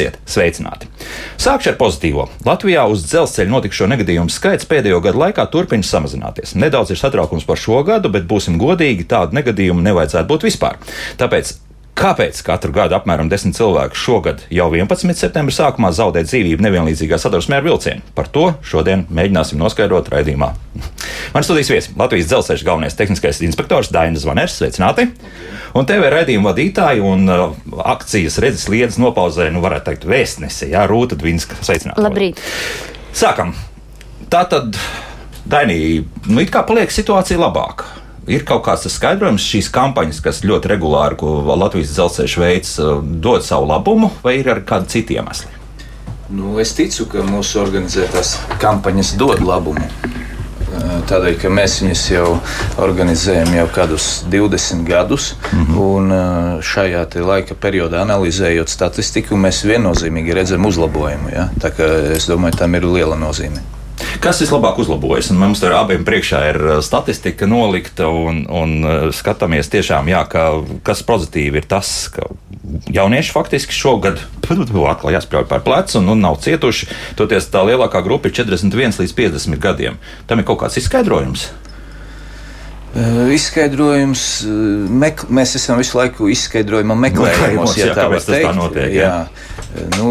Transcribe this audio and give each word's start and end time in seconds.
Esiet 0.00 0.16
sveicināti! 0.24 0.88
Sākšu 1.36 1.74
ar 1.74 1.76
pozitīvo. 1.76 2.24
Latvijā 2.46 2.86
uz 2.88 3.02
dzelzceļa 3.04 3.52
notikušo 3.52 3.88
negadījumu 3.92 4.32
skaits 4.32 4.68
pēdējo 4.70 5.02
gadu 5.04 5.20
laikā 5.20 5.44
turpina 5.52 5.84
samazināties. 5.84 6.54
Nedaudz 6.56 6.94
ir 6.94 7.00
satraukums 7.00 7.44
par 7.44 7.60
šo 7.60 7.82
gadu, 7.84 8.08
bet 8.08 8.24
būsim 8.30 8.56
godīgi, 8.60 9.04
tādu 9.10 9.36
negadījumu 9.36 9.84
nevajadzētu 9.84 10.30
būt 10.30 10.46
vispār. 10.48 10.80
Tāpēc 11.20 11.52
Kāpēc 12.00 12.38
katru 12.40 12.72
gadu 12.72 12.94
apmēram 12.96 13.28
10 13.28 13.52
cilvēku 13.52 13.98
šogad 14.00 14.46
jau 14.48 14.70
11. 14.72 15.12
septembra 15.18 15.52
sākumā 15.52 15.90
zaudē 15.92 16.22
dzīvību 16.24 16.64
nevienlīdzīgā 16.64 17.18
sadursmē 17.20 17.58
ar 17.58 17.66
vilcienu? 17.66 18.00
Par 18.16 18.30
to 18.32 18.46
šodien 18.64 19.02
mēģināsim 19.12 19.60
noskaidrot 19.60 20.08
raidījumā. 20.08 20.48
Man 21.34 21.44
studijas 21.44 21.68
viesis 21.68 21.92
Latvijas 22.00 22.30
dzelzceļa 22.30 22.66
galvenais 22.70 22.96
tehniskais 22.96 23.42
inspektors 23.44 23.92
Dainis 23.92 24.24
Zvaners, 24.24 24.56
sveicināti! 24.56 25.10
Un 25.76 25.84
TV 25.86 26.08
raidījuma 26.16 26.54
vadītāji 26.54 27.04
un 27.04 27.28
uh, 27.28 27.52
akcijas 27.92 28.40
redzes 28.40 28.64
lietas 28.72 28.96
nopauzē, 28.96 29.50
nu 29.52 29.60
varētu 29.60 29.90
teikt, 29.90 30.08
vēstnesi, 30.08 30.72
Jā, 30.72 30.88
Rūta 30.88 31.20
Dvinska, 31.20 31.60
sveicināti! 31.60 32.00
Labrīt! 32.00 32.40
Sākam! 33.12 33.52
Tā 34.32 34.46
tad, 34.48 34.80
Dainī, 35.44 36.00
nu 36.32 36.40
it 36.40 36.48
kā 36.54 36.64
paliek 36.64 36.88
situācija 36.96 37.44
labāka 37.44 37.99
ir 38.30 38.44
kaut 38.48 38.64
kāds 38.68 38.88
skaidrojums 38.90 39.44
šīs 39.52 39.70
kampaņas, 39.74 40.20
kas 40.24 40.42
ļoti 40.46 40.70
regulāri, 40.74 41.18
ko 41.20 41.40
Latvijas 41.50 41.94
dzelzceļš 41.96 42.36
veids, 42.40 42.76
uh, 42.82 43.00
dod 43.02 43.44
savu 43.46 43.68
labumu, 43.70 44.12
vai 44.24 44.38
ir 44.40 44.52
arī 44.54 44.64
kādi 44.66 44.94
citi 44.94 45.18
iemesli? 45.18 45.58
Nu, 46.30 46.54
es 46.62 46.70
ticu, 46.78 47.08
ka 47.10 47.24
mūsu 47.26 47.58
organizētās 47.58 48.36
kampaņas 48.62 49.16
dod 49.18 49.42
labumu. 49.42 49.82
Uh, 50.70 51.00
tādēļ, 51.10 51.34
ka 51.42 51.50
mēs 51.50 51.80
viņus 51.82 52.04
jau 52.12 52.28
organizējam 52.78 53.50
jau 53.56 53.66
kādus 53.74 54.06
20 54.30 54.86
gadus, 54.86 55.32
mm 55.50 55.64
-hmm. 55.64 55.80
un 55.82 56.12
uh, 56.12 56.62
šajā 56.62 57.02
laika 57.26 57.58
periodā 57.58 58.04
analizējot 58.06 58.70
statistiku, 58.70 59.36
mēs 59.36 59.64
viennozīmīgi 59.66 60.34
redzam 60.34 60.66
uzlabojumu. 60.66 61.34
Ja? 61.34 61.48
Tā 61.58 61.74
kā 61.74 61.90
es 62.14 62.30
domāju, 62.30 62.56
tam 62.62 62.74
ir 62.74 62.86
liela 62.86 63.18
nozīme. 63.18 63.79
Kas 64.20 64.40
vislabāk 64.42 64.80
uzlabojas? 64.82 65.30
Un 65.32 65.40
mums 65.40 65.62
tur 65.62 65.74
abiem 65.76 66.04
priekšā 66.06 66.42
ir 66.50 66.58
uh, 66.60 66.72
statistika 66.84 67.48
nolikta, 67.50 68.08
un, 68.08 68.42
un 68.48 68.76
uh, 68.82 69.08
skatāmies 69.14 69.70
tiešām, 69.72 70.10
jā, 70.12 70.24
ka, 70.30 70.46
kas 70.86 71.04
pozitīvi 71.06 71.62
ir 71.62 71.68
tas, 71.70 71.92
ka 72.14 72.28
jaunieši 72.92 73.32
faktiski 73.34 73.74
šogad 73.76 74.20
atkal 74.50 75.14
jāspļauj 75.14 75.48
par 75.50 75.64
plecu 75.66 75.98
un, 76.00 76.12
un 76.14 76.22
nav 76.24 76.40
cietuši. 76.44 76.90
Toties 77.18 77.48
tā 77.52 77.64
lielākā 77.68 78.02
grupa 78.06 78.30
ir 78.30 78.36
41 78.40 79.00
līdz 79.02 79.16
50 79.16 79.60
gadiem. 79.62 79.98
Tam 80.30 80.40
ir 80.40 80.48
kaut 80.48 80.62
kāds 80.64 80.80
izskaidrojums. 80.80 81.50
Izskaidrojums, 83.30 84.22
mek, 84.90 85.22
mēs 85.30 85.54
esam 85.60 85.78
visu 85.78 85.94
laiku 85.94 86.26
izskaidrojuma 86.32 86.96
meklējumos, 86.98 87.76
ja 87.78 87.92
jā, 87.92 87.94
tā 87.94 88.08
var 88.10 88.24
teikt. 88.24 88.48
Tā 88.48 88.54
notiek, 88.56 88.88
jā. 88.96 89.10
Jā. 89.12 89.84
Nu, 89.94 90.08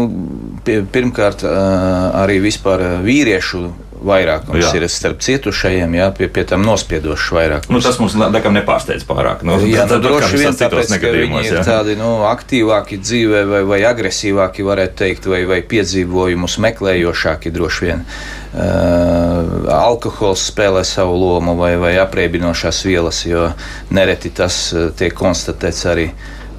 pirmkārt, 0.66 1.44
arī 1.44 2.40
vispār 2.44 3.02
vīriešu 3.04 3.68
vairākums 4.00 4.64
jā. 4.64 4.70
ir 4.78 4.86
starp 4.90 5.20
cietušajiem, 5.24 5.94
jā, 5.98 6.08
pie, 6.16 6.28
pie 6.32 6.44
tam 6.48 6.64
nospiedošs 6.64 7.28
vairākums. 7.36 7.72
Nu, 7.72 7.82
tas 7.84 7.98
mums 8.00 8.16
nekam 8.18 8.56
nepārsteidz 8.56 9.04
pārāk. 9.08 9.44
Nu, 9.46 9.58
jā, 9.68 9.84
nu, 9.90 10.00
droši 10.04 10.40
vien 10.40 10.56
tāpēc, 10.56 10.94
ka 11.02 11.12
viņi 11.14 11.42
ir 11.44 11.58
jā. 11.58 11.64
tādi 11.66 11.96
nu, 12.00 12.08
aktīvāki 12.30 13.00
dzīvē 13.02 13.44
vai, 13.50 13.62
vai 13.68 13.80
agresīvāki, 13.90 14.66
varētu 14.66 14.98
teikt, 15.02 15.30
vai, 15.30 15.42
vai 15.48 15.60
piedzīvojumus 15.70 16.58
meklējošāki 16.64 17.54
droši 17.54 17.88
vien. 17.88 18.04
Uh, 18.50 19.70
alkohols 19.76 20.48
spēlē 20.50 20.82
savu 20.86 21.14
lomu 21.20 21.54
vai, 21.60 21.74
vai 21.80 21.94
apreibinošās 22.02 22.82
vielas, 22.88 23.22
jo 23.28 23.50
nereti 23.94 24.32
tas 24.34 24.62
tiek 24.98 25.14
konstatēts 25.16 25.86
arī. 25.92 26.10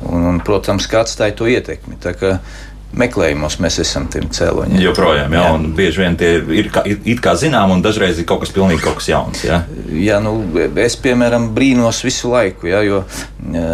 Un, 0.01 0.23
un, 0.25 0.38
protams, 0.41 0.88
ka 0.89 1.03
atstāja 1.03 1.35
to 1.38 1.45
ietekmi. 1.51 2.00
Tā 2.01 2.16
kā, 2.18 2.38
uh, 2.39 2.70
meklējumos 2.97 3.57
mēs 3.63 3.79
esam 3.84 4.07
tiem 4.12 4.28
cēloņiem. 4.34 4.81
Joprojām, 4.84 5.35
jā, 5.35 5.44
jā. 5.46 5.52
un 5.56 5.68
bieži 5.78 6.03
vien 6.03 6.18
tie 6.19 6.31
ir 6.59 6.72
kā, 6.74 6.84
it 6.85 7.22
kā 7.24 7.35
zinām, 7.40 7.74
un 7.75 7.84
dažreiz 7.84 8.19
ir 8.19 8.28
kaut 8.29 8.44
kas 8.44 8.53
pilnīgi 8.56 8.84
kaut 8.84 9.00
kas 9.00 9.09
jauns. 9.12 9.44
Jā, 9.47 9.62
jā 9.96 10.19
nu, 10.24 10.34
es, 10.84 10.97
piemēram, 11.01 11.51
brīnos 11.56 12.01
visu 12.06 12.31
laiku, 12.34 12.69
jā, 12.72 12.81
jo 12.88 13.03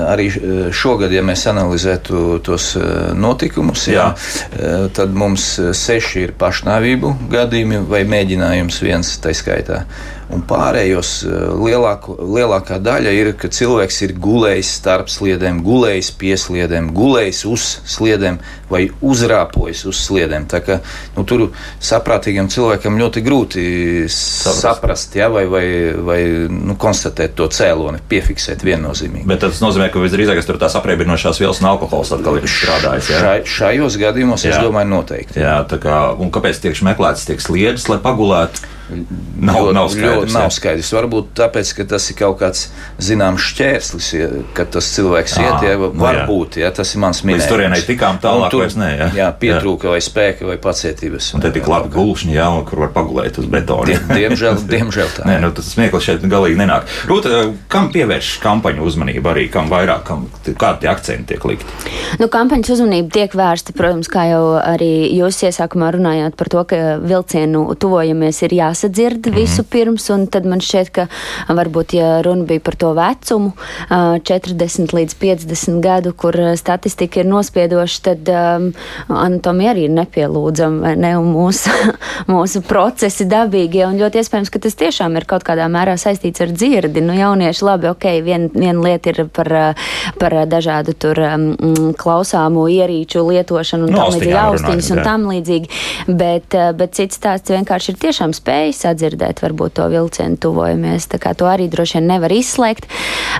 arī 0.08 0.28
šogad, 0.76 1.12
ja 1.14 1.24
mēs 1.26 1.48
analizētu 1.52 2.40
tos 2.46 2.72
notikumus, 3.18 3.88
jā, 3.92 4.12
jā. 4.54 4.84
tad 4.96 5.16
mums 5.18 5.50
seši 5.78 6.28
ir 6.28 6.36
pašnāvību 6.40 7.16
gadījumi 7.34 7.84
vai 7.90 8.06
mēģinājums 8.10 8.80
viens 8.86 9.18
taiskaitā. 9.24 9.84
Un 10.28 10.42
pārējos 10.44 11.12
eh, 11.24 11.36
lielāko, 11.56 12.18
lielākā 12.20 12.82
daļa 12.84 13.14
ir, 13.16 13.30
ka 13.40 13.48
cilvēks 13.54 14.02
ir 14.04 14.14
gulējis 14.20 14.74
starp 14.82 15.12
sliedēm, 15.12 15.62
gulējis 15.64 16.10
pie 16.20 16.34
sliedēm, 16.40 16.90
gulējis 16.96 17.44
uz 17.48 17.68
sliedēm 17.88 18.42
vai 18.68 18.84
uzrāpojis 19.08 19.86
uz 19.88 20.02
sliedēm. 20.04 20.50
Tā 20.52 20.60
kā, 20.66 20.80
nu, 21.16 21.24
tur 21.28 21.46
saprātīgam 21.80 22.52
cilvēkam 22.52 23.00
ļoti 23.00 23.24
grūti 23.24 23.64
saprast, 24.12 24.66
saprast 24.66 25.16
ja, 25.16 25.30
vai, 25.32 25.46
vai, 25.48 25.66
vai 25.96 26.20
nu, 26.52 26.76
konstatēt 26.80 27.38
to 27.40 27.48
cēloni, 27.48 28.04
piefiksēt 28.12 28.68
viennozīmīgi. 28.68 29.28
Bet 29.32 29.46
tas 29.46 29.64
nozīmē, 29.64 29.88
ka 29.94 30.04
visdrīzāk 30.04 30.44
tur 30.44 30.60
tās 30.60 30.76
apreibinošās 30.80 31.40
vielas 31.40 31.64
un 31.64 31.72
alkohols 31.72 32.12
atkal 32.18 32.42
ir 32.42 32.52
strādājis. 32.52 33.14
Ja? 33.16 33.24
Šai, 33.24 33.38
šajos 33.58 34.00
gadījumos 34.04 34.44
jā. 34.44 34.58
es 34.58 34.68
domāju 34.68 34.92
noteikti. 34.92 35.40
Jā, 35.40 35.62
kā, 35.72 36.02
un 36.20 36.36
kāpēc 36.36 36.60
tiek 36.66 36.84
meklēts 36.92 37.30
tiek 37.32 37.40
sliedas, 37.44 37.88
lai 37.88 38.04
pagulētu? 38.04 38.76
Nav, 38.88 39.58
ļoti, 39.60 39.74
nav 39.76 39.90
skaidrs. 39.92 40.18
Ļoti 40.18 40.34
nav 40.34 40.52
skaidrs. 40.56 40.90
Varbūt 40.96 41.32
tāpēc, 41.38 41.72
ka 41.76 41.86
tas 41.92 42.06
ir 42.12 42.18
kaut 42.20 42.38
kāds 42.40 42.68
zināms 43.04 43.44
šķērslis, 43.52 44.08
ja, 44.16 44.28
kad 44.56 44.72
tas 44.74 44.88
cilvēks 44.96 45.36
à, 45.38 45.44
iet, 45.44 45.66
ja, 45.68 45.74
nu 45.82 45.90
varbūt, 46.00 46.60
ja, 46.62 46.72
tas 46.76 46.94
ir 46.96 47.02
mans 47.04 47.20
minējums. 47.26 47.44
Līdz 47.44 47.52
turienai 47.52 47.82
tikām 47.84 48.22
tālāk, 48.24 48.54
tur, 48.54 48.64
vairs 48.64 48.78
ne, 48.80 48.90
ja. 48.96 49.10
Jā, 49.18 49.28
pietrūka 49.42 49.90
jā. 49.90 49.96
vai 49.96 50.02
spēka 50.06 50.48
vai 50.48 50.56
pacietības. 50.64 51.34
Un 51.36 51.44
te 51.44 51.52
tik 51.56 51.68
labi 51.68 51.92
gulšņi, 51.94 52.38
jā, 52.38 52.48
un 52.56 52.64
kur 52.70 52.86
var 52.86 52.94
pagulēt 52.96 53.42
uz 53.42 53.50
betona. 53.52 53.90
Die, 53.92 54.00
diemžēl, 54.24 54.62
diemžēl 54.72 55.12
tā. 55.18 55.28
Nē, 55.28 55.38
nu 55.44 55.52
tas 55.58 55.68
smieklīgi 55.76 56.08
šeit 56.08 56.28
galīgi 56.32 56.60
nenāk. 56.62 56.88
Rūta, 57.10 57.44
kam 57.72 57.92
pievērš 57.94 58.32
kampaņu 58.44 58.88
uzmanību 58.88 59.34
arī, 59.34 59.48
kam 59.52 59.68
vairāk, 59.72 60.06
kam, 60.08 60.26
kādi 60.48 60.86
tie 60.86 60.92
akcenti 60.92 61.34
tiek 61.34 61.48
likti? 61.52 61.78
Nu, 62.22 62.30
kampaņas 62.32 62.74
uzmanība 62.78 63.12
tiek 63.20 63.36
vērsta, 63.38 63.76
protams, 63.78 64.10
kā 64.12 64.30
jau 64.32 64.44
arī 64.62 65.10
jūs 65.18 65.44
iesākumā 65.50 65.92
runājāt 65.98 66.38
par 66.40 66.52
to, 66.54 66.64
ka 66.70 66.82
vilcienu 67.04 67.66
tuvojamies 67.80 68.42
ir 68.48 68.58
jāsadzird 68.78 69.26
-hmm. 69.26 69.36
visu 69.36 69.64
pirms, 69.64 70.10
un 70.10 70.28
tad 70.28 70.46
man 70.46 70.60
šķiet, 70.60 70.90
ka 70.92 71.08
varbūt, 71.50 71.94
ja 71.94 72.22
runa 72.22 72.46
bija 72.46 72.60
par 72.60 72.76
to 72.76 72.94
vecumu, 72.94 73.52
40 73.90 74.94
līdz 74.94 75.16
50 75.20 75.82
gadu, 75.82 76.14
kur 76.14 76.36
statistika 76.56 77.20
ir 77.20 77.26
nospiedoša, 77.26 78.02
tad 78.02 78.30
um, 78.30 78.74
anatomija 79.08 79.74
arī 79.74 79.88
ir 79.88 79.90
nepielūdzama, 79.90 80.96
ne, 80.96 81.18
un 81.18 81.34
mūsu, 81.34 81.70
mūsu 82.34 82.62
procesi 82.62 83.26
dabīgie, 83.26 83.86
un 83.88 83.98
ļoti 83.98 84.22
iespējams, 84.22 84.50
ka 84.50 84.60
tas 84.60 84.76
tiešām 84.76 85.18
ir 85.18 85.26
kaut 85.26 85.44
kādā 85.44 85.68
mērā 85.68 85.98
saistīts 85.98 86.42
ar 86.42 86.52
dzirdi. 86.52 87.02
Nu, 87.02 87.14
jaunieši, 87.14 87.66
labi, 87.66 87.90
ok, 87.90 88.06
viena 88.24 88.50
vien 88.54 88.82
lieta 88.84 89.10
ir 89.10 89.28
par, 89.34 89.76
par 90.20 90.34
dažādu 90.46 90.94
tur 90.94 91.20
um, 91.20 91.94
klausāmo 91.98 92.68
ierīču 92.68 93.26
lietošanu 93.28 93.88
un 93.88 93.92
no, 93.92 93.98
tam 93.98 94.14
līdzīgi 94.14 94.38
austiņas 94.38 94.92
un 94.92 95.04
tam 95.04 95.28
līdzīgi, 95.32 95.68
bet, 96.08 96.56
bet 96.78 96.94
cits 96.94 97.18
stāsts 97.18 97.52
vienkārši 97.52 97.94
ir 97.94 98.00
tiešām 98.08 98.34
spējas 98.68 98.84
sadzirdēt 98.84 99.42
varbūt 99.42 99.78
to 99.78 99.88
vilcienu 99.92 100.38
tuvojamies, 100.38 101.08
tā 101.08 101.20
kā 101.20 101.34
to 101.38 101.48
arī 101.48 101.68
droši 101.70 101.98
vien 101.98 102.08
nevar 102.12 102.32
izslēgt. 102.32 102.88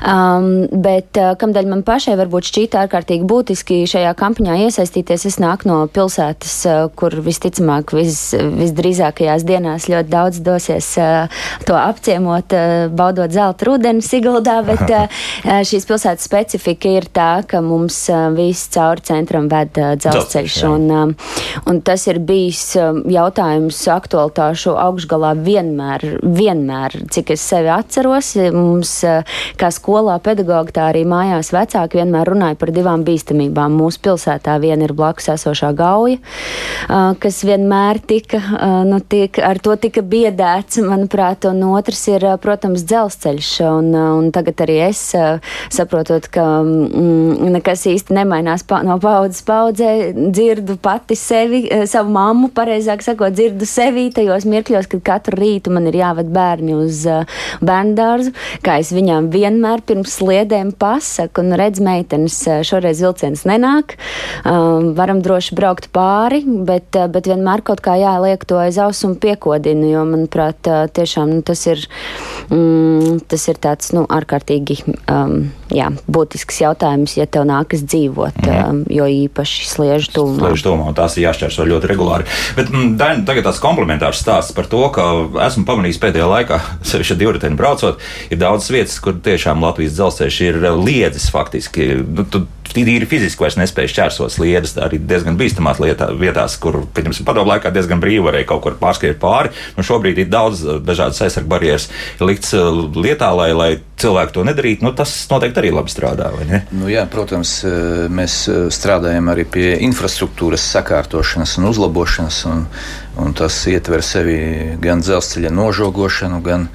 Um, 0.08 0.68
bet 0.72 1.18
uh, 1.18 1.36
kamdēļ 1.40 1.68
man 1.68 1.84
pašai 1.84 2.16
varbūt 2.18 2.48
šķīta 2.48 2.86
ārkārtīgi 2.86 3.26
būtiski 3.28 3.82
šajā 3.90 4.14
kampaņā 4.18 4.58
iesaistīties, 4.68 5.26
es 5.28 5.40
nāku 5.42 5.68
no 5.68 5.80
pilsētas, 5.92 6.56
uh, 6.68 6.88
kur 6.96 7.16
visticamāk 7.26 7.94
vis, 7.98 8.32
visdrīzākajās 8.38 9.44
dienās 9.48 9.90
ļoti 9.90 10.12
daudz 10.12 10.40
dosies 10.46 10.94
uh, 11.02 11.28
to 11.68 11.76
apciemot, 11.76 12.54
uh, 12.54 12.88
baudot 12.94 13.34
zelta 13.34 13.68
rudeni 13.68 14.06
Siguldā, 14.06 14.62
bet 14.68 14.86
uh, 14.88 15.08
uh, 15.50 15.62
šīs 15.68 15.88
pilsētas 15.90 16.28
specifika 16.30 16.94
ir 17.00 17.10
tā, 17.12 17.44
ka 17.48 17.62
mums 17.66 18.06
viss 18.38 18.70
cauri 18.72 19.04
centram 19.08 19.48
ved 19.52 19.76
dzelzceļš, 19.76 20.58
un, 20.70 20.88
um, 20.94 21.14
un 21.68 21.82
tas 21.86 22.06
ir 22.08 22.22
bijis 22.24 22.62
um, 22.80 23.02
jautājums 23.12 23.82
aktualitāšu 23.92 24.78
augšgalā 24.78 25.17
vienmēr, 25.38 26.06
vienmēr, 26.24 26.96
cik 27.14 27.34
es 27.36 27.44
sevi 27.50 27.72
atceros, 27.74 28.34
mums 28.54 28.94
kā 29.58 29.70
skolā 29.74 30.18
pedagogi, 30.24 30.76
tā 30.76 30.90
arī 30.92 31.04
mājās 31.08 31.52
vecāki 31.56 32.02
vienmēr 32.02 32.32
runāja 32.32 32.58
par 32.60 32.72
divām 32.76 33.04
bīstamībām. 33.08 33.78
Mūsu 33.78 34.02
pilsētā 34.06 34.58
viena 34.64 34.88
ir 34.88 34.94
blakus 34.98 35.30
esošā 35.34 35.74
gauja, 35.78 36.20
kas 37.22 37.42
vienmēr 37.48 38.02
tika, 38.08 38.42
nu, 38.88 39.00
tiek, 39.02 39.40
ar 39.44 39.60
to 39.64 39.76
tika 39.82 40.04
biedēts, 40.06 40.82
manuprāt, 40.86 41.48
un 41.50 41.64
otrs 41.72 42.04
ir, 42.12 42.26
protams, 42.44 42.86
dzelzceļš, 42.88 43.52
un, 43.68 43.92
un 43.96 44.32
tagad 44.36 44.66
arī 44.68 44.80
es 44.88 45.04
saprotot, 45.74 46.30
ka 46.34 46.46
mm, 46.62 47.52
nekas 47.58 47.88
īsti 47.90 48.16
nemainās 48.18 48.66
pa, 48.68 48.82
no 48.86 48.98
paudzes 49.02 49.44
paudzē, 49.48 49.92
dzirdu 50.16 50.78
pati 50.82 51.18
sevi, 51.20 51.64
savu 51.90 52.14
mammu, 52.16 52.52
pareizāk 52.56 53.04
sakot, 53.06 53.36
dzirdu 53.36 53.68
sevi 53.70 54.08
tajos 54.16 54.48
mirkļos, 54.50 54.90
kad 54.92 55.04
katru 55.08 55.40
rītu 55.40 55.74
man 55.74 55.88
ir 55.90 56.00
jāved 56.02 56.32
bērni 56.34 56.76
uz 56.78 57.04
bērnu 57.64 57.96
dārzu, 57.98 58.34
kā 58.66 58.78
es 58.82 58.92
viņām 58.96 59.30
vienmēr 59.34 59.84
pirms 59.88 60.18
sliedēm 60.20 60.74
pasaka, 60.80 61.44
un 61.44 61.58
redz, 61.60 61.82
meitenes, 61.84 62.40
šoreiz 62.68 63.02
vilciens 63.04 63.46
nenāk, 63.50 63.98
um, 64.44 64.92
varam 64.98 65.22
droši 65.26 65.58
braukt 65.58 65.90
pāri, 65.96 66.44
bet, 66.68 66.98
bet 67.14 67.30
vienmēr 67.30 67.64
kaut 67.68 67.84
kā 67.86 67.98
jāliek 68.00 68.44
to 68.48 68.60
aiz 68.62 68.80
auss 68.82 69.06
un 69.08 69.18
piekodina, 69.22 69.88
jo, 69.92 70.04
manuprāt, 70.08 70.68
tiešām 70.98 71.38
nu, 71.38 71.42
tas, 71.48 71.64
ir, 71.70 71.84
mm, 72.52 73.24
tas 73.32 73.48
ir 73.52 73.62
tāds 73.64 73.94
nu, 73.96 74.06
ārkārtīgi 74.18 74.82
um, 74.88 75.50
jā, 75.74 75.90
būtisks 76.12 76.62
jautājums, 76.64 77.16
ja 77.18 77.28
tev 77.30 77.48
nākas 77.50 77.84
dzīvot, 77.88 78.40
mm. 78.44 78.84
jo 78.94 79.08
īpaši 79.26 79.68
sliežu 79.70 80.14
tūmā. 80.16 80.40
Sliežu 80.42 80.68
tūmā, 80.70 80.90
un 80.92 80.98
tās 80.98 81.18
ir 81.18 81.28
jāšķērso 81.28 81.68
ļoti 81.68 81.92
regulāri. 81.92 82.28
Bet, 82.58 82.72
mm, 82.72 82.96
Dain, 83.00 83.24
tagad 83.28 83.48
tāds 83.48 83.62
komplementārs 83.64 84.22
stāsts 84.24 84.56
par 84.58 84.70
to, 84.72 84.82
ka 84.96 85.08
esmu 85.48 85.66
pamanījis 85.68 86.02
pēdējā 86.04 86.30
laikā, 86.32 86.60
sevišķi 86.92 87.20
divriteni 87.20 87.60
braucot, 87.60 88.04
ir 88.32 88.42
daudz 88.42 88.70
vietas, 88.74 89.00
kur 89.04 89.20
tiešām 89.24 89.64
Latvijas 89.64 89.98
dzelzceļš 89.98 90.42
ir 90.48 90.62
liedzis 90.78 91.30
faktiski. 91.34 91.90
Nu, 92.08 92.28
tu, 92.28 92.46
Tīri 92.76 93.08
fiziski 93.10 93.44
vairs 93.44 93.58
nespēja 93.60 93.92
šķērsot 93.94 94.34
sliedas, 94.36 94.76
arī 94.82 95.00
diezgan 95.02 95.38
bīstamās 95.40 95.80
lietā, 95.82 96.10
vietās, 96.18 96.58
kur, 96.62 96.84
padomu 96.94 97.52
laikā 97.54 97.72
diezgan 97.74 98.02
brīvi 98.04 98.26
varēja 98.26 98.50
kaut 98.52 98.64
kur 98.66 98.78
pārskriet 98.80 99.20
pāri. 99.22 99.54
Nu, 99.78 99.86
šobrīd 99.88 100.22
ir 100.24 100.32
daudz 100.32 100.64
dažādas 100.86 101.22
aizsardzības 101.26 101.52
barjeras 101.52 101.88
likts 102.22 102.54
lietā, 102.98 103.32
lai, 103.38 103.50
lai 103.58 103.70
cilvēki 103.98 104.36
to 104.36 104.46
nedarītu. 104.48 104.86
Nu, 104.86 104.94
tas 104.98 105.14
noteikti 105.32 105.62
arī 105.64 105.72
labi 105.74 105.94
strādā. 105.94 106.30
Nu, 106.76 106.90
jā, 106.92 107.06
protams, 107.12 107.60
mēs 108.14 108.44
strādājam 108.76 109.32
arī 109.34 109.48
pie 109.58 109.72
infrastruktūras 109.88 110.66
sakārtošanas 110.76 111.58
un 111.62 111.72
uzlabošanas. 111.72 112.44
Un, 112.52 112.68
un 113.18 113.34
tas 113.38 113.58
ietver 113.72 114.06
sevi 114.06 114.38
gan 114.84 115.02
dzelzceļa 115.02 115.54
nožogošanu, 115.58 116.44
gan 116.46 116.70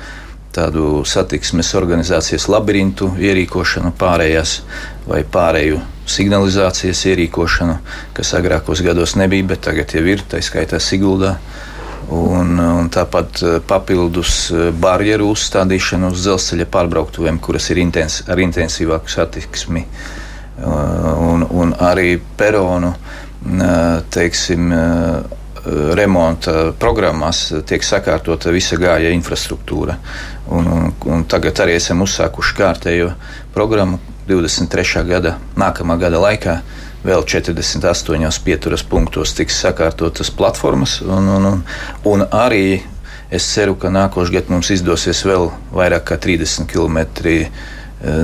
tādu 0.53 1.01
satiksmes 1.09 1.71
organizācijas 1.79 2.49
labirintu 2.53 3.09
ierīkošanu, 3.21 3.95
pārējās 3.97 4.59
vai 5.07 5.23
pārēju 5.25 5.81
signalizācijas 6.09 7.05
ierīkošanu, 7.13 7.77
kas 8.17 8.33
agrākos 8.39 8.83
gados 8.85 9.17
nebija, 9.19 9.53
bet 9.53 9.65
tagad 9.69 9.95
jau 9.95 10.03
ir, 10.07 10.25
tā 10.29 10.43
skaitā 10.43 10.81
Siguldā. 10.83 11.37
Un, 12.13 12.59
un 12.59 12.89
tāpat 12.93 13.41
eh, 13.47 13.59
papildus 13.65 14.51
eh, 14.53 14.71
barjeru 14.75 15.31
uzstādīšanu 15.33 16.11
uz 16.13 16.25
dzelzceļa 16.27 16.67
pārbrauktuvēm, 16.75 17.39
kuras 17.41 17.71
ir 17.73 17.79
intens, 17.81 18.19
ar 18.29 18.43
intensīvāku 18.43 19.09
satiksmi. 19.09 19.85
Eh, 19.87 20.67
un, 20.67 21.47
un 21.47 21.77
arī 21.81 22.17
peronu 22.19 22.95
teiksim, 24.15 24.69
remonta 25.99 26.53
programmās 26.79 27.41
tiek 27.67 27.83
sakārtota 27.83 28.53
visa 28.55 28.79
gāja 28.79 29.11
infrastruktūra. 29.11 29.97
Un, 30.55 30.69
un, 30.71 30.87
un 31.11 31.25
tagad 31.27 31.65
arī 31.65 31.75
esam 31.81 32.05
uzsākuši 32.07 32.55
kārtējo 32.61 33.09
programmu 33.55 33.99
23. 34.29 35.03
gada, 35.09 35.37
nākamā 35.59 35.99
gada 36.01 36.21
laikā. 36.23 36.61
Vēl 37.03 37.25
48 37.27 38.39
pieturas 38.45 38.85
punktos 38.87 39.35
tiks 39.35 39.57
sakārtotas 39.65 40.31
platformas, 40.31 41.01
un, 41.03 41.27
un, 41.35 41.49
un, 41.51 41.65
un 42.07 42.23
arī 42.31 42.83
es 43.33 43.49
ceru, 43.49 43.75
ka 43.75 43.91
nākošais 43.91 44.31
gads 44.37 44.53
mums 44.53 44.71
izdosies 44.71 45.25
vēl 45.27 45.49
vairāk 45.75 46.07
kā 46.13 46.21
30 46.21 46.69
km 46.71 47.01
eh, 47.27 47.51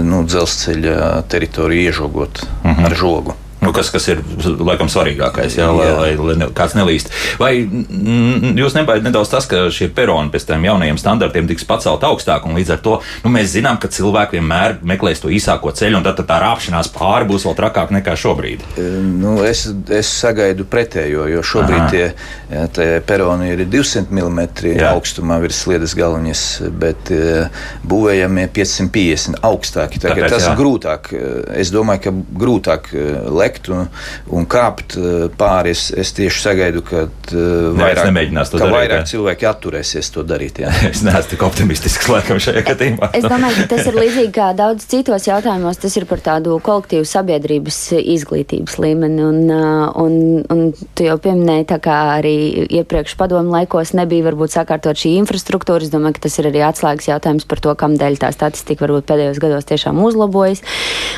nu, 0.06 0.22
dzelzceļa 0.28 1.24
teritoriju 1.32 1.90
iežogot 1.90 2.44
mhm. 2.62 2.86
ar 2.86 2.98
žogu. 3.02 3.34
Nu, 3.58 3.72
kas, 3.74 3.90
kas 3.90 4.06
ir 4.12 4.20
laikam 4.62 4.86
svarīgākais, 4.90 5.56
jā, 5.58 5.66
jā. 5.66 5.74
lai, 5.74 5.88
lai, 5.90 6.10
lai 6.28 6.34
ne, 6.38 6.46
kāds 6.54 6.76
nelīst. 6.78 7.10
Vai 7.40 7.50
mm, 7.64 8.54
jūs 8.58 8.76
nebaidat 8.76 9.08
nedaudz 9.08 9.32
tas, 9.32 9.48
ka 9.50 9.64
šie 9.74 9.88
peroni 9.94 10.30
pēc 10.30 10.46
tam 10.46 10.62
jaunajiem 10.66 11.00
standartiem 11.00 11.48
tiks 11.50 11.66
pacelt 11.66 12.06
augstāk, 12.06 12.46
un 12.46 12.54
līdz 12.58 12.76
ar 12.76 12.82
to 12.84 12.98
nu, 13.24 13.32
mēs 13.34 13.50
zinām, 13.56 13.80
ka 13.82 13.90
cilvēki 13.90 14.38
vienmēr 14.38 14.76
meklēs 14.86 15.24
to 15.24 15.32
īsāko 15.34 15.72
ceļu, 15.74 15.98
un 15.98 16.06
tad, 16.06 16.22
tā 16.28 16.38
rāpšanās 16.44 16.92
pāri 16.94 17.26
būs 17.28 17.48
vēl 17.48 17.56
trakāk 17.58 17.90
nekā 17.96 18.14
šobrīd? 18.22 18.62
E, 18.78 18.86
nu, 19.18 19.34
es, 19.46 19.64
es 19.90 20.12
sagaidu 20.20 20.68
pretējo, 20.70 21.26
jo 21.32 21.42
šobrīd 21.42 21.82
Aha. 21.82 21.90
tie, 21.90 22.62
tie 22.78 22.88
peroni 23.08 23.50
ir 23.56 23.64
200 23.66 24.14
mm 24.14 24.40
jā. 24.70 24.92
augstumā 24.92 25.40
virs 25.42 25.64
sliedas 25.64 25.96
galvenās, 25.98 26.44
bet 26.78 27.10
e, 27.10 27.48
būvējamie 27.90 28.46
550 28.54 29.42
augstāki. 29.50 29.98
Tāpēc, 30.06 30.30
tas 30.30 30.46
ir 30.46 30.56
grūtāk. 30.62 31.10
Es 31.58 31.74
domāju, 31.74 32.06
ka 32.06 32.14
grūtāk 32.38 32.90
lekt 33.34 33.57
un, 33.72 33.88
un 34.34 34.46
kāpt 34.48 34.96
eh, 34.98 35.26
pāri. 35.38 35.74
Es, 35.74 35.88
es 35.92 36.12
tieši 36.16 36.42
sagaidu, 36.44 36.82
ka 36.86 37.04
uh, 37.04 37.74
vairāk, 37.76 38.08
ka 38.08 38.12
darīt, 38.14 38.62
vairāk 38.72 39.02
jā. 39.02 39.06
cilvēki 39.12 39.48
atturēsies 39.50 40.10
to 40.14 40.24
darīt. 40.26 40.60
Jā. 40.62 40.72
es 40.92 41.02
neesmu 41.06 41.32
tik 41.32 41.44
optimistisks 41.46 42.08
laikam 42.10 42.40
šajā 42.42 42.62
gadījumā. 42.70 43.10
es 43.18 43.26
domāju, 43.26 43.62
ka 43.62 43.68
tas 43.74 43.90
ir 43.90 43.98
līdzīgi 43.98 44.32
kā 44.38 44.50
daudz 44.58 44.86
citos 44.90 45.28
jautājumos. 45.28 45.80
Tas 45.82 45.98
ir 46.00 46.06
par 46.10 46.22
tādu 46.24 46.56
kolektīvu 46.64 47.08
sabiedrības 47.08 47.80
izglītības 47.98 48.78
līmeni. 48.82 49.24
Un, 49.28 49.40
uh, 49.52 49.84
un, 50.00 50.18
un 50.54 50.64
tu 50.96 51.06
jau 51.06 51.18
pieminēji, 51.22 51.68
tā 51.74 51.80
kā 51.84 51.98
arī 52.16 52.36
iepriekš 52.80 53.18
padomu 53.20 53.52
laikos 53.56 53.94
nebija 53.98 54.28
varbūt 54.30 54.56
sakārtot 54.56 54.98
šī 54.98 55.16
infrastruktūra. 55.20 55.84
Es 55.84 55.92
domāju, 55.92 56.18
ka 56.18 56.26
tas 56.28 56.38
ir 56.40 56.50
arī 56.52 56.64
atslēgas 56.66 57.10
jautājums 57.10 57.48
par 57.48 57.62
to, 57.64 57.74
kam 57.78 57.98
dēļ 58.00 58.20
tā 58.22 58.32
statistika 58.34 58.86
varbūt 58.86 59.08
pēdējos 59.08 59.42
gados 59.42 59.68
tiešām 59.68 60.00
uzlabojas. 60.04 60.64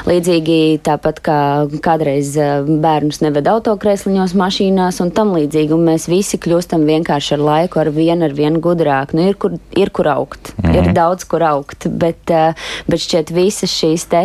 Līdzīgi 0.09 0.61
tāpat 0.87 1.21
kā 1.25 1.41
kādreiz 1.85 2.20
kādreiz 2.21 2.37
eh, 2.37 2.65
bērnus 2.81 3.21
neved 3.23 3.47
autokrēsliņos, 3.49 4.35
mašīnās 4.35 5.01
un 5.01 5.11
tam 5.11 5.33
līdzīgi. 5.35 5.73
Un 5.75 5.87
mēs 5.89 6.09
visi 6.09 6.39
kļūstam 6.39 6.87
vienkārši 6.87 7.35
ar 7.37 7.41
laiku, 7.41 7.81
ar 7.81 7.91
vienu, 7.91 8.25
ar 8.25 8.33
vienu 8.33 8.61
gudrāk. 8.61 9.15
Nu, 9.15 9.29
ir, 9.29 9.37
kur, 9.37 9.59
ir 9.77 9.91
kur 9.91 10.09
augt, 10.09 10.55
mm 10.57 10.69
ir 10.71 10.93
daudz 10.95 11.25
kur 11.27 11.43
augt, 11.43 11.89
bet, 11.89 12.31
eh, 12.31 12.55
bet 12.87 13.01
šķiet 13.01 13.31
visas 13.35 13.71
šīs 13.71 14.07
te, 14.09 14.21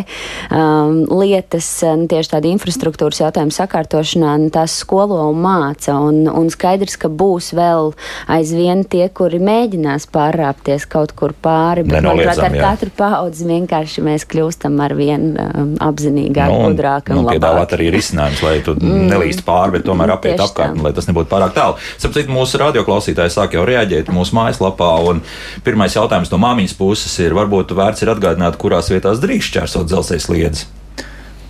um, 0.51 1.05
lietas, 1.09 1.83
eh, 1.83 1.95
nu, 1.97 2.07
tieši 2.07 2.31
tāda 2.31 2.47
infrastruktūras 2.51 3.19
jautājuma 3.19 3.51
sakārtošanā, 3.51 4.35
nu, 4.39 4.49
tās 4.49 4.77
skolo 4.77 5.17
un 5.29 5.41
māca. 5.41 5.95
Un, 5.95 6.27
un 6.29 6.49
skaidrs, 6.49 6.97
ka 6.97 7.09
būs 7.09 7.51
vēl 7.57 7.93
aizvien 8.27 8.85
tie, 8.85 9.09
kuri 9.09 9.39
mēģinās 9.39 10.07
pārrāpties 10.13 10.85
kaut 10.87 11.15
kur 11.17 11.33
pāri. 11.33 11.83
Bet, 11.83 12.03
manuprāt, 12.03 12.39
ar 12.39 12.55
jā. 12.55 12.61
katru 12.61 12.91
paudzi 12.95 13.49
vienkārši 13.49 14.05
mēs 14.05 14.25
kļūstam 14.29 14.79
ar 14.85 14.95
vien 14.95 15.33
um, 15.33 15.75
apzinīgāk, 15.81 16.53
nu, 16.53 16.71
gudrāk 16.71 17.11
un, 17.11 17.23
un 17.23 17.29
labāk 17.31 17.65
arī 17.85 17.99
risinājums, 17.99 18.41
lai 18.45 18.55
tu 18.65 18.73
mm. 18.75 19.07
nelīst 19.11 19.43
pāri, 19.45 19.77
bet 19.77 19.85
tomēr 19.87 20.15
apiet 20.15 20.41
apkārt, 20.41 20.79
lai 20.81 20.93
tas 20.95 21.09
nebūtu 21.09 21.29
pārāk 21.31 21.53
tālu. 21.55 21.77
Sapratu, 21.97 22.33
mūsu 22.33 22.61
radioklausītāji 22.61 23.33
sāk 23.33 23.57
jau 23.57 23.65
reaģēt 23.67 24.11
mūsu 24.13 24.35
mājaslapā, 24.37 24.91
un 25.09 25.21
pirmais 25.65 25.95
jautājums 25.95 26.31
no 26.33 26.39
māmiņas 26.41 26.77
puses 26.79 27.13
ir, 27.23 27.35
varbūt 27.37 27.75
vērts 27.77 28.05
ir 28.05 28.13
atgādināt, 28.15 28.57
kurās 28.61 28.89
vietās 28.93 29.21
drīkst 29.23 29.53
šķērsot 29.53 29.91
dzelzceļa 29.91 30.25
sliedes. 30.25 30.65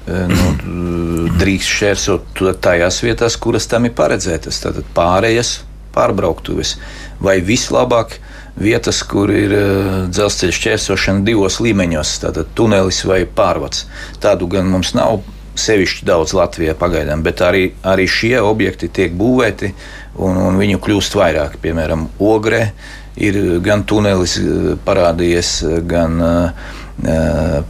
E, 0.05 0.25
nu, 0.29 1.31
drīkst 1.39 1.71
šķērsot 1.79 2.43
tajās 2.61 3.01
vietās, 3.05 3.39
kuras 3.41 3.69
tam 3.71 3.87
ir 3.87 3.95
paredzētas. 3.97 4.61
Tātad 4.65 4.91
pārējas, 4.97 5.57
pārbrauktuves 5.95 6.75
vai 7.23 7.39
vislabāk 7.45 8.19
vietas, 8.55 9.01
kur 9.03 9.31
ir 9.33 9.51
uh, 9.51 9.95
dzelzceļa 10.11 10.55
šķērsošana 10.55 11.25
divos 11.27 11.59
līmeņos, 11.63 12.17
tātad 12.23 12.51
tunelis 12.55 13.01
vai 13.07 13.23
pārvads. 13.27 13.85
Tādu 14.23 14.47
gan 14.51 14.69
mums 14.71 14.93
nav 14.95 15.23
sevišķi 15.59 16.05
daudz 16.07 16.35
Latvijā 16.37 16.75
pagaidām, 16.79 17.23
bet 17.25 17.41
arī, 17.45 17.69
arī 17.83 18.07
šie 18.09 18.37
objekti 18.43 18.89
tiek 18.91 19.15
būvēti 19.17 19.71
un, 20.23 20.37
un 20.37 20.59
viņu 20.59 20.81
kļūst 20.83 21.17
vairāk. 21.19 21.59
Piemēram, 21.63 22.07
Ogrē 22.23 22.69
ir 23.15 23.39
gan 23.63 23.85
tunelis 23.87 24.37
eh, 24.41 24.73
parādījies, 24.85 25.51
gan 25.87 26.19
uh, 26.23 26.73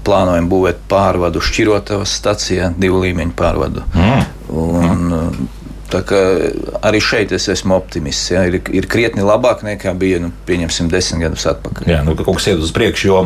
plānojam 0.06 0.48
būvēt 0.50 0.84
pārvadu 0.89 1.42
Šķirotavas 1.42 2.12
stacijā, 2.20 2.70
divu 2.77 3.01
līmeņu 3.01 3.34
pārvadu. 3.38 3.82
Mm. 3.96 4.25
Un, 4.54 5.06
mm. 5.10 5.48
Arī 5.94 7.00
šeit 7.04 7.32
es 7.36 7.46
esmu 7.51 7.75
optimists. 7.77 8.32
Ja. 8.34 8.44
Ir, 8.50 8.58
ir 8.74 8.88
krietni 8.89 9.24
labāk 9.25 9.62
nekā 9.65 9.94
bija, 9.98 10.20
nu, 10.24 10.32
pieņemsim, 10.48 10.89
desmit 10.92 11.27
gadus 11.27 11.46
atpakaļ. 11.50 11.89
Jā, 11.89 12.00
nu, 12.06 12.15
kaut 12.18 12.39
kas 12.39 12.50
iet 12.51 12.62
uz 12.62 12.74
priekšu, 12.75 13.08
jo 13.08 13.20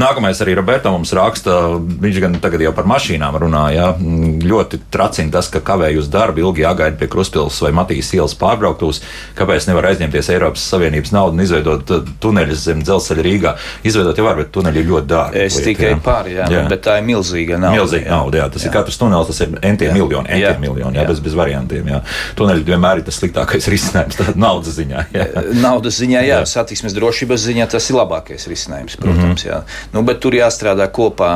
nākamais 0.00 0.38
arī 0.44 0.54
Roberta 0.58 0.92
mums 0.94 1.12
raksta, 1.16 1.56
viņš 2.04 2.20
gan 2.22 2.38
tagad 2.42 2.62
jau 2.64 2.72
par 2.76 2.88
mašīnām 2.90 3.38
runā. 3.42 3.64
Ja. 3.74 3.88
Ļoti 3.98 4.80
tracina 4.94 5.34
tas, 5.34 5.50
ka 5.52 5.62
kavēj 5.64 5.98
uz 6.04 6.10
darbu, 6.12 6.44
ilgi 6.44 6.64
jāgaida 6.64 6.98
pie 7.00 7.10
Kruspils 7.10 7.58
vai 7.64 7.72
Matīs 7.74 8.12
ielas 8.14 8.36
pārbrauktos. 8.38 9.02
Kāpēc 9.38 9.68
nevar 9.70 9.90
aizņemties 9.90 10.30
Eiropas 10.34 10.64
Savienības 10.70 11.14
naudu 11.14 11.38
un 11.38 11.44
izveidot 11.44 11.94
uh, 11.94 12.14
tuneļus 12.22 12.64
zem 12.68 12.84
dzelzceļa 12.86 13.26
Rīgā? 13.26 13.54
Izveidot 13.90 14.18
jau 14.18 14.28
var, 14.28 14.38
bet 14.38 14.52
tuneļi 14.54 14.82
ir 14.82 14.90
ļoti 14.92 15.10
dārgi. 15.10 15.42
Es 15.44 15.58
liet, 15.58 15.68
tikai 15.72 15.90
jā. 15.92 16.00
pāri, 16.04 16.36
jā, 16.38 16.48
jā. 16.52 16.64
bet 16.70 16.84
tā 16.86 16.98
ir 17.00 17.08
milzīga 17.08 17.58
nauda. 17.58 17.80
Milzīga 17.80 18.14
nauda, 18.14 18.42
jā. 18.42 18.48
Tas 18.54 18.66
jā. 18.66 18.70
ir 18.70 18.76
katrs 18.78 19.00
tunelis, 19.00 19.30
tas 19.32 19.42
ir 19.44 19.58
entiem 19.72 19.96
miljoni, 19.98 20.30
entiem 20.38 20.62
miljoni, 20.62 21.00
jā, 21.00 21.02
jā. 21.02 21.10
Bez, 21.10 21.22
bez 21.24 21.38
variantiem. 21.38 21.90
Jā 21.94 22.03
tuneļi 22.38 22.66
vienmēr 22.68 23.00
ir 23.00 23.06
tas 23.06 23.18
sliktākais 23.20 23.68
risinājums. 23.72 24.20
Naudas 24.44 24.76
ziņā. 24.78 25.04
Jā. 25.14 25.26
Naudas 25.62 25.98
ziņā, 26.00 26.22
jā, 26.24 26.40
jā. 26.40 26.48
satiksmes 26.48 26.94
drošības 26.96 27.46
ziņā 27.48 27.68
tas 27.74 27.88
ir 27.90 27.98
labākais 27.98 28.48
risinājums, 28.50 28.98
protams. 29.00 29.44
Mm 29.44 29.50
-hmm. 29.50 29.78
Nu, 29.92 30.02
bet 30.02 30.20
tur 30.20 30.36
jāstrādā 30.36 30.88
kopā. 30.90 31.32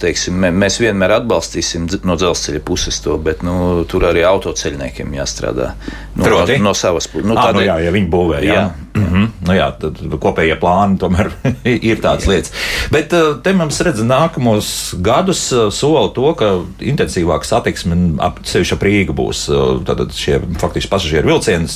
Teiksim, 0.00 0.40
mēs 0.40 0.80
vienmēr 0.80 1.16
atbalstīsim 1.20 1.88
no 2.04 2.16
dzelzceļa 2.16 2.60
puses 2.64 3.00
to, 3.00 3.18
bet 3.18 3.42
nu, 3.42 3.84
tur 3.88 4.04
arī 4.08 4.24
autoceļniekiem 4.26 5.14
jāstrādā 5.14 5.72
Proti? 6.16 6.58
no, 6.58 6.70
no 6.70 6.74
savas 6.74 7.08
puses. 7.08 7.26
Nu, 7.28 7.34
tādēļ, 7.34 7.60
nu 7.60 7.66
jā, 7.66 7.78
ja 7.86 7.94
viņi 7.94 8.10
būvē. 8.10 8.42
Jā. 8.44 8.54
Jā, 8.54 8.66
Mm 8.96 9.06
-hmm. 9.12 9.28
nu, 9.46 9.52
jā, 9.52 9.66
tad 9.80 9.98
kopējie 10.20 10.56
plāni 10.60 10.96
tomēr 10.98 11.30
ir 11.90 12.00
tādas 12.00 12.26
lietas. 12.26 12.52
Bet 12.90 13.12
uh, 13.12 13.36
te 13.42 13.52
mums 13.52 13.80
redz 13.80 14.00
nākamos 14.00 14.94
gadus 15.04 15.52
uh, 15.52 15.68
sola 15.72 16.08
to, 16.14 16.32
ka 16.34 16.50
intensīvāka 16.80 17.44
satiksme 17.44 18.16
ap 18.18 18.40
sevišķi 18.44 18.74
ap 18.74 18.82
Rīgu 18.82 19.12
būs. 19.12 19.44
Uh, 19.52 19.84
tad 19.84 20.12
šie 20.16 20.40
faktiski 20.58 20.90
pasažieru 20.90 21.28
vilcieni 21.28 21.68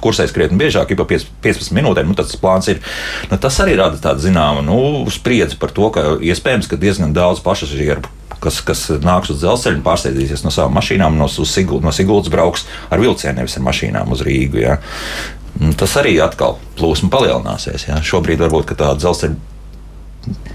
kursēs 0.00 0.32
krietni 0.32 0.58
biežāk, 0.58 0.94
jau 0.94 1.06
15 1.42 1.74
minūtēm. 1.74 2.08
Nu, 2.08 2.14
tas 2.14 2.36
plāns 2.36 2.70
ir. 2.70 2.80
Nu, 3.30 3.38
tas 3.38 3.60
arī 3.60 3.76
rada 3.76 3.98
tādu 3.98 4.20
zināmu 4.20 4.62
nu, 4.62 5.10
spriedzi 5.10 5.58
par 5.58 5.70
to, 5.70 5.90
ka 5.90 6.16
iespējams, 6.20 6.70
ka 6.70 6.76
diezgan 6.76 7.12
daudz 7.12 7.40
pasažieru 7.40 8.02
kas, 8.42 8.60
kas 8.66 8.86
nāks 9.02 9.30
uz 9.32 9.42
dzelzceļa 9.42 9.78
un 9.78 9.84
pārsteidzīsies 9.86 10.42
no 10.44 10.50
savām 10.54 10.74
mašīnām, 10.78 11.18
no, 11.18 11.28
Sigul, 11.28 11.82
no 11.84 11.92
Siguldas 11.94 12.32
brauks 12.32 12.66
ar 12.90 13.02
vilcienu, 13.02 13.38
nevis 13.40 13.56
ar 13.58 13.66
mašīnām 13.68 14.12
uz 14.14 14.24
Rīgu. 14.26 14.62
Ja. 14.62 14.78
Tas 15.78 15.96
arī 16.00 16.16
atkal 16.24 16.58
plūsma 16.78 17.10
palielināsies. 17.12 17.88
Ja. 17.90 18.00
Šobrīd 18.04 18.40
varbūt 18.42 18.72
tā 18.78 18.92
dzelzceļa 18.98 19.50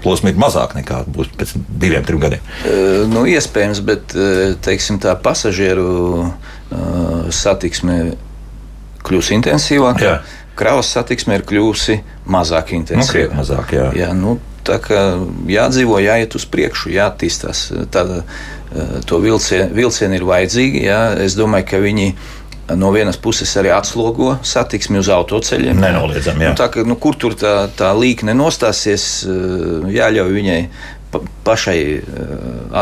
plūsma 0.02 0.32
ir 0.32 0.38
mazāka 0.40 0.78
nekā 0.78 1.02
būs 1.12 1.28
pēc 1.36 1.52
diviem, 1.80 2.04
trim 2.06 2.20
gadiem. 2.22 2.44
Uh, 2.64 3.04
nu, 3.10 3.26
iespējams, 3.28 3.82
bet 3.84 4.16
teiksim, 4.64 5.00
tā 5.02 5.14
pasažieru 5.22 5.88
uh, 6.24 7.28
satiksme 7.34 7.98
kļūs 9.06 9.32
intensīvāka. 9.38 10.04
Jā. 10.04 10.18
Kravas 10.58 10.90
satiksme 10.90 11.38
ir 11.38 11.44
kļuvusi 11.46 12.00
mazāk 12.26 12.72
intensīva. 12.74 13.30
Nu, 13.30 13.42
mazāk, 13.42 13.74
jā. 13.76 13.90
Jā, 13.94 14.08
nu, 14.16 14.38
tā 14.66 14.80
kā 14.82 15.02
jādzīvo, 15.48 16.00
jāiet 16.02 16.34
uz 16.34 16.46
priekšu, 16.50 16.90
jāattīstās. 16.96 17.68
Tāda, 17.94 18.24
to 19.08 19.20
vilcienu, 19.22 19.70
vilcienu 19.78 20.18
ir 20.18 20.26
vajadzīgi. 20.28 20.82
Jā. 20.88 21.00
Es 21.24 21.38
domāju, 21.38 21.68
ka 21.70 21.80
viņi 21.84 22.08
no 22.76 22.90
vienas 22.92 23.16
puses 23.16 23.54
arī 23.60 23.72
atslogo 23.72 24.34
satiksmi 24.44 25.00
uz 25.00 25.08
autoceļiem. 25.12 25.80
Nenoliedzami, 25.80 26.48
jā. 26.48 26.52
Nu, 26.52 26.58
tā, 26.58 26.68
ka, 26.72 26.84
nu, 26.86 26.98
kur 27.00 27.16
tur 27.20 27.36
tā, 27.38 27.54
tā 27.78 27.92
līkne 27.96 28.36
nostāsies, 28.36 29.08
eh, 29.24 29.90
jāļauj 29.96 30.34
viņai 30.36 30.60
pa, 31.12 31.20
pašai 31.44 31.78
uh, 31.96 32.32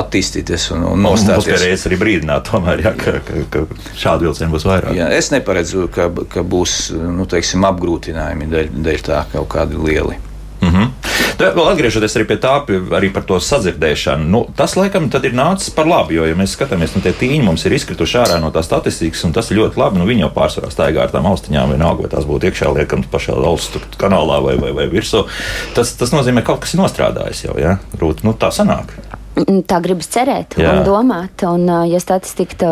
attīstīties 0.01 0.71
un, 0.75 0.87
un 0.91 1.05
nostāties. 1.07 1.37
Mums 1.37 1.51
pierādījis 1.53 1.87
arī 1.91 1.99
brīdināt, 2.01 2.49
tomēr, 2.51 2.83
jā, 2.83 2.93
ka, 2.99 3.19
ka, 3.27 3.43
ka 3.53 3.93
šādu 3.95 4.27
vilcienu 4.27 4.57
būs 4.57 4.67
vairāk. 4.67 4.97
Jā, 4.99 5.11
es 5.15 5.31
neparedzu, 5.35 5.87
ka, 5.95 6.09
ka 6.33 6.43
būs 6.43 6.79
nu, 6.97 7.29
teiksim, 7.31 7.67
apgrūtinājumi 7.71 8.51
dēļ, 8.51 8.73
dēļ 8.89 9.05
tā 9.07 9.23
kaut 9.31 9.47
kādi 9.55 9.79
lieli. 9.79 10.19
Mm 10.67 10.75
-hmm. 10.75 11.07
Tad, 11.37 11.53
vēl 11.53 11.67
atgriežoties 11.69 12.15
pie 12.29 12.37
tā, 12.41 12.53
arī 12.97 13.11
par 13.13 13.25
to 13.29 13.37
sadzirdēšanu, 13.41 14.25
nu, 14.33 14.47
tas 14.57 14.77
laikam 14.77 15.11
ir 15.23 15.35
nācis 15.37 15.75
par 15.75 15.87
labu. 15.87 16.13
Jo, 16.13 16.25
ja 16.25 16.35
mēs 16.35 16.57
skatāmies, 16.57 16.95
nu, 16.97 17.03
tie 17.05 17.13
tīņi 17.13 17.43
mums 17.45 17.65
ir 17.67 17.73
izkrituši 17.73 18.19
ārā 18.19 18.41
no 18.41 18.51
tā 18.51 18.63
statistikas, 18.63 19.25
un 19.25 19.33
tas 19.33 19.51
ir 19.51 19.59
ļoti 19.59 19.77
labi. 19.77 19.99
Nu, 19.99 20.07
viņi 20.07 20.21
jau 20.21 20.31
pārsvarā 20.31 20.71
staigā 20.71 21.03
ar 21.03 21.11
tām 21.11 21.27
austiņām, 21.27 21.71
vienalga, 21.77 22.03
vai 22.03 22.11
tās 22.11 22.25
būtu 22.25 22.51
iekšā 22.51 22.73
liekam 22.79 23.05
pašā 23.13 23.37
valsts 23.37 23.79
kanālā 24.01 24.41
vai, 24.43 24.57
vai, 24.57 24.73
vai 24.73 24.89
virsū. 24.89 25.27
Tas, 25.75 25.93
tas 25.93 26.13
nozīmē, 26.13 26.41
ka 26.41 26.53
kaut 26.53 26.61
kas 26.65 26.75
ir 26.75 26.81
nostrādājis 26.81 27.45
jau. 27.45 27.59
Ja? 27.61 27.79
Rūt, 28.01 28.25
nu, 28.25 28.33
tā 28.33 28.49
sanāk. 28.49 28.97
Tā 29.37 29.81
gribas 29.85 30.09
cerēt 30.09 30.57
Jā. 30.57 30.71
un 30.73 30.87
domāt. 30.87 31.43
Un, 31.45 31.69
ja 31.91 32.01
statistika 32.01 32.57
to, 32.57 32.71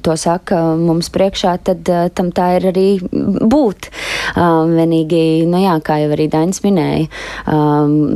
to 0.00 0.14
saka 0.16 0.60
mums 0.80 1.10
priekšā, 1.12 1.58
tad 1.66 1.88
tam 2.16 2.30
tā 2.32 2.46
ir 2.56 2.70
arī 2.70 2.86
būt. 3.04 3.90
Vienīgi, 4.70 5.20
nu 5.50 5.60
jā, 5.60 5.74
kā 5.84 5.98
jau 6.00 6.12
arī 6.14 6.28
Dainis 6.32 6.62
minēja, 6.64 7.10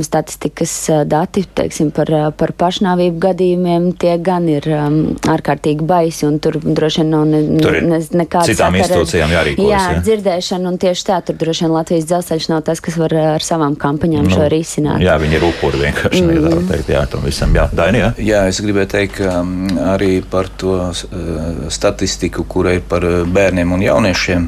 statistikas 0.05 0.73
dati 1.05 1.45
teiksim, 1.45 1.91
par, 1.95 2.09
par 2.39 2.55
pašnāvību 2.57 3.21
gadījumiem 3.27 3.91
tie 4.01 4.15
gan 4.23 4.49
ir 4.49 4.65
ārkārtīgi 4.65 5.85
baisi 5.85 6.25
un 6.25 6.39
tur 6.41 6.57
droši 6.63 7.03
vien 7.03 7.13
nav 7.13 7.27
ne, 7.29 7.43
ne, 7.45 8.01
nekāda 8.01 8.49
citām 8.49 8.79
institūcijām 8.79 9.35
jārīkojas. 9.35 9.69
Jā, 9.69 9.83
jā, 9.93 10.01
dzirdēšana 10.09 10.71
un 10.71 10.81
tieši 10.81 11.07
tā, 11.11 11.21
tur 11.27 11.37
droši 11.41 11.67
vien 11.67 11.75
Latvijas 11.75 12.09
dzelzceļš 12.09 12.49
nav 12.55 12.65
tas, 12.65 12.81
kas 12.81 12.97
var 12.99 13.13
ar 13.35 13.45
savām 13.45 13.77
kampaņām 13.79 14.25
nu, 14.25 14.33
šo 14.33 14.49
risināt. 14.51 15.03
Jā, 15.05 15.19
viņi 15.21 15.39
ir 15.39 15.47
upuri 15.51 15.85
vienkārši, 15.85 16.23
mm. 16.25 16.35
nevar 16.41 16.67
teikt, 16.71 16.91
jā, 16.95 17.05
tam 17.11 17.25
visam 17.27 17.55
jā. 17.55 17.69
Daini, 17.75 17.99
jā. 17.99 18.09
jā, 18.23 18.41
es 18.47 18.61
gribēju 18.63 18.87
teikt, 18.87 19.17
ka 19.19 19.41
arī 19.91 20.21
par 20.31 20.47
to 20.61 20.77
statistiku, 21.73 22.45
kura 22.47 22.75
ir 22.77 22.85
par 22.87 23.03
bērniem 23.27 23.73
un 23.75 23.83
jauniešiem, 23.83 24.45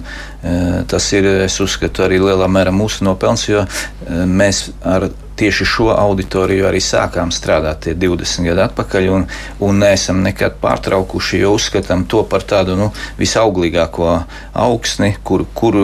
tas 0.88 1.08
ir, 1.18 1.28
es 1.44 1.58
uzskatu, 1.64 2.06
arī 2.06 2.22
lielā 2.24 2.48
mērā 2.48 2.72
mūsu 2.72 3.04
nopelns, 3.04 3.44
jo 3.50 3.66
mēs 4.08 4.70
ar 4.88 5.10
tieši 5.38 5.66
šo 5.70 5.88
auditoriju 5.94 6.66
arī 6.70 6.80
sākām 6.84 7.32
strādāt 7.34 7.90
20 7.94 8.48
gadu 8.48 8.64
atpakaļ, 8.66 9.10
un, 9.14 9.26
un 9.64 9.82
neesam 9.82 10.22
nekad 10.26 10.58
pārtraukuši, 10.62 11.42
jo 11.44 11.54
uzskatām 11.58 12.06
to 12.10 12.24
par 12.30 12.46
tādu 12.48 12.78
nu, 12.80 12.90
visauglīgāko 13.20 14.10
augsni, 14.58 15.14
kur, 15.28 15.46
kur, 15.58 15.78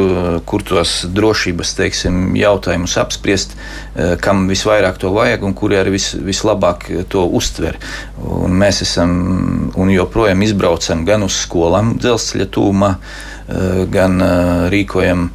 kur 0.50 0.66
tos 0.66 0.96
drošības 1.14 1.76
teiksim, 1.78 2.20
jautājumus 2.40 2.98
apspriest, 3.02 3.56
eh, 3.56 4.16
kam 4.22 4.48
visvairāk 4.50 5.00
to 5.02 5.14
vajag 5.14 5.46
un 5.46 5.56
kuri 5.58 5.80
arī 5.82 5.96
vis, 5.98 6.12
vislabāk 6.18 6.90
to 7.14 7.26
uztver. 7.40 7.78
Un 8.24 8.58
mēs 8.58 8.82
esam 8.86 9.72
un 9.76 9.94
joprojām 9.94 10.44
izbraucam 10.46 11.06
gan 11.06 11.26
uz 11.26 11.38
skolām 11.46 11.96
dzelzceļa 12.02 12.50
tūmā, 12.54 12.94
eh, 12.94 13.84
gan 13.94 14.22
eh, 14.22 14.70
rīkojam 14.74 15.30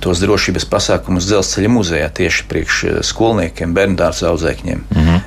tos 0.00 0.20
drošības 0.22 0.66
pasākumus 0.68 1.26
dzelzceļa 1.28 1.70
muzejā 1.72 2.08
tieši 2.14 2.46
priekš 2.50 2.80
eh, 2.88 2.98
skolniekiem, 3.06 3.74
bērndārza 3.76 4.28
audzēkņiem. 4.32 4.84
Mm 4.90 5.06
-hmm. 5.06 5.20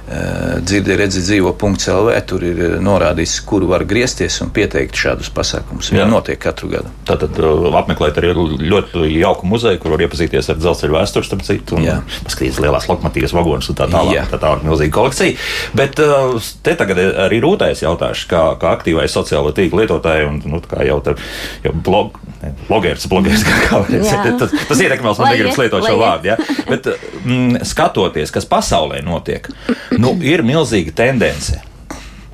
Dzirdi, 0.68 0.96
redzi, 0.98 1.22
dzīvo 1.22 1.52
punkts 1.60 1.90
LV, 1.92 2.14
tur 2.30 2.44
ir 2.44 2.62
eh, 2.66 2.76
norādīts, 2.84 3.40
kur 3.46 3.66
var 3.70 3.86
griezties 3.86 4.40
un 4.42 4.52
pieteikt 4.54 4.96
šādus 4.96 5.32
pasākumus. 5.34 5.92
Viņi 5.92 6.08
notiek 6.12 6.40
katru 6.40 6.70
gadu. 6.72 6.94
Tātad 7.08 7.40
apmeklēt 7.82 8.18
arī 8.22 8.34
ļoti 8.62 9.08
jauku 9.20 9.48
muzeju, 9.48 9.80
kur 9.80 9.96
var 9.96 10.06
iepazīties 10.06 10.50
ar 10.50 10.62
dzelzceļa 10.62 11.00
vēsturi, 11.00 11.26
starp 11.26 11.44
citu, 11.48 11.76
un 11.76 12.04
paskatīties 12.24 12.62
lielās 12.64 12.88
lokomotīvas 12.90 13.34
vagonus 13.34 13.70
un 13.70 13.76
tā 13.76 13.90
tālāk. 13.92 14.16
Jā. 14.16 14.26
Tā 14.32 14.42
tālāk 14.42 14.64
milzīga 14.68 14.94
kolekcija. 14.94 15.38
Bet 15.74 16.00
te 16.64 16.76
tagad 16.76 16.98
arī 17.28 17.42
rūtējas 17.44 17.84
jautāšu, 17.84 18.28
kā, 18.32 18.44
kā 18.62 18.74
aktīvai 18.78 19.08
sociālo 19.12 19.52
tīklu 19.52 19.84
lietotāji 19.84 20.28
un, 20.30 20.42
nu, 20.46 20.62
kā 20.62 20.86
jau, 20.88 21.00
tā, 21.04 21.18
jau 21.64 21.74
blog, 21.74 22.18
blogeris, 22.68 23.08
blogeris, 23.12 23.46
kā, 23.48 23.62
kā 23.68 23.82
tas, 24.42 24.54
tas 24.70 24.84
ietekmēs, 24.84 25.22
man 25.22 25.34
negribas 25.34 25.62
lietot 25.62 25.88
šo 25.88 25.96
vārdu. 26.02 26.34
Ja? 26.34 26.38
Bet 26.68 26.92
mm, 27.24 27.64
skatoties, 27.68 28.34
kas 28.36 28.50
pasaulē 28.50 29.02
notiek, 29.06 29.50
nu, 29.98 30.16
ir 30.24 30.46
milzīga 30.48 30.96
tendence 30.98 31.62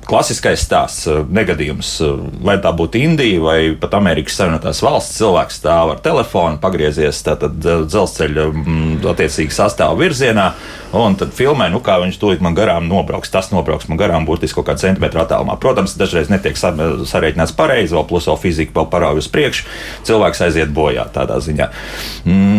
klasiskais 0.04 0.62
stāsts, 0.64 1.06
eh, 1.08 1.24
negadījums, 1.24 1.90
eh, 2.04 2.22
vai 2.44 2.56
tā 2.58 2.72
būtu 2.76 3.00
Indija 3.00 3.40
vai 3.40 3.58
pat 3.80 3.94
Amerikas 3.94 4.36
Savienotās 4.38 4.82
valsts. 4.84 5.18
Cilvēks 5.18 5.60
stāv 5.60 5.94
ar 5.94 6.00
telefonu, 6.04 6.60
pagriezies 6.60 7.22
eh, 7.26 7.48
dzelzceļa 7.58 8.46
mm, 8.52 8.96
attiecīgi 9.14 9.54
sastāvu 9.54 10.02
virzienā, 10.04 10.52
un 10.94 11.16
tad 11.18 11.32
filmē, 11.34 11.68
nu 11.72 11.80
kā 11.84 11.96
viņš 12.02 12.18
tūlīt 12.20 12.42
man 12.44 12.56
garām 12.56 12.86
nobrauks. 12.90 13.32
Tas 13.32 13.50
nobrauks 13.52 13.88
man 13.90 13.98
garām 14.00 14.26
burtiski 14.28 14.58
kaut 14.58 14.68
kādā 14.68 14.84
centimetra 14.86 15.24
attālumā. 15.24 15.56
Protams, 15.60 15.96
dažreiz 15.98 16.30
netiek 16.32 16.58
sareiķināts 16.58 17.54
pareizi, 17.56 17.94
vēl 17.96 18.06
plus 18.10 18.28
vēl 18.30 18.38
fizika 18.42 18.76
vēl 18.78 18.88
parauj 18.92 19.22
uz 19.24 19.30
priekšu. 19.32 19.66
Cilvēks 20.08 20.44
aiziet 20.48 20.74
bojā 20.74 21.06
tādā 21.14 21.40
ziņā. 21.42 21.70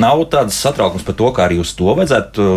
Nav 0.01 0.25
tādas 0.33 0.59
satraukums 0.59 1.07
par 1.07 1.17
to, 1.19 1.31
kā 1.35 1.47
arī 1.47 1.61
uz 1.63 1.73
to 1.77 1.95
vajadzētu 1.97 2.49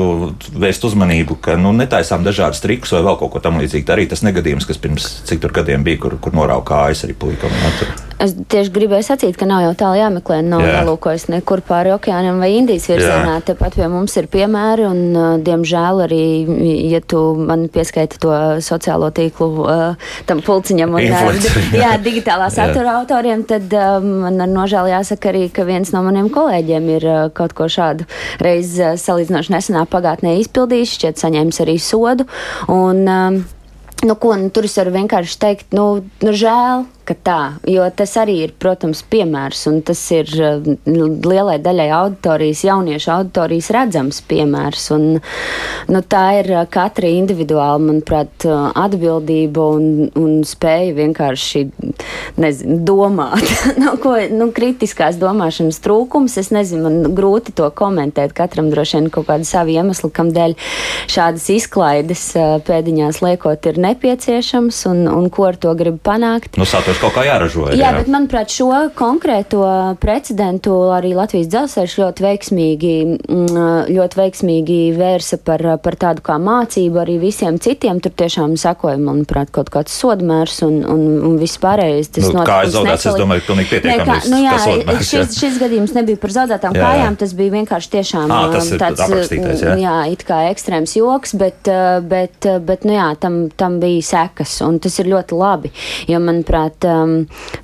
vērst 0.59 0.89
uzmanību, 0.91 1.39
ka 1.45 1.59
nu, 1.61 1.75
netaisām 1.77 2.27
dažādas 2.27 2.63
trikus 2.65 2.97
vai 2.97 3.05
vēl 3.07 3.21
kaut 3.23 3.35
ko 3.37 3.45
tamlīdzīgu. 3.47 3.95
Arī 3.95 4.09
tas 4.11 4.25
negadījums, 4.27 4.69
kas 4.69 4.83
pirms 4.83 5.09
cik 5.29 5.45
tur 5.45 5.57
gadiem 5.61 5.87
bija, 5.87 6.03
kur, 6.05 6.19
kur 6.23 6.37
norauga 6.37 6.69
kājas 6.75 7.07
arī 7.09 7.19
puikam. 7.19 7.55
Es 8.19 8.33
tieši 8.35 8.73
gribēju 8.75 9.05
sacīt, 9.07 9.37
ka 9.39 9.47
nav 9.47 9.63
jau 9.63 9.75
tālu 9.79 9.99
jāmeklē. 10.01 10.41
Nav 10.43 10.65
Jā. 10.65 10.81
jālūkojas 10.81 11.29
nekur 11.31 11.63
pāri 11.67 11.93
okeānam 11.95 12.41
vai 12.43 12.51
Indijas 12.57 12.89
virzienā. 12.91 13.37
Tepat 13.47 13.77
pie 13.79 13.87
mums 13.93 14.17
ir 14.19 14.27
piemēri, 14.33 14.87
un, 14.89 15.03
uh, 15.15 15.27
diemžēl, 15.47 16.03
arī, 16.09 16.23
ja 16.91 16.99
tu 16.99 17.21
man 17.39 17.69
pieskaiti 17.71 18.19
to 18.19 18.33
sociālo 18.65 19.13
tīklu 19.15 19.49
uh, 19.63 20.09
tam 20.27 20.43
pulciņam 20.43 20.97
un 20.99 21.07
uh, 21.07 21.53
jā, 21.83 21.93
digitālā 22.03 22.51
satura 22.51 22.89
jā. 22.89 22.97
autoriem, 23.05 23.45
tad 23.47 23.71
uh, 23.79 24.01
man 24.03 24.43
ar 24.43 24.51
nožēlu 24.51 24.91
jāsaka 24.97 25.31
arī, 25.31 25.45
ka 25.55 25.69
viens 25.69 25.95
no 25.95 26.03
maniem 26.07 26.33
kolēģiem 26.35 26.91
ir 26.97 27.07
kaut 27.39 27.55
ko 27.55 27.71
šādu 27.71 28.09
reizi 28.43 28.83
uh, 28.83 28.97
salīdzinoši 28.99 29.55
nesenā 29.55 29.87
pagātnē 29.91 30.35
izpildījis, 30.43 30.99
šķiet 30.99 31.23
saņēmis 31.23 31.63
arī 31.63 31.79
sodu. 31.83 32.27
Un, 32.67 33.07
uh, 33.07 33.55
Nu, 34.07 34.15
ko, 34.15 34.37
nu, 34.39 34.47
tur 34.55 34.63
es 34.69 34.77
varu 34.79 34.93
vienkārši 34.95 35.39
teikt, 35.43 35.73
nu, 35.75 36.05
nu 36.23 36.31
žēl, 36.31 36.85
ka 37.09 37.17
tā, 37.25 37.41
jo 37.69 37.85
tas 37.97 38.13
arī 38.21 38.37
ir, 38.45 38.53
protams, 38.61 39.01
piemērs, 39.09 39.65
un 39.71 39.81
tas 39.87 40.01
ir 40.15 40.29
uh, 40.37 40.69
lielai 40.85 41.57
daļai 41.65 41.89
auditorijas, 41.97 42.65
jauniešu 42.69 43.13
auditorijas 43.15 43.71
redzams 43.75 44.21
piemērs. 44.29 44.89
Un, 44.97 45.07
nu, 45.89 46.03
tā 46.05 46.25
ir 46.43 46.51
uh, 46.53 46.65
katra 46.71 47.09
individuāla, 47.09 47.81
manuprāt, 47.81 48.47
uh, 48.49 48.69
atbildība 48.77 49.69
un, 49.79 50.09
un 50.19 50.43
spēja 50.49 50.93
vienkārši 50.99 51.65
nezinu, 52.41 52.81
domāt. 52.89 53.49
nu, 53.83 53.95
ko, 54.03 54.15
nu, 54.35 54.51
kritiskās 54.55 55.19
domāšanas 55.21 55.81
trūkums, 55.85 56.37
es 56.41 56.53
nezinu, 56.55 56.85
man 56.89 57.17
grūti 57.17 57.57
to 57.57 57.71
komentēt. 57.79 58.37
Katram 58.37 58.69
droši 58.73 59.01
vien 59.01 59.11
kaut 59.15 59.29
kāda 59.31 59.49
sava 59.49 59.73
iemesla, 59.73 60.13
kam 60.15 60.33
dēļ 60.37 60.57
šādas 61.09 61.49
izklaides 61.57 62.27
pēdiņās 62.69 63.23
liekot 63.25 63.71
ir 63.71 63.81
nepieciešams 63.89 64.85
un, 64.91 65.05
un 65.09 65.29
ko 65.33 65.49
ar 65.49 65.59
to 65.61 65.73
grib 65.79 66.01
panākt. 66.05 66.59
Nu, 66.61 66.69
saturs 66.69 66.98
būs 66.99 67.05
kaut 67.07 67.15
kā 67.17 67.25
jāražo. 67.27 67.69
Jā, 67.71 67.79
jā, 67.79 67.91
bet 67.99 68.11
manuprāt, 68.11 68.51
šo 68.53 68.91
konkrēto 68.99 69.63
precedentu 70.03 70.75
arī 70.95 71.15
Latvijas 71.17 71.49
dzelzceļš 71.53 71.95
ļoti 72.03 72.25
veiksmīgi, 72.25 72.95
mm, 73.29 73.91
ļoti 73.95 74.19
veiksmīgi 74.19 74.79
vērsa 74.99 75.39
par, 75.45 75.63
par 75.83 75.97
tādu 75.97 76.25
kā 76.27 76.39
mācību 76.43 77.03
arī 77.03 77.19
visiem 77.23 77.59
citiem. 77.59 78.01
Tur 78.03 78.15
tiešām 78.19 78.57
sekoja, 78.59 78.99
manuprāt, 78.99 79.53
kaut 79.55 79.71
kāds 79.71 79.95
sodmērs 79.95 80.63
un, 80.67 80.81
un, 80.85 81.05
un 81.31 81.39
viss 81.41 81.61
pārējais. 81.63 82.11
Tas 82.19 82.31
nu, 82.33 82.45
kā 82.47 82.61
zaudēts, 82.71 83.09
es 83.11 83.19
domāju, 83.19 83.47
pilnīgi 83.49 83.73
pietiekami. 83.75 84.09
Kā, 84.09 84.19
nu, 84.33 84.43
jā, 84.45 84.57
sodmērs, 84.65 85.05
šis, 85.05 85.19
jā. 85.19 85.27
šis 85.39 85.61
gadījums 85.63 85.95
nebija 85.97 86.23
par 86.23 86.35
zaudētām 86.35 86.79
jā, 86.79 86.85
kājām, 86.87 87.19
tas 87.23 87.35
bija 87.39 87.55
vienkārši 87.59 87.93
tiešām 87.97 88.35
à, 88.35 88.43
tas 88.55 88.71
tāds, 88.81 89.05
jā. 89.63 89.77
jā, 89.83 89.97
it 90.15 90.25
kā 90.29 90.43
ekstrēms 90.53 90.97
joks, 90.99 91.35
bet, 91.39 91.71
bet, 92.09 92.51
bet 92.67 92.87
nu 92.89 92.97
jā, 92.97 93.09
tam, 93.21 93.41
tam 93.59 93.79
bija 93.83 94.05
sekas, 94.13 94.59
un 94.67 94.81
tas 94.83 94.99
ir 95.03 95.11
ļoti 95.13 95.39
labi, 95.39 95.73
jo, 96.09 96.21
manuprāt, 96.23 96.88
um, 96.89 97.15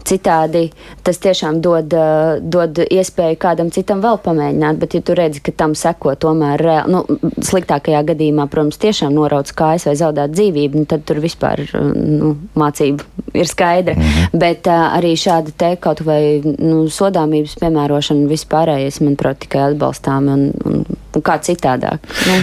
citādi 0.06 0.68
tas 1.06 1.18
tiešām 1.22 1.60
dod, 1.64 1.92
uh, 1.96 2.36
dod 2.40 2.78
iespēju 2.84 3.38
kādam 3.40 3.70
citam 3.74 4.02
vēl 4.04 4.20
pamēģināt, 4.24 4.80
bet 4.80 4.96
ja 4.98 5.02
tu 5.04 5.16
redzi, 5.18 5.42
ka 5.44 5.54
tam 5.64 5.74
seko 5.78 6.14
tomēr, 6.20 6.64
nu, 6.90 7.04
sliktākajā 7.44 8.04
gadījumā, 8.12 8.48
protams, 8.52 8.80
tiešām 8.82 9.14
norauc 9.16 9.50
kājas 9.56 9.88
vai 9.88 9.96
zaudēt 10.00 10.34
dzīvību, 10.36 10.84
nu, 10.84 10.88
tad 10.90 11.06
tur 11.08 11.22
vispār 11.24 11.64
nu, 11.74 12.34
mācība 12.58 13.06
ir 13.34 13.50
skaidra. 13.50 13.94
-hmm. 13.94 14.38
Bet 14.44 14.66
uh, 14.70 14.96
arī 14.98 15.14
šāda 15.18 15.54
te 15.56 15.74
kaut 15.80 16.04
vai 16.06 16.40
nu, 16.44 16.84
sodāmības 16.88 17.58
piemērošana 17.60 18.28
vispārējais, 18.30 19.00
manuprāt, 19.04 19.44
tikai 19.46 19.70
atbalstām 19.70 20.28
un, 20.28 20.50
un 20.64 20.84
un 21.18 21.24
kā 21.24 21.36
citādāk. 21.42 22.04
Nu. 22.26 22.36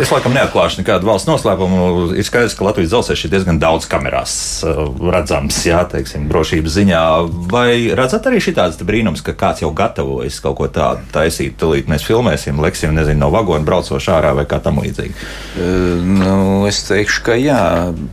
Es 0.00 0.10
laikam 0.12 0.34
neatklāšu 0.36 0.80
nekādu 0.82 1.08
valsts 1.08 1.28
noslēpumu. 1.28 1.80
Ir 2.18 2.26
skaidrs, 2.26 2.56
ka 2.58 2.66
Latvijas 2.66 2.92
dzelzceļš 2.92 3.24
ir 3.26 3.32
diezgan 3.34 3.60
daudz 3.62 3.88
kamerās 3.90 4.34
uh, 4.66 4.82
redzams, 5.12 5.58
jā, 5.66 5.82
teiksim, 5.90 6.28
drošības 6.30 6.76
ziņā. 6.76 7.02
Vai 7.52 7.90
redzat 7.96 8.28
arī 8.30 8.40
šitāds 8.44 8.80
brīnums, 8.86 9.24
ka 9.26 9.36
kāds 9.38 9.64
jau 9.64 9.72
gatavojas 9.76 10.40
kaut 10.44 10.58
ko 10.60 10.70
tādu 10.72 11.06
taisīt, 11.14 11.56
tūlīt 11.60 11.90
mēs 11.90 12.06
filmēsim, 12.06 12.60
leksim, 12.62 12.94
nezinu, 12.96 13.22
no 13.24 13.30
vagona 13.34 13.66
braucošā 13.66 14.18
ārā 14.20 14.34
vai 14.38 14.46
kā 14.50 14.60
tam 14.64 14.80
līdzīgi? 14.84 15.14
Uh, 15.58 16.08
nu, 16.20 16.34
es 16.70 16.82
teikšu, 16.88 17.24
ka 17.26 17.38
jā, 17.40 17.60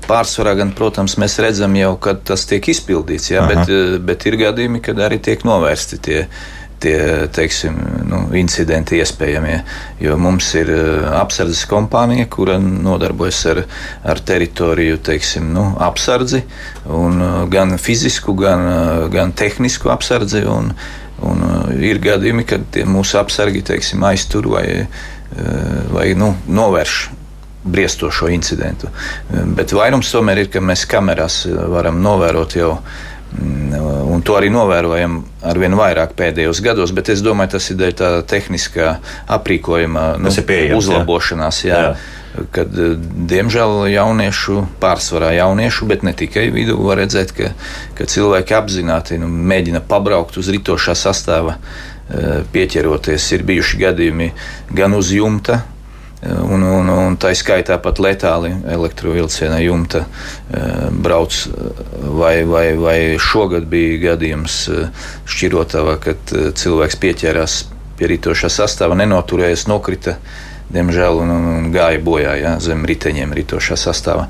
pārsvarā 0.07 0.57
gan, 0.61 0.75
protams, 0.77 1.17
mēs 1.21 1.39
redzam 1.43 1.75
jau, 1.79 1.95
kad 2.01 2.23
tas 2.27 2.45
tiek 2.49 2.71
izpildīts, 2.73 3.31
jā, 3.33 3.43
Aha. 3.43 3.53
bet, 3.53 3.73
uh, 3.73 3.97
bet 4.03 4.27
ir 4.29 4.39
gadījumi, 4.43 4.83
kad 4.85 4.99
arī 5.07 5.21
tiek 5.23 5.45
novērsti 5.47 6.01
tie 6.03 6.21
tie 6.79 7.27
teiksim, 7.33 7.77
nu, 8.09 8.21
incidenti 8.37 8.99
iespējamie. 9.01 9.57
Jo 10.03 10.17
mums 10.21 10.49
ir 10.59 10.71
uh, 10.73 11.07
apsardzes 11.19 11.65
kompānija, 11.69 12.27
kura 12.31 12.57
nodarbojas 12.61 13.41
ar, 13.53 13.63
ar 14.05 14.21
teritoriju 14.29 15.01
teiksim, 15.09 15.49
nu, 15.55 15.69
apsardzi, 15.83 16.43
uh, 16.85 17.43
gan 17.51 17.77
fizisku, 17.81 18.37
gan, 18.37 18.65
uh, 18.69 19.03
gan 19.13 19.33
tehnisku 19.37 19.91
apsardzi. 19.93 20.45
Un, 20.47 20.73
un, 21.25 21.45
ir 21.81 22.01
gadījumi, 22.03 22.45
kad 22.47 22.81
mūsu 22.85 23.17
apsargi 23.21 23.63
teiksim, 23.65 24.03
aiztur 24.05 24.45
vai, 24.53 24.67
vai 25.89 26.11
nu, 26.17 26.35
novērš 26.45 26.97
briestošo 27.67 28.29
incidentu. 28.31 28.87
Bet 29.57 29.73
vairums 29.75 30.11
tomēr 30.13 30.43
ir, 30.43 30.49
ka 30.53 30.61
mēs 30.63 30.85
kamerās 30.89 31.41
varam 31.73 31.99
novērot 32.03 32.55
jau 32.59 32.75
un 34.17 34.21
to 34.25 34.37
arī 34.37 34.49
novērojam 34.53 35.17
ar 35.45 35.59
vien 35.59 35.75
vairāk 35.77 36.13
pēdējos 36.17 36.61
gados, 36.63 36.93
bet 36.95 37.11
es 37.13 37.23
domāju, 37.25 37.55
tas 37.57 37.69
ir 37.71 37.79
dēļ 37.81 37.95
tā 37.99 38.11
tehniskā 38.29 38.93
aprīkojuma 39.37 40.05
nu, 40.21 40.31
pieejams, 40.31 40.79
uzlabošanās. 40.79 41.59
Jā. 41.67 41.81
Jā. 41.81 41.91
Kad, 42.53 42.73
eh, 42.77 42.95
diemžēl, 43.31 43.87
jauniešu, 43.91 44.61
pārsvarā 44.81 45.33
jauniešu, 45.37 45.87
bet 45.89 46.05
ne 46.07 46.13
tikai 46.17 46.47
vidū, 46.53 46.77
var 46.85 47.01
redzēt, 47.01 47.33
ka, 47.37 47.53
ka 47.97 48.09
cilvēki 48.09 48.57
apzināti 48.57 49.17
nu, 49.21 49.27
mēģina 49.27 49.81
pabraukt 49.89 50.37
uz 50.37 50.51
ritošā 50.53 50.95
sastāvā, 50.97 51.57
eh, 51.57 52.43
pieķeroties. 52.53 53.31
Ir 53.37 53.47
bijuši 53.47 53.81
gadījumi 53.85 54.31
gan 54.77 54.93
uz 54.97 55.11
jumta, 55.11 55.63
Un, 56.25 56.63
un, 56.65 56.87
un 56.89 57.15
tā 57.21 57.29
skaitā 57.37 57.75
pat 57.77 57.99
letāli 58.01 58.49
elektrovilcienā 58.73 59.59
jumta 59.61 60.01
e, 60.01 60.61
brauc. 60.89 61.35
Vai, 62.17 62.41
vai, 62.49 62.71
vai 62.73 62.97
šogad 63.21 63.67
bija 63.69 63.99
gadījums 64.07 64.55
e, 64.73 64.87
šķirotavā, 65.29 65.99
kad 66.01 66.33
e, 66.33 66.47
cilvēks 66.57 66.97
pieķērās 67.03 67.59
pie 67.99 68.09
rītošā 68.15 68.49
sastāvā, 68.49 68.97
nenoturējās, 68.97 69.67
nokrita. 69.69 70.17
Diemžēl 70.73 71.21
un, 71.21 71.29
un 71.31 71.69
gāja 71.71 72.01
bojā 72.03 72.33
ja, 72.41 72.57
zem 72.59 72.81
riteņiem, 72.89 73.31
rītošā 73.37 73.77
sastāvā. 73.79 74.25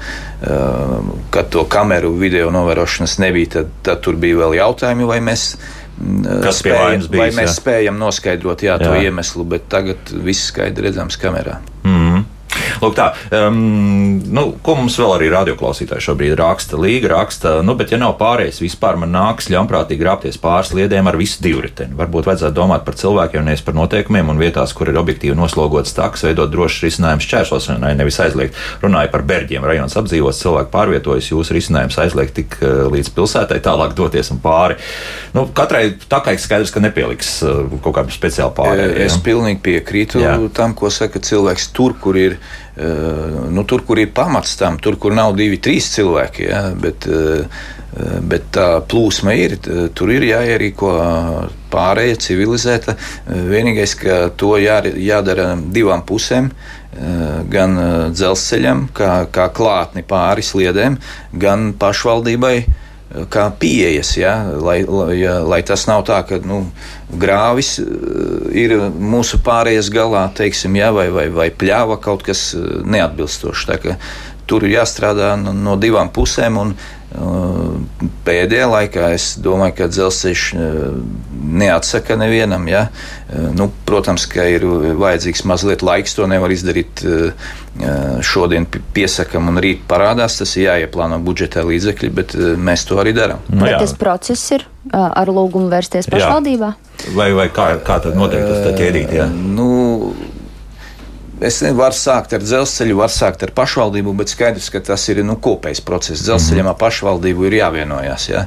Kad 1.33 1.47
to 1.49 1.63
kameru 1.65 2.11
video 2.13 2.51
novērošanas 2.53 3.15
nebija, 3.23 3.55
tad, 3.55 3.71
tad 3.87 4.03
tur 4.05 4.19
bija 4.21 4.43
vēl 4.43 4.59
jautājumi, 4.59 5.07
vai 5.09 5.17
mēs 5.25 5.47
Kas 5.97 6.59
spējam, 6.61 6.99
bijis, 7.01 7.09
vai 7.09 7.29
mēs 7.33 7.49
jā. 7.49 7.55
spējam 7.57 7.97
noskaidrot 7.97 8.61
jā, 8.67 8.75
to 8.81 8.91
jā. 8.93 9.07
iemeslu, 9.07 9.45
bet 9.49 9.65
tagad 9.71 10.11
viss 10.25 10.51
skaidri 10.51 10.89
redzams 10.89 11.17
kamerā. 11.21 11.57
Mm. 11.87 12.06
Lūk, 12.81 12.93
tā, 12.97 13.07
um, 13.33 13.57
nu, 14.21 14.43
ko 14.63 14.75
mums 14.77 14.97
vēl 14.99 15.15
arī 15.15 15.29
radioklausītāji 15.33 16.03
šobrīd 16.07 16.35
raksta? 16.39 16.77
Līga 16.79 17.13
raksta, 17.15 17.53
nu, 17.65 17.73
bet 17.79 17.93
ja 17.93 17.99
nav 18.01 18.17
pārējais, 18.19 18.59
vispār 18.61 18.99
man 19.01 19.13
nāks 19.15 19.49
ļaunprātīgi 19.53 20.01
grābties 20.01 20.39
pāris 20.41 20.71
sliedēm 20.73 21.09
ar 21.09 21.17
visu 21.19 21.41
divriteni. 21.43 21.97
Varbūt 21.97 22.29
vajadzētu 22.29 22.55
domāt 22.57 22.85
par 22.85 22.97
cilvēkiem, 22.99 23.45
nevis 23.47 23.63
par 23.65 23.77
noteikumiem 23.77 24.29
un 24.33 24.41
vietās, 24.41 24.75
kur 24.77 24.91
ir 24.91 24.99
objektīvi 25.01 25.37
noslogots 25.37 25.95
taks, 25.97 26.25
veidot 26.27 26.51
drošs 26.53 26.83
risinājums 26.85 27.25
šķērsošanai, 27.27 27.95
nevis 27.97 28.19
aizliegt. 28.23 28.59
Runāju 28.83 29.11
par 29.13 29.25
berģiem, 29.27 29.65
rajonus 29.65 29.97
apdzīvots, 30.01 30.43
cilvēki 30.43 30.73
pārvietojas, 30.73 31.31
jūsu 31.31 31.57
risinājums 31.57 31.97
aizliegt 32.03 32.37
tik 32.37 32.59
uh, 32.61 32.85
līdz 32.93 33.11
pilsētai, 33.17 33.59
tālāk 33.65 33.97
doties 33.97 34.29
un 34.35 34.41
pāri. 34.43 34.77
Nu, 35.33 35.47
katrai 35.57 35.83
ir 35.89 36.39
skaidrs, 36.43 36.73
ka 36.73 36.83
nepieliks 36.83 37.33
uh, 37.47 37.65
kaut 37.81 37.97
kādu 37.97 38.13
speciālu 38.13 38.53
pārēju. 38.57 38.95
Es 39.07 39.17
ja? 39.17 39.23
pilnīgi 39.25 39.63
piekrītu 39.65 40.21
Jā. 40.21 40.37
tam, 40.55 40.77
ko 40.77 40.91
saka 40.93 41.21
cilvēks 41.23 41.71
tur, 41.75 41.97
kur 42.01 42.19
ir 42.19 42.37
Eh, 42.37 42.66
nu, 42.77 43.63
tur, 43.65 43.81
kur 43.85 43.99
ir 43.99 44.11
pamats 44.13 44.55
tam, 44.59 44.77
tur, 44.77 44.97
kur 45.01 45.15
nav 45.17 45.35
divi, 45.37 45.57
trīs 45.57 45.89
cilvēki. 45.95 46.47
Ja, 46.49 46.61
bet, 46.77 47.07
eh, 47.09 47.45
bet 48.21 48.51
tā 48.53 48.67
plūsma 48.85 49.33
ir, 49.33 49.57
tur 49.97 50.11
ir 50.13 50.27
jāierīko 50.27 50.91
pārējie 51.73 52.17
civilizēta. 52.27 52.97
Vienīgais, 53.27 53.95
ka 53.97 54.17
to 54.37 54.57
jā, 54.61 54.81
jādara 54.93 55.55
divām 55.57 56.05
pusēm. 56.05 56.51
Eh, 56.97 57.43
gan 57.49 57.77
dzelzceļam, 58.13 58.87
kā, 58.93 59.27
kā 59.31 59.49
klātni 59.53 60.03
pāri 60.05 60.45
sliedēm, 60.45 60.97
gan 61.33 61.73
pašvaldībai 61.73 62.65
kā 63.31 63.47
pieejas, 63.59 64.11
ja, 64.19 64.33
lai, 64.59 64.81
lai, 64.83 65.15
lai 65.47 65.61
tas 65.65 65.85
nav 65.87 66.03
tā, 66.07 66.19
ka 66.27 66.39
nu, 66.43 66.65
grāvis 67.07 67.77
eh, 67.79 67.85
ir 68.65 68.75
mūsu 68.91 69.39
pārējais 69.43 69.91
galā, 69.93 70.27
teiksim, 70.35 70.75
ja, 70.79 70.91
vai, 70.95 71.07
vai, 71.13 71.27
vai 71.31 71.47
pļāva 71.51 72.01
kaut 72.03 72.25
kas 72.27 72.49
eh, 72.57 72.67
neatbilstošs. 72.83 73.69
Tur 74.47 74.63
ir 74.63 74.77
jāstrādā 74.77 75.33
no, 75.39 75.51
no 75.55 75.75
divām 75.79 76.11
pusēm, 76.15 76.59
un 76.59 76.75
Pēdējā 78.27 78.65
laikā 78.69 79.07
es 79.15 79.31
domāju, 79.41 79.73
ka 79.79 79.87
dzelzceļš 79.89 80.43
neatsaka 81.57 82.17
nevienam. 82.19 82.67
Ja? 82.69 82.87
Nu, 83.57 83.71
protams, 83.87 84.27
ka 84.29 84.45
ir 84.51 84.65
vajadzīgs 84.99 85.45
mazliet 85.49 85.85
laiks, 85.85 86.13
to 86.17 86.27
nevar 86.29 86.53
izdarīt 86.53 87.01
šodien 88.25 88.67
piesakām 88.93 89.49
un 89.51 89.61
rīt 89.63 89.83
parādās. 89.89 90.37
Tas 90.41 90.53
ir 90.57 90.67
jāieplāno 90.67 91.19
budžetā 91.25 91.65
līdzekļi, 91.65 92.13
bet 92.19 92.37
mēs 92.37 92.85
to 92.89 93.01
arī 93.01 93.15
darām. 93.17 93.41
Nu, 93.49 93.65
Vai 93.65 93.73
tas 93.79 93.95
process 93.97 94.53
ir 94.53 94.67
ar 94.93 95.29
lūgumu 95.33 95.71
vērsties 95.73 96.09
pašvaldībā? 96.13 96.73
Jā. 96.75 97.13
Vai, 97.17 97.31
vai 97.37 97.47
kā, 97.53 97.71
kā 97.85 97.99
tad 98.03 98.17
notiek 98.17 98.45
tas 98.45 98.77
ķēdīt? 98.77 99.11
Jā? 99.19 99.27
Nu, 99.29 99.67
Es 101.37 101.59
nevaru 101.61 101.93
sākt 101.93 102.33
ar 102.33 102.41
dzelzceļu, 102.41 102.97
varu 102.97 103.13
sākt 103.13 103.43
ar 103.45 103.51
pašvaldību, 103.57 104.13
bet 104.17 104.31
skaidrs, 104.33 104.71
ka 104.73 104.81
tas 104.81 105.03
ir 105.13 105.21
nu, 105.25 105.37
kopējs 105.37 105.83
process. 105.85 106.23
Dzelzceļam 106.25 106.65
mhm. 106.65 106.73
ar 106.73 106.79
pašvaldību 106.81 107.49
ir 107.49 107.59
jāvienojas. 107.59 108.29
Ja? 108.31 108.45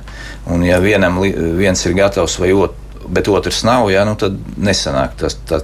Un, 0.51 0.65
ja 0.67 0.81
vienam 0.83 1.21
viens 1.23 1.87
ir 1.87 1.95
gatavs, 1.99 2.41
vai 2.43 2.51
ot, 2.57 2.75
bet 3.11 3.31
otrs 3.31 3.63
nav, 3.67 3.91
ja, 3.95 4.03
nu, 4.09 4.17
tad 4.19 4.39
nesanāk 4.59 5.15
tas. 5.21 5.39
Tā, 5.47 5.63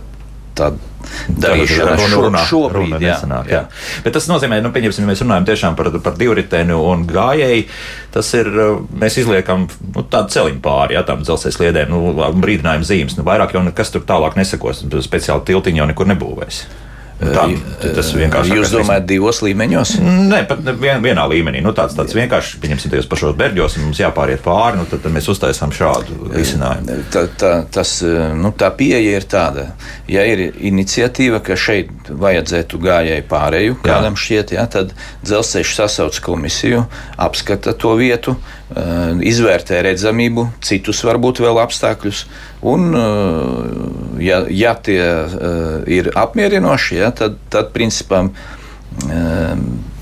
tā 0.56 0.70
darīšana 1.26 1.96
šo, 2.00 2.20
runā, 2.24 2.42
šobrīd. 2.48 2.94
Runa 2.94 2.98
jā, 3.02 3.12
nesanāk, 3.14 3.50
jā. 3.50 3.60
Jā. 3.66 4.00
Bet 4.06 4.16
tas 4.16 4.26
nozīmē, 4.30 4.58
nu, 4.64 4.72
pieņemsim, 4.74 5.04
ja 5.04 5.10
mēs 5.10 5.22
runājam 5.22 5.46
tiešām 5.50 5.76
par, 5.78 5.90
par 6.02 6.16
divriteni 6.18 6.74
un 6.74 7.04
gājēju, 7.10 7.66
tas 8.14 8.32
ir, 8.38 8.50
mēs 9.02 9.18
izliekam 9.22 9.66
nu, 9.68 10.06
tādu 10.10 10.34
celiņu 10.34 10.62
pāri, 10.64 10.96
jā, 10.96 11.04
tām 11.06 11.22
dzelzceļa 11.26 11.58
sliedēm, 11.58 11.94
nu, 11.94 12.32
brīdinājumu 12.42 12.88
zīmes. 12.88 13.18
Nu, 13.18 13.26
vairāk 13.28 13.54
jau 13.54 13.62
nekas 13.66 13.94
tur 13.94 14.06
tālāk 14.08 14.38
nesakos, 14.40 14.82
speciāli 15.06 15.46
tiltiņi 15.52 15.82
jau 15.82 15.88
nekur 15.92 16.10
nebūvēs. 16.14 16.64
Tā, 17.16 17.46
tas 17.80 18.10
vienkārši 18.12 18.58
Jūs 18.58 18.72
domājat, 18.74 19.06
divos 19.08 19.38
līmeņos? 19.40 19.94
Nē, 20.04 20.42
pat 20.50 20.60
vien, 20.76 21.00
vienā 21.00 21.22
līmenī. 21.30 21.62
Nu, 21.64 21.72
tāds, 21.76 21.94
tāds 21.96 22.12
vienkārši, 22.16 22.58
pieņemsim, 22.60 22.92
jūs 22.98 23.08
par 23.08 23.20
šos 23.22 23.36
berģos, 23.38 23.78
un 23.78 23.86
mums 23.86 24.00
jāpāriet 24.02 24.42
pāri, 24.44 24.76
nu, 24.76 24.84
tad, 24.90 25.00
tad 25.04 25.14
mēs 25.14 25.30
uztaisām 25.32 25.72
šādu 25.72 26.28
risinājumu. 26.34 26.98
Tā, 27.14 27.22
tā, 27.40 27.52
tas, 27.72 27.94
nu, 28.36 28.52
tā 28.60 28.68
pieeja 28.76 29.16
ir 29.16 29.24
tāda, 29.32 29.70
ja 30.12 30.26
ir 30.28 30.44
iniciatīva, 30.68 31.40
ka 31.46 31.56
šeit 31.56 32.10
vajadzētu 32.12 32.82
gājēju 32.84 33.26
pārēju, 33.32 33.78
kādam 33.86 34.18
šķiet, 34.20 34.52
ja, 34.58 34.66
tad 34.68 34.92
dzelzceļš 35.24 35.72
sasauc 35.80 36.20
komisiju, 36.26 36.84
apskata 37.16 37.72
to 37.80 37.96
vietu, 37.96 38.36
izvērtē 39.24 39.80
redzamību, 39.86 40.48
citus 40.66 41.00
varbūt 41.06 41.40
vēl 41.44 41.62
apstākļus, 41.62 42.24
un, 42.66 42.90
ja, 44.22 44.42
ja 44.50 44.74
tie 44.74 45.00
ir 45.98 46.10
apmierinoši, 46.18 47.00
ja, 47.00 47.10
tad, 47.14 47.38
tad 47.52 47.72
principā 47.74 48.24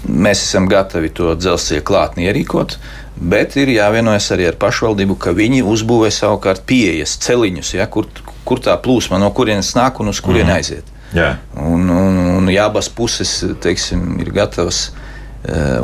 mēs 0.04 0.44
esam 0.44 0.68
gatavi 0.70 1.10
to 1.16 1.34
dzelzceļa 1.38 1.84
klātni 1.86 2.28
ierīkot. 2.28 2.78
Bet 3.14 3.54
ir 3.60 3.70
jāvienojas 3.70 4.26
arī 4.34 4.48
ar 4.50 4.56
pašvaldību, 4.58 5.16
ka 5.22 5.32
viņi 5.36 5.62
uzbūvē 5.70 6.10
savukārt 6.12 6.64
pieejas 6.66 7.14
celiņus, 7.22 7.74
ja, 7.76 7.86
kur, 7.86 8.08
kur 8.46 8.62
tā 8.62 8.74
plūsma 8.82 9.20
no 9.22 9.30
kurienes 9.36 9.70
nāk 9.78 10.00
un 10.02 10.10
uz 10.10 10.20
kurien 10.24 10.48
mm. 10.48 10.56
aiziet. 10.56 10.90
Jā. 11.14 11.36
Un, 11.62 11.86
un, 11.94 12.18
un 12.40 12.50
ja 12.50 12.66
abas 12.66 12.88
puses 12.90 13.36
teiksim, 13.62 14.16
ir 14.22 14.32
gatavas 14.34 14.88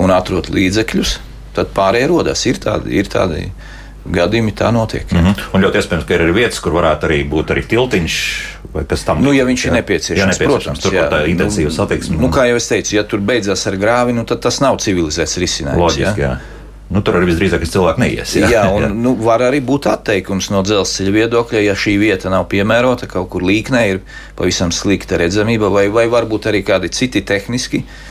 un 0.00 0.10
atrod 0.10 0.48
līdzekļus, 0.50 1.18
tad 1.54 1.70
pārējie 1.76 2.08
rodas. 2.10 2.42
Ir 2.50 2.58
tādi, 2.62 2.96
ir 2.98 3.10
tādi 3.12 3.44
gadījumi, 4.04 4.52
tā 4.56 4.70
notiek. 4.72 5.12
Mm 5.12 5.18
-hmm. 5.18 5.42
Un 5.54 5.64
ļoti 5.64 5.80
iespējams, 5.80 6.06
ka 6.06 6.14
ir 6.14 6.20
arī 6.20 6.34
vietas, 6.34 6.60
kur 6.60 6.72
varētu 6.72 7.08
arī 7.08 7.18
būt 7.30 7.52
arī 7.54 7.66
tiltiņš 7.66 8.16
vai 8.74 8.84
kas 8.84 9.04
tam. 9.04 9.22
Nu, 9.22 9.32
ja 9.32 9.44
viņš 9.44 9.64
jā. 9.64 9.68
ir 9.68 9.72
nepieciešams, 9.72 10.20
jā, 10.20 10.26
nepieciešams 10.26 10.80
protams, 10.80 10.80
tur 10.80 10.92
tā 10.92 11.22
ir 11.24 11.28
intensīva 11.34 11.70
satiksme. 11.70 12.16
Nu, 12.16 12.30
kā 12.30 12.46
jau 12.48 12.56
es 12.56 12.68
teicu, 12.68 12.96
ja 12.96 13.02
tur 13.02 13.20
beidzās 13.20 13.66
ar 13.66 13.76
grāvi, 13.76 14.12
nu, 14.12 14.24
tad 14.24 14.40
tas 14.40 14.60
nav 14.60 14.78
civilizēts 14.78 15.36
risinājums. 15.38 15.80
Loģiski, 15.80 16.20
jā. 16.20 16.26
jā. 16.26 16.38
Nu, 16.90 17.02
tur 17.06 17.14
arī 17.14 17.28
visdrīzāk 17.30 17.62
cilvēks 17.70 17.98
neies. 18.02 18.36
Jā, 18.36 18.48
jā 18.50 18.62
un 18.74 18.82
jā. 18.86 18.88
Nu, 18.88 19.14
var 19.14 19.40
arī 19.46 19.60
būt 19.62 19.86
atteikums 19.86 20.50
no 20.50 20.62
dzelzceļa 20.62 21.10
viedokļa, 21.10 21.60
ja 21.60 21.74
šī 21.74 21.98
vieta 21.98 22.30
nav 22.30 22.48
piemērota, 22.50 23.06
kaut 23.06 23.28
kur 23.30 23.42
līknē 23.42 23.88
ir 23.90 24.00
pavisam 24.36 24.72
slikta 24.72 25.16
redzamība, 25.16 25.70
vai, 25.70 25.88
vai 25.88 26.06
varbūt 26.10 26.50
arī 26.50 26.64
kādi 26.66 26.88
citi 26.88 27.22
tehniski 27.22 27.84
Eh, 27.84 28.09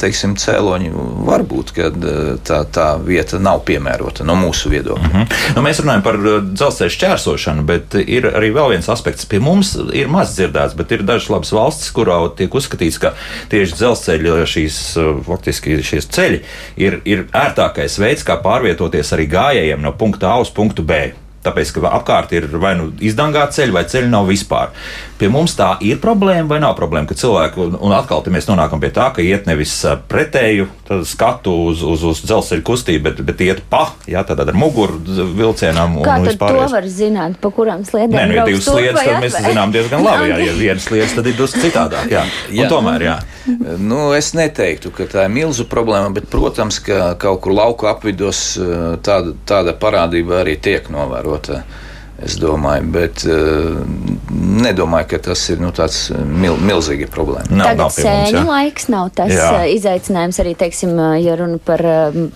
teiksim, 0.00 0.34
cēloņi 0.36 0.90
var 1.26 1.44
būt, 1.48 1.72
ka 1.76 1.88
eh, 1.88 2.30
tā, 2.44 2.60
tā 2.72 2.86
vieta 3.02 3.40
nav 3.42 3.62
piemērota 3.68 4.24
no 4.26 4.36
mūsu 4.38 4.70
viedokļa. 4.72 5.08
Mm 5.08 5.14
-hmm. 5.14 5.56
nu, 5.56 5.64
mēs 5.64 5.80
runājam 5.82 6.04
par 6.04 6.20
eh, 6.20 6.38
dzelzceļa 6.52 6.94
šķērsošanu, 6.96 7.66
bet 7.66 7.96
ir 8.02 8.28
arī 8.32 8.52
vēl 8.52 8.74
viens 8.76 8.88
aspekts. 8.92 9.26
Pie 9.26 9.40
mums 9.40 9.76
ir 9.92 10.08
maz 10.12 10.36
dzirdēts, 10.36 10.76
bet 10.76 10.92
ir 10.92 11.02
dažas 11.02 11.30
labas 11.32 11.52
valstis, 11.52 11.92
kurā 11.92 12.18
tiek 12.36 12.54
uzskatīts, 12.54 13.00
ka 13.00 13.14
tieši 13.48 13.74
dzelzceļa 13.80 14.46
šīs, 14.46 14.80
faktiski 15.26 15.82
šīs 15.82 16.10
ceļi 16.12 16.42
ir, 16.76 17.00
ir 17.04 17.26
ērtākais 17.32 17.98
veids, 17.98 18.24
kā 18.24 18.36
pārvietoties 18.42 19.12
arī 19.12 19.28
gājējiem 19.30 19.80
no 19.82 19.92
punkta 19.92 20.26
A 20.26 20.40
uz 20.40 20.50
punktu 20.50 20.82
B. 20.82 21.12
Tāpēc, 21.46 21.74
ka 21.76 21.92
apkārt 22.00 22.32
ir 22.34 22.48
vai 22.58 22.74
nu 22.78 22.90
izdangāti 22.98 23.60
ceļi, 23.60 23.74
vai 23.76 23.84
ceļi 23.88 24.10
nav 24.10 24.26
vispār. 24.30 24.72
Pie 25.16 25.30
mums 25.32 25.54
tā 25.56 25.76
ir 25.84 26.00
problēma 26.02 26.50
vai 26.50 26.58
nav 26.60 26.74
problēma, 26.76 27.08
ka 27.08 27.16
cilvēki, 27.16 27.60
un, 27.62 27.76
un 27.86 27.94
atkal 27.96 28.24
mēs 28.32 28.48
nonākam 28.50 28.82
pie 28.82 28.90
tā, 28.92 29.08
ka 29.14 29.24
iet 29.24 29.46
nevis 29.48 29.72
pretēju 30.10 30.66
skatu 31.08 31.54
uz, 31.70 31.82
uz, 31.86 32.02
uz 32.06 32.20
dzelzceļa 32.26 32.64
kustību, 32.66 33.04
bet, 33.06 33.22
bet 33.26 33.40
iet 33.46 33.62
pa, 33.70 33.86
jā, 34.10 34.22
tad 34.26 34.42
ar 34.42 34.56
muguru 34.58 34.98
vilcienam. 35.36 35.98
Kā 36.04 36.18
tad 36.26 36.42
to 36.42 36.66
var 36.74 36.88
zināt, 36.90 37.38
pa 37.42 37.52
kurām 37.54 37.86
sliedēm? 37.86 38.16
Nē, 38.16 38.26
nu, 38.28 38.36
ja 38.40 38.46
divas 38.48 38.68
sliedas, 38.68 39.00
tad 39.00 39.22
mēs 39.24 39.38
zinām 39.46 39.72
diezgan 39.74 40.04
labi, 40.04 40.28
jā, 40.32 40.40
ja 40.44 40.56
viena 40.58 40.82
sliedas, 40.82 41.14
tad 41.16 41.30
ir 41.30 41.38
drusku 41.38 41.62
citādāk, 41.64 42.10
jā. 42.12 42.26
jā. 42.50 42.66
Un 42.66 42.72
tomēr, 42.72 43.06
jā. 43.06 43.16
Nu, 43.78 44.00
es 44.16 44.32
neteiktu, 44.36 44.90
ka 44.94 45.06
tā 45.10 45.26
ir 45.28 45.34
milzu 45.34 45.66
problēma, 45.70 46.10
bet, 46.16 46.28
protams, 46.32 46.80
ka 46.82 47.14
kaut 47.20 47.42
kur 47.44 47.54
lauku 47.56 47.88
apvidos 47.90 48.40
tāda, 49.06 49.34
tāda 49.48 49.74
parādība 49.78 50.40
arī 50.42 50.56
tiek 50.62 50.90
novērota 50.92 51.35
ievērota. 51.36 51.62
Es 52.24 52.38
domāju, 52.40 52.86
bet 52.94 53.26
uh, 53.28 53.82
nedomāju, 54.32 55.10
ka 55.10 55.18
tas 55.26 55.40
ir 55.52 55.60
nu, 55.60 55.68
tāds 55.76 56.06
eh, 56.14 56.22
mil, 56.24 56.54
milzīga 56.64 57.10
problēma. 57.12 57.44
Nav, 57.50 57.66
Tagad 57.68 57.80
nav 57.82 57.90
sēņu 57.92 58.38
mums, 58.38 58.48
laiks 58.48 58.86
nav 58.92 59.10
tas 59.18 59.32
jā. 59.34 59.48
Eh, 59.60 59.74
izaicinājums 59.76 60.40
arī, 60.40 60.54
teiksim, 60.56 60.94
ja 61.20 61.34
runa 61.36 61.60
par, 61.60 61.84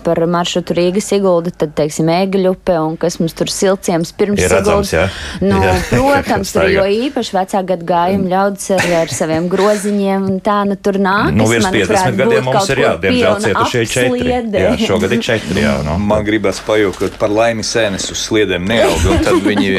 par 0.04 0.20
maršrutu 0.28 0.76
Rīgas 0.76 1.08
Sigulda, 1.08 1.52
tad, 1.62 1.72
teiksim, 1.78 2.10
Ēgaļupe 2.12 2.76
un 2.76 2.98
kas 3.00 3.16
mums 3.22 3.32
tur 3.38 3.48
silciems 3.52 4.12
pirms 4.20 4.42
ir 4.44 4.52
redzams, 4.52 4.92
jā. 4.92 5.06
Nu, 5.40 5.62
jā. 5.64 5.72
protams, 5.94 6.52
tur 6.58 6.68
jo 6.68 6.84
īpaši 7.08 7.36
vecā 7.38 7.64
gadu 7.72 7.88
gājumi 7.88 8.30
ļaudis 8.34 8.68
ar, 8.76 8.86
ar 9.00 9.16
saviem 9.16 9.48
groziņiem 9.48 10.28
un 10.28 10.38
tā, 10.44 10.58
nu 10.68 10.76
tur 10.76 11.00
nāk. 11.00 11.32
Nu, 11.32 11.48
virs 11.48 11.70
50 11.72 12.20
gadiem 12.20 12.46
mums 12.50 12.68
ir, 12.76 12.84
jā, 12.84 12.92
diemžēl 13.06 13.40
cietušie 13.46 13.86
četri. 13.96 14.36
Jā, 14.60 14.76
šogad 14.84 15.16
ir 15.16 15.24
četri, 15.24 15.64
jā. 15.64 15.78
No. 15.88 15.96
Man 15.96 16.28
gribas 16.28 16.60
pajūkot 16.68 17.16
par 17.20 17.32
laimi 17.32 17.64
sēnes 17.64 18.10
uz 18.12 18.28
sliedēm 18.28 18.68
neaug, 18.68 19.08
un 19.08 19.24
tad 19.24 19.40
viņi 19.40 19.69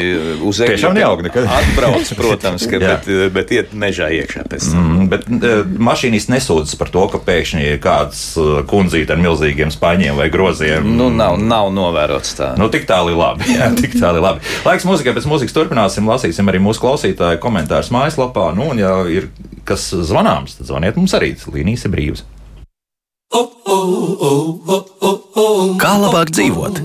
uz 0.42 0.60
Eģipti. 0.62 0.76
Tiešām 0.76 0.96
neaug 0.96 1.22
nekad. 1.26 1.48
Atbrauc, 1.58 2.12
protams, 2.18 2.66
ka, 2.70 2.80
bet, 2.82 3.08
bet 3.34 3.52
iet 3.54 3.74
mežā 3.78 4.08
iekšā 4.18 4.44
pēc 4.50 4.68
tam. 4.72 4.88
Mm, 4.88 5.08
bet 5.12 5.28
uh, 5.28 5.62
mašīnists 5.90 6.32
nesūdzas 6.32 6.78
par 6.80 6.92
to, 6.94 7.06
ka 7.12 7.22
pēkšņi 7.26 7.64
ir 7.74 7.80
kāds 7.82 8.24
kundzīte 8.70 9.16
ar 9.16 9.22
milzīgiem 9.22 9.72
spaiņiem 9.74 10.18
vai 10.18 10.28
groziem. 10.32 10.86
Nu, 10.98 11.08
nav, 11.12 11.38
nav 11.40 11.70
novērots 11.74 12.36
tā. 12.38 12.52
Nu, 12.60 12.70
tik 12.72 12.86
tālu 12.90 13.16
labi. 13.18 13.48
Jā, 13.52 13.70
tik 13.82 13.96
tālu 13.98 14.22
labi. 14.24 14.44
Laiks 14.66 14.86
mūzikai, 14.88 15.16
pēc 15.16 15.28
mūzikas 15.30 15.56
turpināsim, 15.56 16.08
lasīsim 16.08 16.52
arī 16.52 16.62
mūsu 16.62 16.84
klausītāju 16.84 17.42
komentārus 17.42 17.92
mājaslapā. 17.94 18.50
Nu, 18.56 18.70
un, 18.72 18.82
ja 18.82 18.94
ir 19.10 19.30
kas 19.68 19.90
zvanāms, 19.94 20.58
tad 20.58 20.70
zvaniet 20.70 20.98
mums 20.98 21.14
arī. 21.18 21.34
Līnijas 21.52 21.86
ir 21.86 21.94
brīvas. 21.94 22.24
Kā 25.82 25.94
labāk 25.98 26.32
dzīvot? 26.34 26.82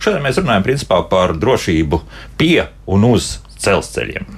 Šodien 0.00 0.24
mēs 0.24 0.40
runājam 0.40 0.66
principā 0.66 1.00
par 1.10 1.34
drošību 1.40 2.00
pie 2.40 2.68
un 2.90 3.06
uz 3.08 3.36
dzelzceļiem. 3.56 4.28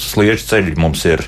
Sliežu 0.00 0.48
ceļi 0.50 0.76
mums 0.78 1.04
ir 1.08 1.24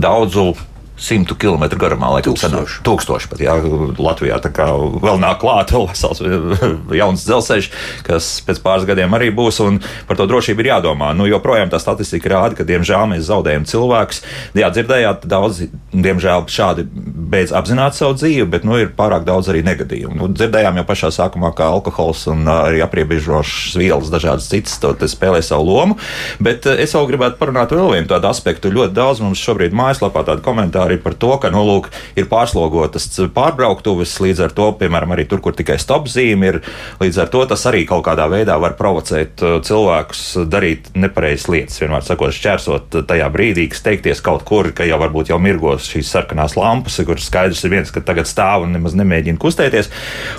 daudzu 0.00 0.52
simtu 0.96 1.36
kilometru 1.38 1.78
garumā, 1.80 2.08
laikam, 2.16 2.34
tūkstoši. 2.36 2.80
tūkstoši 2.86 3.28
pat, 3.30 3.42
jā, 3.44 3.56
Latvijā 4.00 4.38
tā 4.42 4.50
kā 4.54 4.68
vēl 4.72 5.20
nāk 5.20 5.40
klāt 5.42 5.72
vēl 5.74 5.86
vesels 5.90 6.22
jauns 7.00 7.26
dzelzceļš, 7.26 7.68
kas 8.06 8.30
pēc 8.46 8.60
pāris 8.64 8.88
gadiem 8.88 9.12
arī 9.16 9.28
būs, 9.34 9.60
un 9.64 9.80
par 10.08 10.18
to 10.18 10.26
drošību 10.30 10.64
ir 10.64 10.70
jādomā. 10.72 11.12
Nu, 11.16 11.28
joprojām 11.28 11.70
tā 11.72 11.80
statistika 11.82 12.32
rāda, 12.32 12.56
ka, 12.58 12.66
diemžēl, 12.68 13.04
mēs 13.12 13.28
zaudējam 13.28 13.66
cilvēkus. 13.68 14.22
Jā, 14.56 14.70
dzirdējāt, 14.72 15.26
daudzi, 15.28 15.68
diemžēl, 15.92 16.46
šādi 16.52 16.86
beidz 17.26 17.52
apzināt 17.56 17.96
savu 17.98 18.16
dzīvi, 18.16 18.48
bet, 18.56 18.64
nu, 18.66 18.78
ir 18.80 18.94
pārāk 18.96 19.26
daudz 19.28 19.50
arī 19.52 19.62
negadījumu. 19.66 20.16
Nu, 20.16 20.30
dzirdējām 20.32 20.80
jau 20.80 20.86
pašā 20.88 21.12
sākumā, 21.14 21.52
ka 21.56 21.68
alkohols 21.74 22.24
un 22.32 22.46
arī 22.50 22.80
apriebežošas 22.86 23.76
vielas, 23.80 24.12
dažādas 24.12 24.48
citas, 24.48 24.78
to 24.80 24.94
spēlē 25.10 25.42
savu 25.44 25.68
lomu, 25.68 25.98
bet 26.42 26.66
es 26.70 26.94
vēl 26.96 27.10
gribētu 27.12 27.40
parunāt 27.40 27.74
vēl 27.74 27.92
vienu 27.96 28.10
tādu 28.10 28.30
aspektu. 28.30 28.72
Ļoti 28.72 28.96
daudz 28.96 29.22
mums 29.24 29.42
šobrīd 29.42 29.76
mājaslapā 29.76 30.24
tādu 30.26 30.44
komentāru 30.46 30.85
arī 30.86 30.98
par 31.02 31.16
to, 31.18 31.32
ka 31.42 31.50
nu, 31.54 31.62
lūk, 31.66 31.90
ir 32.18 32.28
pārslogotas 32.30 33.08
pārbrauktuves, 33.34 34.14
līdz 34.22 34.44
ar 34.46 34.54
to, 34.56 34.70
piemēram, 34.80 35.14
arī 35.16 35.26
tur, 35.28 35.42
kur 35.44 35.56
tikai 35.56 35.78
stop 35.82 36.08
zīme 36.10 36.50
ir, 36.50 36.60
līdz 37.02 37.20
ar 37.24 37.30
to 37.32 37.44
tas 37.50 37.66
arī 37.68 37.84
kaut 37.88 38.04
kādā 38.06 38.28
veidā 38.32 38.56
var 38.62 38.76
provocēt 38.78 39.42
uh, 39.44 39.58
cilvēkus 39.66 40.24
darīt 40.50 40.90
nepareizas 40.96 41.48
lietas. 41.52 41.80
Vienmēr 41.82 42.06
sakot, 42.06 42.34
šķērsot 42.36 43.00
tajā 43.10 43.28
brīdī, 43.34 43.68
kas 43.72 43.84
teikties 43.86 44.22
kaut 44.24 44.46
kur, 44.48 44.70
ka 44.76 44.86
jau 44.88 45.00
varbūt 45.02 45.32
jau 45.32 45.40
mirgos 45.42 45.90
šīs 45.92 46.10
sarkanās 46.14 46.56
lampas, 46.58 46.98
kur 47.06 47.20
skaidrs 47.22 47.64
ir 47.66 47.74
viens, 47.76 47.92
ka 47.92 48.04
tagad 48.04 48.28
stāv 48.30 48.66
un 48.66 48.74
nemaz 48.76 48.96
nemēģina 48.98 49.40
kustēties. 49.42 49.92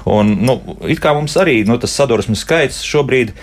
Un, 0.09 0.37
nu, 0.47 0.59
it 0.87 1.01
kā 1.03 1.15
mums 1.17 1.37
arī 1.39 1.61
nu, 1.67 1.79
tas 1.81 1.95
sadursmes 1.97 2.43
skaits 2.45 2.83
šobrīd 2.87 3.33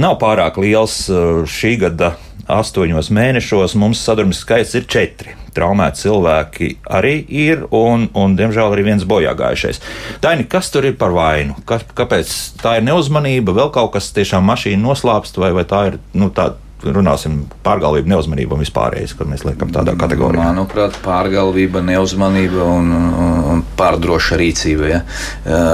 nav 0.00 0.18
pārāk 0.20 0.60
liels 0.60 1.06
uh, 1.10 1.44
šī 1.48 1.76
gada 1.86 2.14
astoņos 2.52 3.10
mēnešos 3.14 3.74
mums 3.78 4.02
sadarbības 4.06 4.42
skaits 4.44 4.74
ir 4.78 4.86
četri. 4.90 5.34
Traumēti 5.56 6.02
cilvēki 6.04 6.68
arī 6.92 7.14
ir, 7.32 7.64
un, 7.74 8.10
un 8.12 8.36
diemžēl 8.36 8.74
arī 8.74 8.84
viens 8.90 9.06
bojāgājušais. 9.08 9.80
Daini, 10.24 10.44
kas 10.52 10.68
tur 10.74 10.84
ir 10.84 10.98
par 11.00 11.14
vainu? 11.16 11.56
Ka, 11.68 11.80
kāpēc 11.96 12.32
tā 12.60 12.76
ir 12.78 12.86
neuzmanība, 12.86 13.56
vēl 13.56 13.72
kaut 13.74 13.94
kas 13.96 14.12
tiešām 14.16 14.44
mašīna 14.50 14.84
noslāpst, 14.84 15.40
vai, 15.40 15.54
vai 15.56 15.64
tā 15.68 15.86
ir 15.92 15.98
nu, 16.12 16.28
tāda 16.34 16.60
runāsim, 16.84 17.40
pārgalvība, 17.64 18.10
neuzmanība 18.12 18.56
un 18.56 18.62
vispārējais, 18.62 19.16
kad 19.16 19.30
mēs 19.30 19.46
liekam 19.48 19.72
tādā 19.74 19.96
kategorijā? 19.98 20.44
Manuprāt, 20.44 20.98
pārgalvība, 21.04 21.80
neuzmanība 21.86 22.66
un, 22.76 22.92
un, 22.92 23.36
un 23.54 23.62
pārdroša 23.78 24.38
rīcība. 24.40 24.90
Ja? 24.92 25.02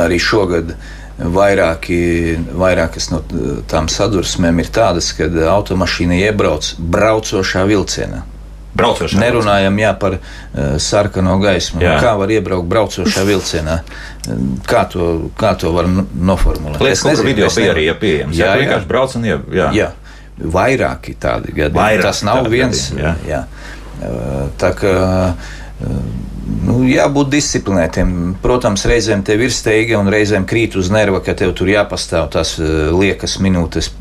Arī 0.05 0.21
šogad 0.23 0.77
Vairāki, 1.19 1.97
vairākas 2.57 3.11
no 3.13 3.21
tām 3.69 3.89
sadursmēm 3.93 4.63
ir 4.63 4.71
tādas, 4.73 5.13
kad 5.17 5.35
automašīna 5.37 6.17
iebrauc 6.25 6.73
braucošā 6.81 7.67
vilcienā. 7.69 8.23
Braucošā 8.73 9.21
Nerunājam 9.21 9.77
jā, 9.77 9.91
par 10.01 10.17
uh, 10.17 10.23
sarkano 10.81 11.37
gaismu. 11.43 11.83
Jā. 11.85 11.99
Kā 12.01 12.15
var 12.17 12.33
iebraukt 12.33 12.69
braucošā 12.71 13.25
vilcienā? 13.29 13.83
Kā 14.69 14.87
to, 14.89 15.09
kā 15.37 15.53
to 15.61 15.75
var 15.77 15.91
noformulēt? 15.91 16.81
Liekas, 16.81 17.03
es 17.03 17.09
nezinu, 17.11 17.29
video 17.29 17.51
bija 17.53 17.75
arī 17.75 17.87
pieejams. 18.01 18.39
Jā, 18.39 18.55
jā, 18.55 18.63
vienkārši 18.63 18.89
brauc 18.89 19.17
un 19.21 19.29
jā. 19.29 19.39
jā. 19.53 19.69
jā. 19.77 19.91
Vairāki 20.41 21.15
tādi 21.21 21.53
gadījumi. 21.53 21.77
Vairāk, 21.77 22.07
Tas 22.09 22.25
nav 22.25 22.49
viens. 22.49 22.87
Gadījumi, 22.97 23.29
jā. 23.29 23.43
Jā. 23.43 24.47
Tā 24.59 24.73
kā 24.75 24.95
nu, 26.67 26.81
jābūt 26.89 27.31
disciplinētiem. 27.33 28.13
Protams, 28.43 28.85
reizēm 28.89 29.23
tev 29.27 29.45
ir 29.47 29.55
steiga 29.55 30.01
un 30.01 30.11
reizēm 30.13 30.47
krīt 30.49 30.77
uz 30.81 30.91
nerva, 30.93 31.23
ka 31.25 31.35
tev 31.39 31.55
tur 31.59 31.71
jāpastāv 31.73 32.29
tās 32.35 32.57
liekas 32.59 33.39
minūtes 33.43 33.93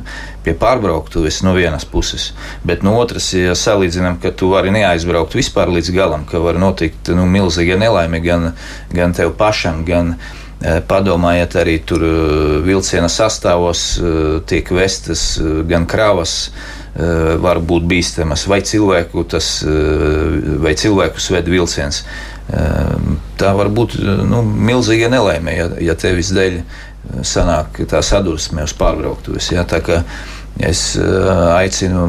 pie 0.46 0.56
pārbrauktuves 0.58 1.42
no 1.46 1.54
vienas 1.58 1.86
puses. 1.86 2.32
Bet 2.66 2.86
no 2.86 2.98
otras, 3.00 3.32
ja 3.38 3.56
salīdzinām, 3.58 4.20
ka 4.24 4.34
tu 4.34 4.52
vari 4.54 4.74
neaizbraukt 4.74 5.38
vispār 5.38 5.72
līdz 5.74 5.94
galam, 5.96 6.28
ka 6.30 6.42
var 6.42 6.60
notikt 6.62 7.14
nu, 7.16 7.28
milzīga 7.30 7.78
nelaime 7.82 8.22
gan, 8.26 8.52
gan 8.94 9.18
tev 9.18 9.36
pašam, 9.40 9.86
gan 9.88 10.16
Padomājiet, 10.62 11.56
arī 11.58 11.80
tur 11.90 12.04
vilciena 12.62 13.08
sastāvos 13.10 13.96
tiek 14.46 14.68
vestas 14.70 15.40
gan 15.66 15.88
kravas, 15.90 16.52
var 17.42 17.62
būt 17.66 17.88
bīstamas, 17.90 18.44
vai 18.52 18.60
cilvēku, 18.68 19.24
tas, 19.32 19.48
vai 20.62 20.76
cilvēku 20.78 21.24
sved 21.24 21.50
vilciens. 21.50 22.04
Eh, 22.52 22.94
tā 23.40 23.54
var 23.56 23.70
būt 23.72 24.00
nu, 24.28 24.42
milzīga 24.44 25.12
nelaime, 25.12 25.56
ja, 25.56 25.70
ja 25.80 25.96
tevis 25.96 26.34
dēļ 26.36 26.62
sanāk 27.26 27.82
tā 27.90 28.02
sadursme 28.06 28.66
uz 28.66 28.74
pārbrauktuves. 28.78 29.52
Ja, 29.54 29.64
tā 29.68 29.80
kā 29.86 30.02
es 30.62 30.98
aicinu 31.00 32.04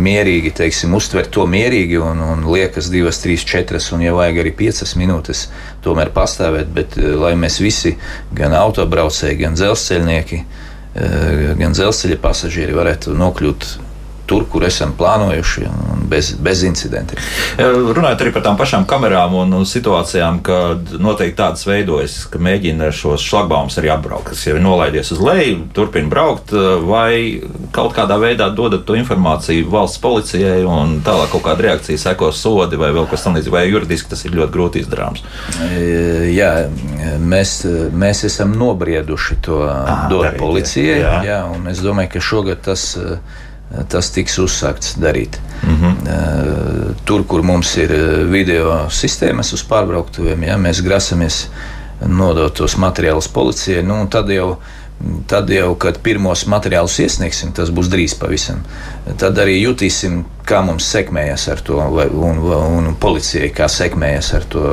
mierīgi, 0.00 0.52
teiksim, 0.56 0.94
uztvert 0.96 1.32
to 1.34 1.44
mierīgi 1.50 1.98
un, 2.00 2.22
un 2.22 2.46
liekas 2.46 2.88
divas, 2.92 3.18
trīs, 3.20 3.44
četras 3.44 3.90
un, 3.92 4.04
ja 4.06 4.14
vajag 4.16 4.40
arī 4.44 4.54
piecas 4.62 4.94
minūtes, 4.96 5.44
tomēr 5.84 6.12
pastāvēt, 6.14 6.70
bet 6.72 6.96
lai 6.96 7.34
mēs 7.36 7.58
visi, 7.60 7.96
gan 8.38 8.54
autobraucēji, 8.56 9.40
gan 9.42 9.58
dzelzceļnieki, 9.58 10.40
gan 11.60 11.76
dzelzceļa 11.76 12.20
pasažieri 12.22 12.78
varētu 12.78 13.18
nokļūt 13.18 13.68
tur, 14.30 14.46
kur 14.50 14.64
esam 14.66 14.94
plānojuši, 14.98 15.66
un 15.66 16.04
bez, 16.10 16.32
bez 16.42 16.62
incidentiem. 16.66 17.18
Runājot 17.58 18.22
arī 18.24 18.32
par 18.34 18.44
tām 18.46 18.58
pašām 18.58 18.86
kamerām 18.90 19.34
un 19.40 19.66
situācijām, 19.66 20.40
kad 20.46 20.94
noteikti 21.02 21.38
tādas 21.40 21.66
veidojas, 21.66 22.16
ka 22.30 22.40
mēģina 22.42 22.90
šos 22.94 23.24
šlagbaumus 23.26 23.78
arī 23.80 23.92
apbraukt, 23.94 24.30
kas 24.30 24.44
jau 24.46 24.56
ir 24.56 24.64
nolaidies 24.64 25.12
uz 25.14 25.22
leju, 25.24 25.64
turpina 25.76 26.10
braukt, 26.10 26.54
vai 26.86 27.42
kaut 27.74 27.94
kādā 27.96 28.18
veidā 28.22 28.50
dodat 28.54 28.86
to 28.86 28.98
informāciju 28.98 29.68
valsts 29.70 30.02
policijai, 30.02 30.62
un 30.66 30.98
tālāk 31.06 31.34
kaut 31.34 31.46
kāda 31.46 31.68
reakcija 31.68 32.00
sekos 32.00 32.40
sodi 32.42 32.78
vai 32.80 32.92
vēl 32.96 33.10
kas 33.10 33.26
tamlīdzīgs, 33.26 33.54
vai 33.54 33.66
juridiski 33.68 34.14
tas 34.14 34.24
ir 34.26 34.34
ļoti 34.38 34.54
grūti 34.56 34.84
izdarāms. 34.84 35.26
Jā, 36.30 36.52
mēs, 37.18 37.60
mēs 37.92 38.24
esam 38.30 38.54
nobrieduši 38.58 39.38
to 39.46 39.62
ah, 39.66 40.08
dot 40.10 40.34
policijai, 40.40 40.98
jā. 41.02 41.14
Jā, 41.26 41.38
un 41.50 41.70
es 41.70 41.82
domāju, 41.84 42.14
ka 42.14 42.24
šogad 42.30 42.66
tas 42.66 42.90
tas 43.88 44.10
tiks 44.10 44.38
uzsākts 44.42 44.96
darīt. 45.00 45.38
Mm 45.62 45.76
-hmm. 45.76 46.94
Tur, 47.04 47.24
kur 47.26 47.42
mums 47.42 47.76
ir 47.76 47.92
video 48.30 48.86
sistēmas 48.90 49.52
uz 49.52 49.64
pārbrauktuvēm, 49.64 50.46
ja, 50.46 50.56
mēs 50.56 50.82
grasamies 50.82 51.48
nodot 52.06 52.54
tos 52.54 52.76
materiālus 52.76 53.28
policijai. 53.28 53.82
Nu, 53.82 54.06
tad 54.06 54.30
jau 54.30 54.56
Tad 55.26 55.48
jau, 55.50 55.70
kad 55.80 55.96
pirmos 56.04 56.42
materiālus 56.50 56.98
iesniegsim, 57.00 57.54
tas 57.56 57.70
būs 57.72 57.88
drīz 57.88 58.12
pavisam. 58.20 58.58
Tad 59.20 59.38
arī 59.40 59.54
jutīsim, 59.62 60.18
kā 60.44 60.60
mums 60.66 60.84
sekmējas 60.92 61.46
ar 61.54 61.62
to, 61.64 61.78
vai, 61.94 62.04
un, 62.12 62.42
un 62.76 62.90
policijai, 63.00 63.48
kā 63.56 63.68
sekmējas 63.72 64.28
ar 64.36 64.44
to 64.52 64.64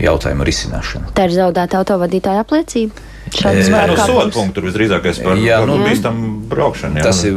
jautājumu 0.00 0.46
risināšanu. 0.48 1.12
Tā 1.18 1.28
ir 1.28 1.36
zaudēta 1.36 1.82
autovadītāja 1.82 2.46
apliecība. 2.46 3.04
Šāds 3.28 3.68
no 3.68 3.98
soda 4.00 4.30
punktu 4.32 4.64
visdrīzākais 4.64 5.20
par, 5.20 5.36
jā, 5.44 5.60
par 5.60 5.68
nu, 5.68 5.82
bīstamu 5.84 6.30
braukšanu. 6.48 7.02
Jā. 7.02 7.04
Tas 7.10 7.20
ir 7.28 7.36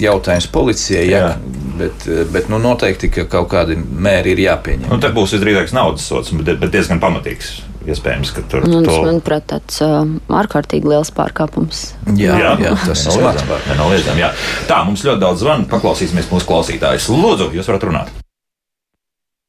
jautājums 0.00 0.46
policijai, 0.52 1.04
jā, 1.08 1.20
jā. 1.24 1.58
bet, 1.80 2.06
bet 2.32 2.48
nu, 2.52 2.60
noteikti 2.62 3.10
ka 3.12 3.26
kaut 3.30 3.50
kādi 3.52 3.76
mēri 3.78 4.34
ir 4.36 4.44
jāpieņem. 4.46 4.88
Nu, 4.92 5.00
te 5.02 5.10
būs 5.14 5.36
visdrīzākais 5.36 5.74
naudas 5.76 6.06
sots, 6.08 6.32
bet, 6.38 6.56
bet 6.62 6.74
diezgan 6.74 7.02
pamatīgs. 7.02 7.60
Iespējams, 7.82 8.30
ka 8.36 8.44
tur 8.46 8.66
nu, 8.70 8.78
to... 8.86 8.94
manuprāt, 9.02 9.48
tāds 9.50 9.80
uh, 9.82 10.04
ārkārtīgi 10.38 10.86
liels 10.92 11.10
pārkāpums. 11.16 11.80
Jā, 12.14 12.36
jā, 12.38 12.52
jā 12.62 12.74
tas 12.84 13.02
ir 13.10 13.24
monēta. 13.24 14.30
Tā, 14.70 14.82
mums 14.86 15.02
ļoti 15.08 15.22
daudz 15.24 15.42
zvanu. 15.42 15.66
Paklausīsimies 15.72 16.30
mūsu 16.30 16.46
klausītājus. 16.46 17.10
Lūdzu, 17.10 17.50
jūs 17.56 17.72
varat 17.72 17.88
runāt. 17.90 18.14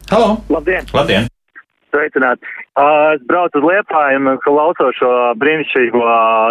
Halo! 0.10 0.40
Labdien! 0.50 0.90
Labdien. 0.98 1.33
Sveicināti! 1.94 2.48
Es 3.14 3.22
braucu 3.30 3.60
uz 3.60 3.66
Liepāju 3.70 4.22
un 4.22 4.38
klausos 4.42 4.98
šo 4.98 5.12
brīnišķīgo 5.38 6.06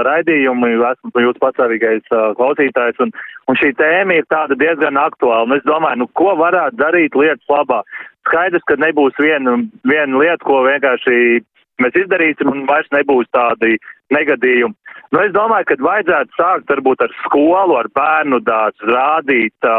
raidījumu. 0.07 0.71
Esmu 0.93 1.25
jūsu 1.25 1.43
pastāvīgais 1.43 2.07
klausītājs. 2.39 3.01
Un, 3.03 3.11
un 3.51 3.59
šī 3.59 3.73
tēma 3.81 4.21
ir 4.21 4.29
tāda 4.31 4.55
diezgan 4.59 5.01
aktuāla. 5.03 5.49
Un 5.49 5.57
es 5.59 5.67
domāju, 5.67 6.05
nu, 6.05 6.11
ko 6.19 6.37
varētu 6.39 6.79
darīt 6.79 7.19
lietas 7.19 7.51
labā. 7.51 7.81
Skaidrs, 8.29 8.63
ka 8.71 8.79
nebūs 8.79 9.19
viena, 9.19 9.57
viena 9.89 10.23
lieta, 10.23 10.45
ko 10.47 10.63
vienkārši 10.69 11.43
mēs 11.83 11.99
izdarīsim 12.05 12.53
un 12.53 12.63
vairs 12.69 12.91
nebūs 12.95 13.27
tādi 13.35 13.75
negadījumi. 14.15 14.79
Nu, 15.13 15.21
es 15.21 15.35
domāju, 15.35 15.67
ka 15.69 15.77
vajadzētu 15.85 16.39
sākt 16.39 16.71
varbūt 16.71 17.03
ar 17.05 17.13
skolu, 17.25 17.75
ar 17.81 17.91
bērnu 17.99 18.39
dārzu, 18.47 18.87
rādīt, 18.89 19.73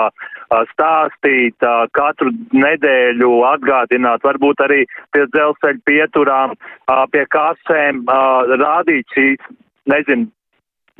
stāstīt, 0.74 1.66
katru 1.98 2.32
nedēļu 2.52 3.32
atgādināt, 3.54 4.24
varbūt 4.26 4.64
arī 4.66 4.84
pie 5.16 5.26
dzelzceļa 5.34 5.84
pieturām, 5.90 6.56
pie 7.12 7.26
kasēm, 7.36 8.04
rādīt 8.62 9.18
šīs, 9.18 9.52
nezinu, 9.92 10.30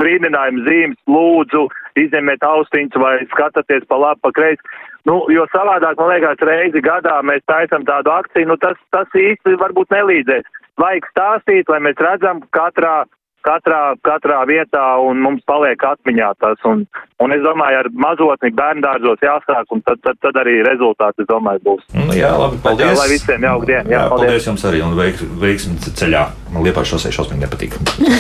brīdinājumu 0.02 0.66
zīmes, 0.68 1.00
lūdzu, 1.10 1.68
izņemiet 2.02 2.44
austiņas 2.48 3.00
vai 3.02 3.14
skatieties 3.34 3.86
pa 3.90 4.00
labi, 4.02 4.22
pa 4.24 4.32
kreisi. 4.36 4.74
Nu, 5.08 5.20
jo 5.32 5.44
savādāk, 5.52 6.00
man 6.00 6.14
liekas, 6.14 6.44
reizi 6.48 6.82
gadā 6.84 7.18
mēs 7.28 7.44
taisam 7.52 7.84
tādu 7.88 8.14
akciju, 8.14 8.48
nu 8.54 8.58
tas, 8.58 8.80
tas 8.96 9.20
īsti 9.20 9.58
varbūt 9.60 9.92
nelīdzēs. 9.92 10.48
Vajag 10.80 11.10
stāstīt, 11.12 11.70
lai 11.70 11.82
mēs 11.86 12.00
redzam 12.02 12.42
katrā 12.56 13.04
katrā, 13.46 13.82
katrā 14.06 14.42
vietā 14.50 14.84
un 15.04 15.22
mums 15.24 15.44
paliek 15.50 15.80
atmiņā 15.94 16.30
tas. 16.42 16.62
Un, 16.70 16.86
un 17.24 17.36
es 17.36 17.44
domāju, 17.44 17.82
ar 17.84 17.90
mazotni 18.06 18.54
bērndārzos 18.56 19.24
jāsāk, 19.24 19.68
un 19.76 19.84
tad, 19.88 20.02
tad, 20.06 20.20
tad 20.24 20.40
arī 20.44 20.60
rezultāts, 20.66 21.20
es 21.22 21.30
domāju, 21.30 21.64
būs. 21.68 21.84
Nu, 21.96 22.16
jā, 22.18 22.32
labi, 22.40 22.62
paldies. 22.64 22.94
Jā, 22.94 23.00
lai 23.02 23.10
visiem 23.12 23.48
jauka 23.50 23.70
diena. 23.70 23.84
Jā, 23.86 23.98
jā, 23.98 24.06
paldies. 24.14 24.32
paldies 24.32 24.50
jums 24.52 24.66
arī 24.70 24.82
un 24.86 24.96
veik, 25.00 25.22
veiksmi 25.44 25.94
ceļā. 26.02 26.24
Man 26.54 26.68
liepā 26.68 26.84
šosei 26.86 27.10
šausmīgi 27.16 27.42
nepatīk. 27.42 27.78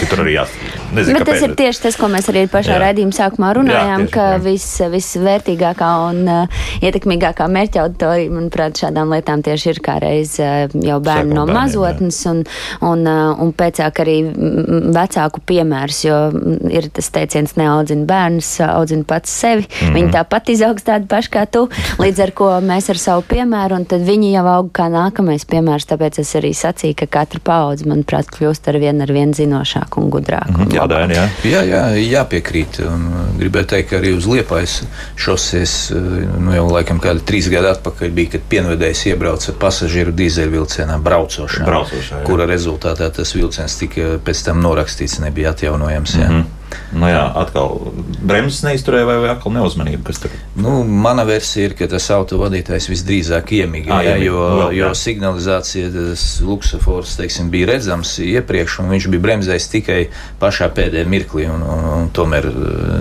Tur 0.10 0.24
arī 0.24 0.32
jāsaka. 0.40 0.70
Bet 0.94 1.10
kāpēc, 1.12 1.28
tas 1.28 1.44
ir 1.46 1.52
tieši 1.60 1.84
tas, 1.84 1.98
ko 2.02 2.10
mēs 2.10 2.30
arī 2.32 2.48
pašā 2.50 2.80
raidījuma 2.82 3.14
sākumā 3.14 3.52
runājām, 3.60 4.08
jā, 4.08 4.08
tieši, 4.08 4.14
ka 4.16 4.24
vis, 4.42 4.66
visvērtīgākā 4.90 5.90
un 6.08 6.24
uh, 6.26 6.64
ietekmīgākā 6.82 7.46
mērķa 7.54 7.84
auditorija, 7.84 8.32
manuprāt, 8.34 8.82
šādām 8.82 9.14
lietām 9.14 9.44
tieši 9.46 9.70
ir 9.76 9.82
kā 9.86 10.00
reiz 10.02 10.34
uh, 10.42 10.66
jau 10.82 10.98
bērni 11.06 11.38
no 11.38 11.46
mazotnes 11.46 12.24
un, 12.32 12.42
un, 12.82 13.06
uh, 13.06 13.38
un 13.44 13.54
pēcāk 13.54 14.02
arī 14.02 14.18
vecāki 14.34 15.13
vecāku 15.14 15.42
piemērs, 15.46 16.02
jo 16.08 16.18
mm, 16.32 16.72
ir 16.74 16.88
tas 16.94 17.10
teiciens 17.14 17.56
neaudzina 17.60 18.06
bērnus, 18.10 18.50
audzina 18.66 19.04
pats 19.08 19.32
sevi. 19.32 19.64
Mm 19.64 19.88
-hmm. 19.88 19.96
Viņi 19.98 20.12
tāpat 20.14 20.50
izaugs 20.50 20.84
tādi 20.84 21.08
paši 21.08 21.30
kā 21.30 21.46
tu, 21.46 21.70
līdz 22.00 22.24
ar 22.24 22.32
ko 22.32 22.50
mēs 22.62 22.90
ar 22.90 22.98
savu 22.98 23.24
piemēru, 23.30 23.76
un 23.76 23.86
tad 23.86 24.02
viņi 24.02 24.34
jau 24.34 24.46
aug 24.48 24.72
kā 24.72 24.90
nākamais 24.90 25.46
piemērs. 25.46 25.86
Tāpēc 25.86 26.20
es 26.20 26.36
arī 26.36 26.54
sacīju, 26.54 26.96
ka 26.96 27.06
katra 27.08 27.40
paudze, 27.44 27.86
manuprāt, 27.86 28.28
kļūst 28.28 28.70
ar 28.70 28.80
vien 28.80 29.02
ar 29.02 29.12
vien 29.12 29.34
zinošāku 29.34 30.02
un 30.02 30.10
gudrāku. 30.10 30.52
Mm 30.52 30.66
-hmm. 30.66 30.74
Jā, 30.74 30.88
Dēn, 30.88 31.12
jā. 31.12 31.28
jā, 31.44 31.62
jā, 31.64 31.84
jāpiekrīt. 32.12 32.80
Un 32.88 33.12
gribēju 33.38 33.66
teikt, 33.66 33.90
ka 33.90 33.98
arī 33.98 34.18
uz 34.18 34.26
Liepājas 34.26 34.84
šosies, 35.16 35.92
nu 36.40 36.54
jau 36.56 36.68
laikam 36.72 37.00
kādi 37.00 37.20
trīs 37.20 37.50
gadi 37.50 37.68
atpakaļ 37.68 38.10
bija, 38.10 38.30
kad 38.30 38.42
pienvedējs 38.50 39.06
iebrauca 39.06 39.54
pasažieru 39.60 40.12
dīzeļvilcienā 40.12 40.98
braucošā, 40.98 41.66
braucošā 41.66 42.20
jā. 42.20 42.24
kura 42.24 42.46
rezultātā 42.46 43.10
tas 43.10 43.36
vilciens 43.36 43.78
tika 43.78 44.18
pēc 44.26 44.46
tam 44.46 44.62
norakstīts 44.62 45.03
rakstīts, 45.04 45.22
nebija 45.24 45.52
atjaunojams. 45.52 46.16
Jā. 46.16 46.30
Mm 46.30 46.42
-hmm. 46.42 46.60
Nu 46.92 47.06
jā, 47.06 47.32
atkal 47.36 47.92
bremzes 48.22 48.64
neizturēja 48.64 49.06
vai, 49.06 49.18
vai 49.18 49.30
atkal 49.30 49.52
neuzmanība, 49.54 50.04
kas 50.04 50.20
tur 50.20 50.32
ir? 50.34 50.40
Nu, 50.56 50.84
mana 50.84 51.24
versija 51.24 51.66
ir, 51.66 51.76
ka 51.78 51.88
tas 51.88 52.10
autovadītājs 52.10 52.90
visdrīzāk 52.90 53.52
iemīga, 53.52 54.02
jā, 54.02 54.10
jā, 54.10 54.24
jo, 54.24 54.40
vēl, 54.40 54.72
jā. 54.74 54.88
jo 54.88 54.94
signalizācija, 54.94 55.92
tas 55.94 56.42
luksofors, 56.42 57.16
teiksim, 57.16 57.50
bija 57.50 57.68
redzams 57.68 58.20
iepriekš, 58.20 58.80
un 58.80 58.90
viņš 58.90 59.08
bija 59.08 59.22
bremzējis 59.22 59.70
tikai 59.70 60.08
pašā 60.40 60.70
pēdējā 60.74 61.06
mirklī, 61.06 61.46
un, 61.50 61.62
un, 61.62 61.86
un 61.86 62.10
tomēr 62.10 62.50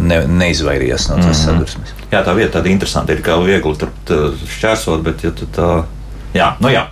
ne, 0.01 0.27
neizvairījās 0.27 1.09
no 1.09 1.17
tās 1.17 1.25
mm 1.25 1.33
-hmm. 1.33 1.45
sadursmes. 1.45 1.95
Jā, 2.13 2.25
tā 2.25 2.37
vieta 2.37 2.59
tāda 2.59 2.69
interesanta 2.69 3.13
ir, 3.13 3.23
kā 3.23 3.41
viegli 3.45 3.77
tur 3.77 3.89
šķērsot, 4.59 5.03
bet 5.03 5.25
ja 5.25 5.31
tu 5.31 5.47
tā. 5.57 5.85
Jā, 6.35 6.57
nu 6.61 6.69
jā. 6.69 6.89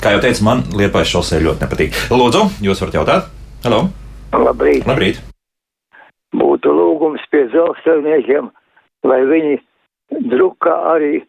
Kā 0.00 0.10
jau 0.10 0.20
teicu, 0.20 0.44
man 0.44 0.64
Lietuvas 0.74 1.08
šosei 1.08 1.42
ļoti 1.42 1.60
nepatīk. 1.60 2.00
Lūdzu, 2.10 2.50
jūs 2.62 2.80
varat 2.80 2.94
jautāt? 2.94 3.28
Halo! 3.64 4.03
Labrīt. 4.42 4.86
Labrīt. 4.88 5.20
Būtu 6.34 6.72
lūgums 6.74 7.22
pie 7.30 7.44
dzelzceļniekiem, 7.52 8.50
lai 9.06 9.20
viņi 9.30 9.58
drukā 10.32 10.74
arī 10.94 11.20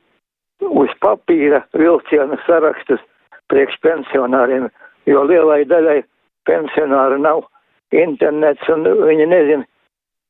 uz 0.66 0.90
papīra 1.04 1.62
vilciena 1.78 2.40
sarakstus 2.48 3.04
priekš 3.52 3.78
pensionāriem, 3.86 4.68
jo 5.06 5.24
lielai 5.30 5.64
daļai 5.70 6.02
pensionāru 6.50 7.22
nav 7.22 7.46
internets 7.94 8.74
un 8.74 8.88
viņi 9.06 9.30
nezina, 9.30 9.68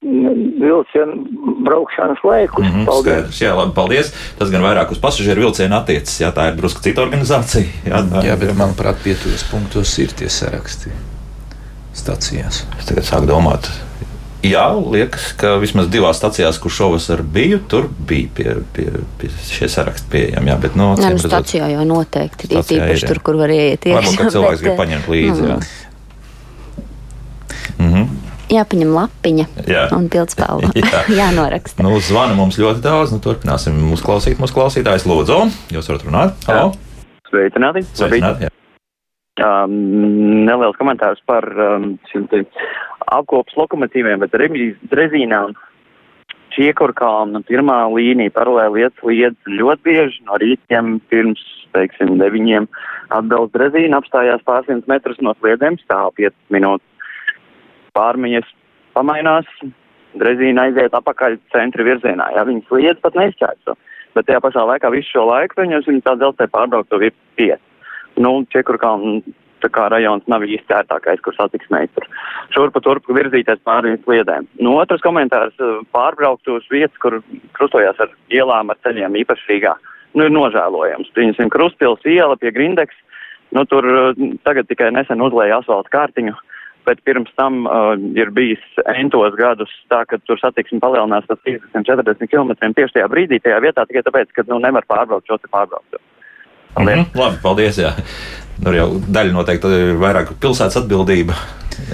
vilcienu 0.05 1.55
braukšanas 1.65 2.21
laikus. 2.27 2.65
Mm 2.65 2.71
-hmm, 2.71 2.85
Paldies! 2.85 3.15
skaidrs, 3.15 3.41
jā, 3.41 3.55
labi, 3.55 3.73
paldies. 3.75 4.13
Tas 4.37 4.51
gan 4.51 4.61
vairāk 4.61 4.91
uz 4.91 4.99
pasažieru 4.99 5.47
vilcienu 5.47 5.75
attiecas. 5.79 6.19
Jā, 6.21 6.35
tā 6.35 6.51
ir 6.51 6.59
drusku 6.59 6.83
cita 6.83 7.01
organizācija. 7.01 7.65
Jā, 7.87 8.03
tā, 8.11 8.25
Jā, 8.27 8.39
bet 8.39 8.55
manuprāt, 8.57 9.03
pieturas 9.03 9.47
punktos 9.51 9.97
ir 9.99 10.11
tie 10.11 10.29
saraksti 10.29 11.14
stacijās. 11.95 12.63
Es 12.79 12.89
tagad 12.89 13.07
sāku 13.07 13.29
domāt. 13.29 13.69
Jā, 14.45 14.65
liekas, 14.77 15.31
ka 15.39 15.55
vismaz 15.61 15.87
divās 15.89 16.19
stacijās, 16.19 16.59
kur 16.61 16.73
šovasar 16.73 17.23
biju, 17.33 17.63
tur 17.71 17.87
bija 18.09 18.29
pie, 18.35 18.51
pie, 18.75 18.85
pie 19.17 19.29
šie 19.47 19.69
saraksti 19.71 20.11
pieejami. 20.11 20.51
Jā, 20.51 20.57
bet 20.61 20.75
no 20.77 20.91
Nē, 20.91 20.99
acīm 20.99 21.15
redzot, 21.15 21.31
stācijā 21.31 21.69
jau 21.71 21.85
noteikti. 21.89 22.51
Ir 22.51 22.61
īpaši 22.61 23.09
tur, 23.09 23.21
kur 23.25 23.39
var 23.39 23.53
ieiet. 23.55 23.87
Varbūt, 23.89 24.19
ka 24.19 24.29
cilvēks 24.35 24.59
bet, 24.59 24.65
grib 24.67 24.75
eh, 24.75 24.79
paņemt 24.83 25.09
līdzi. 25.15 25.49
Jā. 25.49 25.57
mm. 27.79 27.87
Mhm. 27.87 28.13
Jāpaņem 28.53 28.91
lapiņa 28.93 29.45
Jā. 29.65 29.87
un 29.97 30.05
pildspalva. 30.13 30.69
Jā. 30.77 31.01
Jānoraksta. 31.23 31.81
Nu, 31.85 31.95
zvana 32.05 32.37
mums 32.37 32.59
ļoti 32.61 32.83
daudz. 32.85 33.15
Nu, 33.15 33.23
turpināsim 33.23 33.79
uzklausīt 33.95 34.37
mūsu 34.41 34.59
klausītājus. 34.59 35.07
Lūdzu, 35.09 35.39
jūs 35.73 35.89
varat 35.89 36.05
runāt? 36.05 36.45
Halo! 36.45 36.75
Sveicināti. 37.31 37.81
Sveicināt, 37.97 38.45
jā. 38.45 38.53
Um, 39.35 39.71
neliels 40.47 40.77
komentārs 40.79 41.19
par 41.27 41.43
um, 41.59 41.89
te 42.07 42.39
apkopes 43.11 43.57
lokomotīviem, 43.59 44.21
bet 44.23 44.31
drezīnām. 44.31 45.51
Čiekurkām 46.55 47.33
no 47.33 47.41
pirmā 47.43 47.81
līnija 47.91 48.31
paralēli 48.31 48.85
iet 48.85 48.95
sliedz 49.01 49.49
ļoti 49.49 49.83
bieži 49.83 50.23
no 50.29 50.39
rītiem 50.39 51.01
pirms, 51.11 51.43
teiksim, 51.75 52.13
deviņiem 52.21 52.69
atbilst 53.17 53.57
drezīna, 53.57 53.99
apstājās 53.99 54.45
pārsimt 54.47 54.87
metrus 54.87 55.19
no 55.19 55.35
sliedēm, 55.41 55.81
stāv 55.83 56.13
5 56.15 56.31
minūtes. 56.55 57.11
Pārmaiņas 57.97 58.47
pamainās, 58.95 59.51
drezīna 60.15 60.69
aiziet 60.69 60.95
apakaļ 60.95 61.41
centra 61.51 61.83
virzienā, 61.83 62.31
ja 62.39 62.47
viņi 62.47 62.63
sliedz 62.69 63.03
pat 63.03 63.19
neizķērso. 63.19 63.75
Bet 64.15 64.31
tajā 64.31 64.39
pašā 64.47 64.63
laikā 64.71 64.95
visu 64.95 65.11
šo 65.11 65.27
laiku 65.27 65.59
viņus 65.59 65.91
viņi 65.91 66.05
tā 66.07 66.15
dzelzceļa 66.21 66.55
pārbrauktu 66.55 67.03
ir 67.03 67.17
5 67.35 67.59
nu, 68.21 68.37
Čekurkām 68.53 69.23
tā 69.65 69.71
kā 69.73 69.87
rajons 69.91 70.25
nav 70.31 70.45
īsti 70.45 70.75
ērtākais, 70.77 71.21
kur 71.25 71.35
satiksmēji 71.37 71.91
tur 71.95 72.07
šurpu 72.55 72.81
turpu 72.85 73.15
virzīties 73.17 73.63
pāri 73.67 73.95
sliedēm. 74.03 74.47
Nu, 74.61 74.75
otrs 74.81 75.03
komentārs 75.05 75.55
eh, 75.59 75.77
pārbraukt 75.95 76.49
uz 76.51 76.65
vietas, 76.71 76.97
kur 77.01 77.19
krustojās 77.57 77.99
ar 78.03 78.13
ielām, 78.33 78.71
ar 78.71 78.81
ceļiem, 78.85 79.19
īpaši 79.23 79.49
Rīgā. 79.51 79.75
Nu, 80.15 80.27
ir 80.27 80.33
nožēlojams. 80.35 81.11
Pieņemsim, 81.15 81.51
Krustpils 81.51 82.05
iela 82.07 82.37
pie 82.39 82.53
Grindeks, 82.55 82.97
nu, 83.55 83.65
tur 83.71 83.87
eh, 83.89 84.27
tagad 84.47 84.69
tikai 84.71 84.91
nesen 84.95 85.23
uzlēja 85.25 85.61
asfalta 85.61 85.93
kārtiņu, 85.97 86.35
bet 86.85 86.99
pirms 87.01 87.31
tam 87.33 87.63
uh, 87.65 87.95
ir 88.13 88.29
bijis 88.29 88.61
entos 88.93 89.33
gadus 89.39 89.71
tā, 89.89 90.03
ka 90.05 90.19
tur 90.29 90.37
satiksme 90.37 90.77
palielinās 90.83 91.25
par 91.25 91.39
30-40 91.41 92.29
km 92.29 92.51
tieši 92.61 92.99
tajā 92.99 93.07
brīdī, 93.09 93.39
tajā 93.41 93.57
vietā, 93.63 93.87
tikai 93.89 94.03
tāpēc, 94.05 94.29
ka, 94.37 94.45
nu, 94.51 94.59
nevar 94.61 94.85
pārbraukt 94.85 95.25
šo 95.25 95.39
te 95.41 95.49
pārbraukt. 95.49 95.97
Paldies. 96.75 97.01
Mhm, 97.01 97.19
labi, 97.19 97.41
paldies. 97.43 97.79
Jā. 97.79 97.93
Tur 98.55 98.75
jau 98.75 98.87
daļa 98.99 99.35
noteikti 99.35 99.71
ir 99.75 99.99
vairāk 99.99 100.35
pilsētas 100.39 100.83
atbildība 100.83 101.35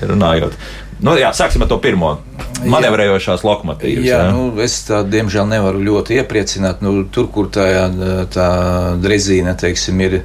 runājot. 0.05 0.57
Nu, 1.01 1.15
jā, 1.17 1.31
sāksim 1.33 1.63
ar 1.65 1.69
to 1.71 1.79
pirmo. 1.81 2.11
Manevrējošās 2.61 3.41
lokomotīvas. 3.41 4.05
Jā, 4.05 4.19
nu, 4.29 4.51
es 4.61 4.75
tā 4.85 4.99
diemžēl 5.01 5.47
nevaru 5.49 5.81
ļoti 5.81 6.19
iepriecināt. 6.21 6.83
Nu, 6.85 6.93
tur, 7.09 7.25
kur 7.33 7.49
tā, 7.53 7.65
tā 8.33 8.49
drezīna 9.01 9.55
teiksim, 9.57 10.03
ir, 10.05 10.19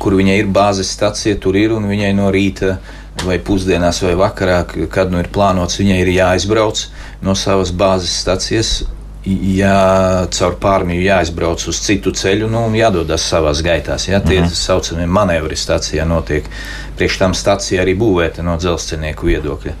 kur 0.00 0.16
viņai 0.16 0.38
ir 0.40 0.48
bāzes 0.48 0.94
stacija, 0.96 1.36
tur 1.40 1.58
ir 1.60 1.76
un 1.76 1.84
viņai 1.90 2.14
no 2.16 2.30
rīta 2.32 2.78
vai 3.24 3.36
pusdienās 3.44 4.00
vai 4.04 4.14
vakarā, 4.16 4.62
kad 4.92 5.12
nu 5.12 5.20
ir 5.20 5.28
plānots, 5.32 5.76
viņai 5.80 6.00
ir 6.02 6.12
jāizbrauc 6.16 6.86
no 7.24 7.36
savas 7.36 7.72
bāzes 7.76 8.16
stacijas. 8.24 8.78
Jā, 9.26 10.28
caur 10.30 10.52
pārmiju 10.62 11.02
jāizbrauc 11.02 11.64
uz 11.66 11.80
citu 11.82 12.12
ceļu 12.14 12.46
nu, 12.46 12.60
un 12.68 12.76
jādodas 12.78 13.24
savās 13.26 13.58
gaitās. 13.66 14.04
Jā, 14.06 14.20
tie 14.22 14.38
tā 14.44 14.52
saucamie 14.54 15.08
manevri 15.10 15.58
stācijā 15.58 16.04
notiek. 16.06 16.46
Priekš 16.94 17.16
tam 17.18 17.34
stācija 17.34 17.82
arī 17.82 17.96
būvēta 17.98 18.44
no 18.46 18.54
dzelzceļnieku 18.62 19.26
viedokļa. 19.26 19.74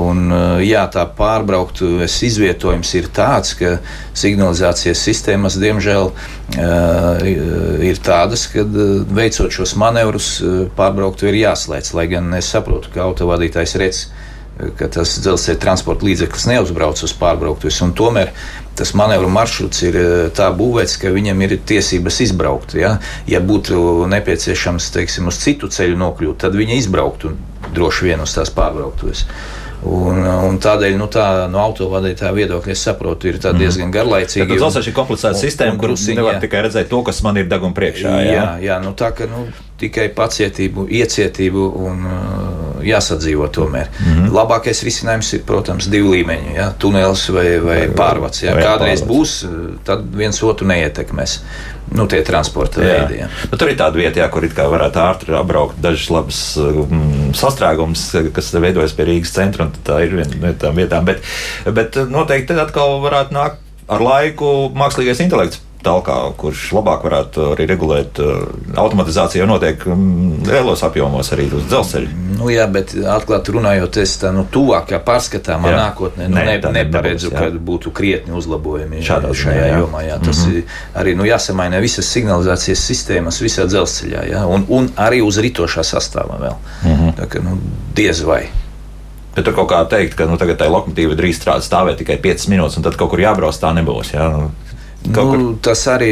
Un, 0.00 0.32
jā, 0.64 0.86
tā 0.92 1.04
pārbrauktuves 1.18 2.16
izvietojums 2.24 2.94
ir 2.96 3.10
tāds, 3.12 3.52
ka 3.60 3.74
signalizācijas 4.16 5.04
sistēmas, 5.04 5.60
diemžēl, 5.60 6.08
ir 7.92 8.00
tādas, 8.00 8.46
ka 8.48 8.64
veicot 8.64 9.52
šos 9.60 9.76
manevrus, 9.76 10.38
pārbrauktu 10.78 11.28
ir 11.28 11.42
jāslēdz. 11.42 11.92
Lai 12.00 12.08
gan 12.16 12.32
es 12.40 12.48
saprotu, 12.48 12.96
ka 12.96 13.04
autovadītājs 13.10 13.76
redz, 13.76 14.06
ka 14.80 14.88
tas 14.88 15.18
dzelzceļa 15.20 15.60
transporta 15.60 16.08
līdzeklis 16.08 16.46
neuzbrauc 16.48 17.02
uz 17.04 17.12
pārbrauktuves. 17.20 17.82
Tomēr 17.92 18.32
tas 18.76 18.92
manevru 18.98 19.28
maršruts 19.32 19.82
ir 19.88 19.98
tā 20.36 20.48
būvēts, 20.56 20.98
ka 21.02 21.12
viņam 21.14 21.44
ir 21.46 21.56
tiesības 21.68 22.20
izbraukt. 22.28 22.76
Ja, 22.78 22.96
ja 23.28 23.40
būtu 23.40 24.06
nepieciešams 24.12 24.90
teiksim, 24.94 25.30
uz 25.32 25.40
citu 25.42 25.70
ceļu 25.72 25.98
nokļūt, 26.00 26.40
tad 26.44 26.58
viņa 26.58 26.80
izbrauktu 26.82 27.36
droši 27.74 28.10
vien 28.10 28.24
uz 28.24 28.34
tās 28.36 28.52
pārbrauktuves. 28.54 29.26
Un, 29.86 30.18
un 30.24 30.56
tādēļ, 30.58 30.96
nu, 30.98 31.06
tā, 31.12 31.24
no 31.52 31.60
autovadītāja 31.62 32.32
viedokļa, 32.34 32.72
es 32.72 32.82
saprotu, 32.88 33.28
ir 33.28 33.36
diezgan 33.38 33.92
garlaicīga. 33.94 34.48
Tas 34.48 34.62
dzelzceļš 34.62 34.88
ir 34.90 34.96
komplicēta 34.96 35.38
sistēma, 35.38 35.76
kur 35.78 35.92
nevar 36.16 36.40
tikai 36.42 36.64
redzēt 36.66 36.88
to, 36.90 37.02
kas 37.06 37.20
man 37.26 37.38
ir 37.38 37.46
deguna 37.50 37.76
priekšā. 37.76 38.14
Jā, 38.24 38.32
jā, 38.32 38.46
jā 38.64 38.78
nu, 38.82 38.94
tā 38.98 39.12
ka 39.14 39.28
nu, 39.30 39.44
tikai 39.78 40.08
pacietību, 40.16 40.88
iecietību 40.96 41.66
un 41.86 42.08
uh, 42.08 42.45
jāsadzīvo 42.90 43.48
tomēr. 43.52 43.88
Mm 44.00 44.12
-hmm. 44.12 44.34
Labākais 44.36 44.82
risinājums 44.86 45.32
ir, 45.34 45.42
protams, 45.46 45.88
divu 45.92 46.12
līmeņu, 46.14 46.56
jā, 46.56 46.68
tunelis 46.78 47.28
vai, 47.30 47.48
vai 47.60 47.80
pārvads. 47.88 48.42
Jā. 48.42 48.54
vai 48.54 48.62
Kādreiz 48.62 49.02
pārvads. 49.02 49.10
būs, 49.12 49.80
tad 49.84 50.04
viens 50.14 50.42
otru 50.42 50.66
neietekmēs. 50.66 51.40
Nu, 51.94 52.06
tie 52.10 52.22
transporta 52.26 52.80
veidi. 52.80 53.20
Jā. 53.20 53.28
Nu, 53.50 53.58
tur 53.58 53.70
ir 53.70 53.76
tāda 53.78 53.94
vieta, 53.94 54.18
jā, 54.18 54.28
kur 54.30 54.42
varētu 54.42 54.98
ātri 54.98 55.36
apbraukt 55.38 55.78
dažas 55.82 56.08
labas 56.10 56.40
mm, 56.56 57.30
sastrēgumus, 57.38 58.32
kas 58.34 58.50
veidojas 58.54 58.92
pie 58.92 59.06
Rīgas 59.06 59.34
centra. 59.36 59.68
Tā 59.84 60.00
ir 60.02 60.16
viena 60.18 60.40
no 60.40 60.52
tām 60.52 60.74
vietām. 60.74 61.04
Bet, 61.04 61.22
bet 61.64 61.94
noteikti 62.10 62.50
tad 62.54 62.66
atkal 62.66 62.98
varētu 63.04 63.34
nākt 63.38 63.62
ar 63.88 64.02
laiku 64.02 64.50
mākslīgais 64.74 65.22
intelekts. 65.22 65.62
Talkā, 65.86 66.16
kurš 66.40 66.72
labāk 66.74 67.04
varētu 67.06 67.52
arī 67.52 67.66
regulēt 67.70 68.18
uh, 68.22 68.40
automatizāciju, 68.74 69.44
jau 69.44 69.48
notiek 69.50 69.84
um, 69.86 70.40
lielos 70.46 70.82
apjomos 70.86 71.30
arī 71.36 71.46
uz 71.54 71.68
dzelzceļa. 71.70 72.14
Nu, 72.36 72.48
jā, 72.50 72.66
bet 72.72 72.92
atklāti 72.96 73.54
runājot, 73.54 74.00
es 74.02 74.16
tā 74.20 74.32
nu, 74.34 74.42
tuvākā 74.52 74.98
pārskatāmā 75.06 75.70
Jā. 75.72 75.78
nākotnē 75.84 76.26
nu, 76.28 76.36
ne, 76.36 76.56
tā 76.62 76.72
neparedzu, 76.74 77.30
ka 77.32 77.48
būtu 77.70 77.92
krietni 77.96 78.34
uzlabojumi 78.36 79.04
Šādā 79.06 79.30
šajā 79.36 79.70
jā. 79.70 79.78
jomā. 79.80 80.02
Jā. 80.08 80.18
Tas 80.24 80.42
mm 80.42 80.50
-hmm. 80.50 80.56
ir 80.58 81.00
arī 81.02 81.16
nu, 81.16 81.24
jāsamaina 81.24 81.80
visas 81.80 82.10
signalizācijas 82.12 82.82
sistēmas 82.90 83.40
visā 83.42 83.66
dzelzceļā, 83.70 84.26
jā, 84.32 84.44
un, 84.46 84.66
un 84.68 84.90
arī 84.96 85.22
uz 85.22 85.38
ritošā 85.38 85.86
sastāvā 85.86 86.40
vēl. 86.40 86.56
Mm 86.84 86.96
-hmm. 86.96 87.14
Tā 87.20 87.26
kā 87.26 87.42
nu, 87.42 87.58
diez 87.94 88.22
vai. 88.22 88.46
Bet 89.36 89.44
tur 89.44 89.52
kaut 89.54 89.68
kā 89.68 89.82
teikt, 89.88 90.14
ka 90.14 90.24
nu, 90.24 90.38
tagad 90.40 90.56
tā 90.56 90.68
lokomotīva 90.72 91.12
drīz 91.12 91.36
strādā 91.36 91.60
stāvēt 91.60 91.98
tikai 92.00 92.16
5 92.24 92.48
minūtes, 92.48 92.78
un 92.78 92.82
tad 92.82 92.96
kaut 92.96 93.10
kur 93.10 93.20
jābrauc, 93.20 93.58
tā 93.60 93.72
nebūs. 93.76 94.14
Jā. 94.14 94.30
Nu, 94.32 94.50
Nu, 95.14 95.54
tas 95.62 95.84
arī 95.90 96.10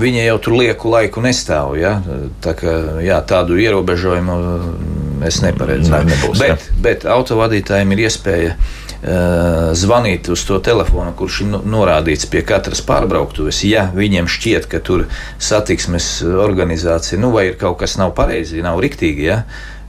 viņi 0.00 0.24
jau 0.28 0.38
tur 0.46 0.56
lieku 0.60 0.92
laiku 0.92 1.22
nestāv. 1.24 1.74
Ja? 1.80 1.96
Tā 2.44 2.54
kā, 2.58 2.76
jā, 3.04 3.18
tādu 3.26 3.58
ierobežojumu 3.60 4.38
mm, 4.38 5.26
es 5.28 5.40
neparedzu. 5.44 5.92
Ne- 5.92 6.04
nebūs, 6.12 6.38
jā. 6.38 6.54
bet, 6.54 6.70
bet 6.84 7.06
autovadītājiem 7.10 7.94
ir 7.96 8.04
iespēja 8.06 8.54
uh, 8.54 9.74
zvanīt 9.76 10.30
uz 10.32 10.46
to 10.46 10.60
telefonu, 10.64 11.14
kurš 11.18 11.42
ir 11.44 11.52
no- 11.56 11.62
norādīts 11.76 12.28
pie 12.30 12.44
katras 12.46 12.84
pārbrauktuves. 12.86 13.64
Ja 13.68 13.88
viņiem 13.94 14.30
šķiet, 14.30 14.70
ka 14.70 14.82
tur 14.84 15.06
satiksmes 15.42 16.18
organizācija 16.24 17.20
nu, 17.20 17.34
vai 17.34 17.48
ir 17.50 17.60
kaut 17.60 17.80
kas 17.82 17.98
nav 18.00 18.14
pareizi, 18.16 18.62
nav 18.64 18.82
riktīgi. 18.84 19.30
Ja? 19.30 19.44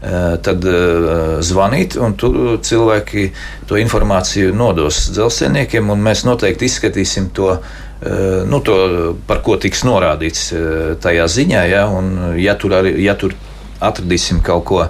Eh, 0.06 0.36
Tad 0.46 0.66
uh, 0.70 1.40
zvanīt, 1.42 1.96
un 1.98 2.14
tur 2.20 2.60
cilvēki 2.62 3.30
to 3.70 3.80
informāciju 3.82 4.52
nodos 4.54 5.08
dzelzceļniekiem, 5.16 5.90
un 5.90 6.04
mēs 6.06 6.26
noteikti 6.28 6.68
izskatīsim 6.70 7.32
to, 7.34 7.56
uh, 7.56 7.85
nu, 8.50 8.60
to 8.66 8.78
par 9.28 9.40
ko 9.46 9.56
tiks 9.62 9.86
norādīts 9.88 10.50
uh, 10.54 10.96
tajā 11.02 11.28
ziņā. 11.32 11.62
Ja, 11.72 11.86
un, 11.90 12.36
ja, 12.42 12.58
tur 12.60 12.76
arī, 12.82 12.96
ja 13.04 13.16
tur 13.20 13.36
atradīsim 13.84 14.42
kaut 14.46 14.66
ko, 14.68 14.82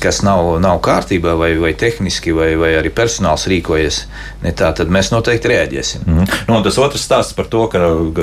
kas 0.00 0.22
nav, 0.24 0.56
nav 0.62 0.80
kārtībā, 0.84 1.34
vai, 1.38 1.50
vai 1.60 1.72
tehniski, 1.78 2.32
vai, 2.36 2.48
vai 2.58 2.72
arī 2.78 2.90
personāls 2.94 3.46
rīkojas 3.50 4.02
ne 4.44 4.52
tā, 4.56 4.70
tad 4.76 4.90
mēs 4.92 5.12
noteikti 5.12 5.52
reaģēsim. 5.52 6.04
Mhm. 6.06 6.34
Nu, 6.48 6.58
un 6.58 6.66
tas 6.66 6.78
otrs 6.82 7.06
stāsts 7.06 7.36
par 7.36 7.50
to, 7.52 7.66
ka 7.72 7.82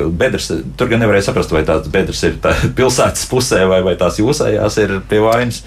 bedres, 0.10 0.50
tur 0.78 0.92
gan 0.92 1.04
nevarēja 1.04 1.30
saprast, 1.30 1.54
vai 1.54 1.64
tās 1.68 1.90
bedres 1.94 2.24
ir 2.28 2.40
tā 2.44 2.56
pilsētas 2.78 3.28
pusē 3.32 3.64
vai, 3.70 3.82
vai 3.86 3.98
tās 4.00 4.20
jūsējās 4.22 4.80
ir 4.84 5.00
pie 5.10 5.24
vainas. 5.24 5.64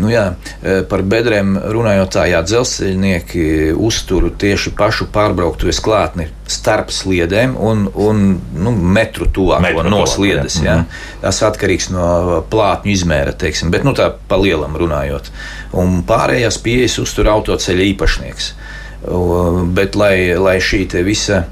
Nu, 0.00 0.08
jā, 0.10 0.24
e, 0.62 0.80
par 0.90 1.04
bedrēm 1.06 1.56
runājot, 1.74 2.12
tā 2.16 2.24
jā, 2.30 2.40
dzelzceļnieki 2.46 3.46
uztur 3.78 4.30
tieši 4.40 4.72
pašu 4.78 5.08
pārbrauktuves 5.14 5.80
klātni 5.84 6.28
starp 6.50 6.92
sliedēm 6.92 7.54
un, 7.56 7.86
un 7.94 8.22
nu, 8.58 8.74
metru 8.74 9.28
tuvāk 9.32 9.62
Metru 9.64 9.86
no 9.86 10.02
tuvāk, 10.02 10.12
sliedes. 10.12 10.58
jā. 10.62 10.80
Jā. 10.82 11.18
Tas 11.22 11.40
atkarīgs 11.46 11.88
no 11.94 12.42
plātņu 12.50 12.92
izmēra, 12.92 13.32
teiksim, 13.38 13.72
bet 13.74 13.86
nu, 13.86 13.94
tā 13.96 14.10
pa 14.28 14.38
lielam 14.40 14.76
runājot. 14.80 15.30
Un 15.80 16.02
pārējās 16.06 16.60
pieejas 16.64 16.98
uztur 17.02 17.30
autoceļa 17.32 17.88
īpašnieks. 17.94 18.52
Bet, 19.76 19.98
lai, 20.00 20.16
lai 20.40 20.56
šī 20.64 20.86
visa 21.04 21.44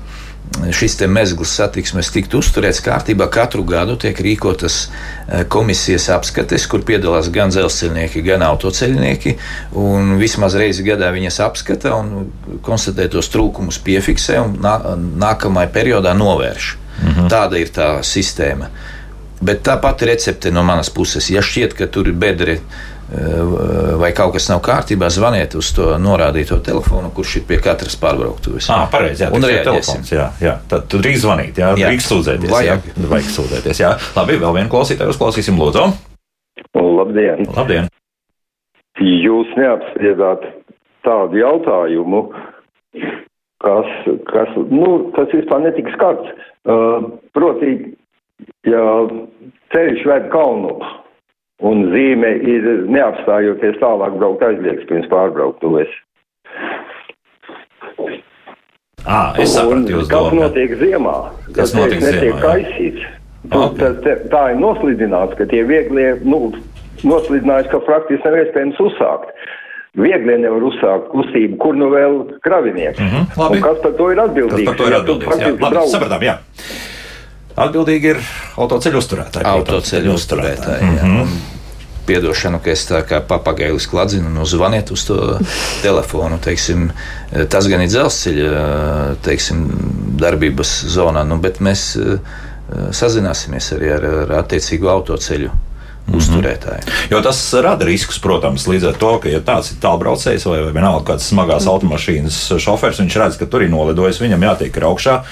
šis 0.72 0.98
mezgls 1.08 1.54
satiksmes 1.56 2.10
tiktu 2.12 2.40
uzturēts 2.42 2.82
kārtībā. 2.84 3.28
Katru 3.32 3.64
gadu 3.66 3.96
tiek 4.00 4.18
rīkotas 4.24 4.76
e, 4.84 5.42
komisijas 5.50 6.08
apskates, 6.14 6.66
kur 6.70 6.84
piedalās 6.86 7.30
gan 7.32 7.52
dzelzceļnieki, 7.52 8.22
gan 8.26 8.44
autoceļnieki. 8.46 9.34
Vismaz 10.20 10.56
reizi 10.58 10.86
gadā 10.86 11.10
viņas 11.14 11.40
apskata 11.46 11.96
un 11.98 12.30
konstatē 12.64 13.08
tos 13.12 13.30
trūkumus, 13.32 13.80
piefiksē 13.84 14.40
un 14.44 14.56
nākamajā 15.22 15.72
periodā 15.74 16.14
novērš. 16.18 16.72
Mhm. 17.02 17.28
Tāda 17.32 17.60
ir 17.60 17.72
tā 17.74 17.92
sistēma. 18.06 18.68
Bet 19.42 19.64
tā 19.66 19.74
pati 19.82 20.06
recepte 20.06 20.52
no 20.54 20.62
manas 20.62 20.90
puses, 20.94 21.26
ja 21.32 21.42
šķiet, 21.42 21.74
ka 21.74 21.88
tur 21.90 22.12
ir 22.12 22.14
bedre 22.14 22.60
vai 24.00 24.12
kaut 24.16 24.32
kas 24.36 24.48
nav 24.48 24.62
kārtībā, 24.64 25.08
zvaniet 25.12 25.56
uz 25.58 25.72
to 25.76 25.90
norādīto 26.00 26.58
telefonu, 26.64 27.10
kurš 27.14 27.40
ir 27.40 27.46
pie 27.48 27.58
katras 27.62 27.96
pārbrauktuves. 28.00 28.68
Ah, 28.72 28.86
pareizi, 28.92 29.26
jā, 29.26 29.30
un 29.34 29.44
telefons, 29.44 30.12
jā, 30.14 30.30
jā. 30.42 30.54
Tad 30.70 30.88
tu 30.92 31.00
drīz 31.02 31.24
zvanīt, 31.24 31.60
jā, 31.60 31.72
jā. 31.78 31.90
drīz 31.92 32.08
sūdzēties. 32.08 32.52
Vajag. 32.52 32.88
Jā, 32.88 33.10
vajag 33.12 33.34
sūdzēties, 33.36 33.82
jā. 33.84 33.92
Labi, 34.16 34.38
vēl 34.40 34.56
vienu 34.58 34.72
klausītāju 34.72 35.12
uzklausīsim, 35.14 35.60
lūdzu. 35.60 35.90
Labdien! 36.78 37.44
Labdien! 37.56 37.90
Jūs 39.02 39.52
neapspriedāt 39.58 40.44
tādu 41.06 41.40
jautājumu, 41.40 42.24
kas, 43.64 43.92
kas, 44.30 44.56
nu, 44.70 44.88
tas 45.16 45.32
vispār 45.34 45.64
netika 45.66 45.94
skarts. 45.96 46.34
Uh, 46.62 47.08
proti, 47.34 47.72
ja 48.68 48.84
ceļš 49.74 50.04
ved 50.06 50.28
kalnos, 50.34 50.84
un 51.62 51.86
zīme 51.92 52.32
ir 52.52 52.68
neapstājoties 52.90 53.78
tālāk 53.82 54.16
braukt 54.18 54.42
aizliegts 54.46 54.88
pirms 54.90 55.08
pārbrauktuves. 55.12 55.90
À, 59.02 59.32
es 59.42 59.50
sapratu, 59.54 59.96
jūs 59.96 60.06
kas 60.10 60.28
domājat. 60.28 60.38
notiek 60.42 60.76
ziemā? 60.78 61.16
Kas 61.56 61.74
notiek 61.74 62.02
ziemā? 62.02 62.12
Netiek 62.14 62.38
kaisīts. 62.42 63.08
Okay. 63.50 63.80
Tā, 63.80 63.88
tā, 64.04 64.12
tā 64.30 64.42
ir 64.52 64.60
noslidināts, 64.62 65.34
ka 65.38 65.46
tie 65.50 65.64
vieglie, 65.66 66.12
nu, 66.22 66.52
noslidinājis, 67.02 67.72
ka 67.72 67.82
praktiski 67.82 68.22
nav 68.28 68.38
iespējams 68.44 68.78
uzsākt. 68.84 69.34
Viegli 69.98 70.38
nevar 70.40 70.62
uzsākt 70.64 71.10
kustību, 71.12 71.58
kur 71.60 71.76
nu 71.76 71.90
vēl 71.92 72.14
kravinieks. 72.46 73.00
Mm 73.02 73.10
-hmm, 73.10 73.40
labi. 73.42 73.58
un 73.58 73.62
kas 73.66 73.82
par 73.82 73.92
to 73.98 74.10
ir 74.12 74.22
atbildīgs? 74.22 74.64
Kas 74.64 74.70
par 74.70 74.78
to 74.78 74.86
ir 74.86 74.96
atbildīgs? 75.00 75.40
Jā, 75.40 75.50
labi, 75.50 75.74
brauc... 75.74 75.90
sapratām, 75.90 76.22
jā. 76.22 76.38
Atbildīgi 77.56 78.14
ir 78.14 78.22
autoceļu 78.56 79.02
uzturētāji. 79.02 79.44
Autoceļu 79.50 80.14
uzturētāji. 80.14 80.86
Mm 80.86 80.96
-hmm. 81.02 81.51
Piedošanu, 82.06 82.58
ka 82.62 82.72
es 82.72 82.84
tā 82.88 83.02
kā 83.06 83.20
papagailis 83.24 83.86
kladzinu, 83.90 84.30
nu 84.32 84.46
zvaniet 84.48 84.90
uz 84.94 85.04
to 85.06 85.18
telefonu. 85.84 86.38
Teiksim, 86.42 86.88
tas 87.52 87.68
gan 87.70 87.84
ir 87.84 87.92
dzelzceļa 87.92 88.64
teiksim, 89.22 89.66
darbības 90.22 90.72
zonā, 90.92 91.24
nu, 91.26 91.38
bet 91.42 91.60
mēs 91.64 91.84
eh, 91.98 92.40
sazināsimies 92.94 93.72
arī 93.76 93.92
ar, 93.96 94.08
ar 94.24 94.34
attiecīgo 94.42 94.90
autoceļu 94.92 95.52
Mm 96.02 96.14
-hmm. 96.14 96.18
uzturētāji. 96.18 96.82
Jo 97.10 97.20
tas 97.22 97.38
rada 97.54 97.84
riskus, 97.84 98.18
protams, 98.18 98.66
līdz 98.66 98.88
ar 98.88 98.94
to, 98.98 99.18
ka, 99.18 99.28
ja 99.28 99.40
tāds 99.40 99.70
ir 99.70 99.78
tālbraucējs 99.80 100.46
vai, 100.50 100.60
vai 100.64 100.72
vienalga 100.72 101.12
kāds 101.12 101.28
smagās 101.30 101.64
mm. 101.64 101.70
automašīnas 101.70 102.38
šofērs, 102.58 103.00
viņš 103.00 103.16
redz, 103.22 103.38
ka 103.38 103.46
tur 103.46 103.62
ir 103.62 103.70
nolidojis, 103.70 104.20
viņam 104.20 104.42
jātiek 104.42 104.82
augšā. 104.82 105.22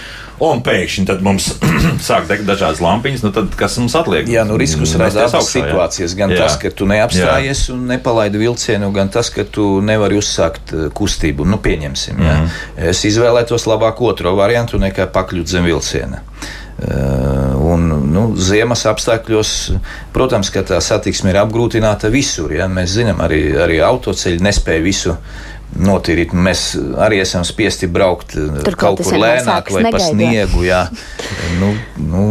Un 0.40 0.62
pēkšņi 0.64 1.18
mums 1.20 1.50
sāk 2.08 2.28
degt 2.28 2.46
dažādas 2.48 2.80
lampiņas, 2.80 3.24
nu 3.26 3.30
tad 3.36 3.52
kas 3.60 3.76
mums 3.76 3.96
atliek? 3.98 4.28
Jā, 4.30 4.46
nu 4.48 4.56
riskus 4.60 4.94
rada 4.96 5.26
abas 5.26 5.50
situācijas. 5.52 6.14
Gan 6.16 6.32
jā. 6.32 6.38
tas, 6.46 6.56
ka 6.56 6.70
tu 6.72 6.88
neapstājies 6.88 7.66
jā. 7.68 7.74
un 7.74 7.84
nepalaidi 7.90 8.40
vilcienu, 8.40 8.88
gan 8.96 9.12
tas, 9.12 9.28
ka 9.34 9.44
tu 9.44 9.82
nevari 9.84 10.16
uzsākt 10.16 10.72
eh, 10.72 10.88
kustību. 10.96 11.44
Nu, 11.44 11.60
pieņemsim, 11.60 12.16
mm 12.16 12.30
-hmm. 12.30 12.88
Es 12.90 13.04
izvēlētos 13.04 13.66
labāk 13.68 14.00
otro 14.00 14.32
variantu 14.36 14.78
nekā 14.78 15.10
pakļūt 15.12 15.46
zem 15.46 15.64
vilciena. 15.64 16.22
Eh, 16.80 17.54
un, 17.60 17.82
nu, 18.08 18.22
ziemas 18.40 18.86
apstākļos, 18.88 19.50
protams, 20.14 20.48
ka 20.54 20.62
tā 20.64 20.78
satiksme 20.80 21.32
ir 21.32 21.40
apgrūtināta 21.42 22.08
visur. 22.12 22.54
Ja? 22.56 22.70
Mēs 22.72 22.94
zinām, 22.96 23.20
arī, 23.24 23.42
arī 23.60 23.80
autoceļi 23.84 24.40
nespēja 24.46 24.84
visu 24.84 25.16
notīrīt. 25.76 26.32
Mēs 26.32 26.70
arī 27.04 27.20
esam 27.20 27.44
spiesti 27.46 27.90
braukt 27.90 28.32
Tur 28.38 28.78
kaut 28.80 29.02
kur 29.04 29.18
lēnāk 29.20 29.68
vai 29.74 29.84
pa 29.90 30.00
sniegu. 30.02 30.64
Jā. 30.66 30.86
Nu, 31.60 31.74
nu, 32.00 32.22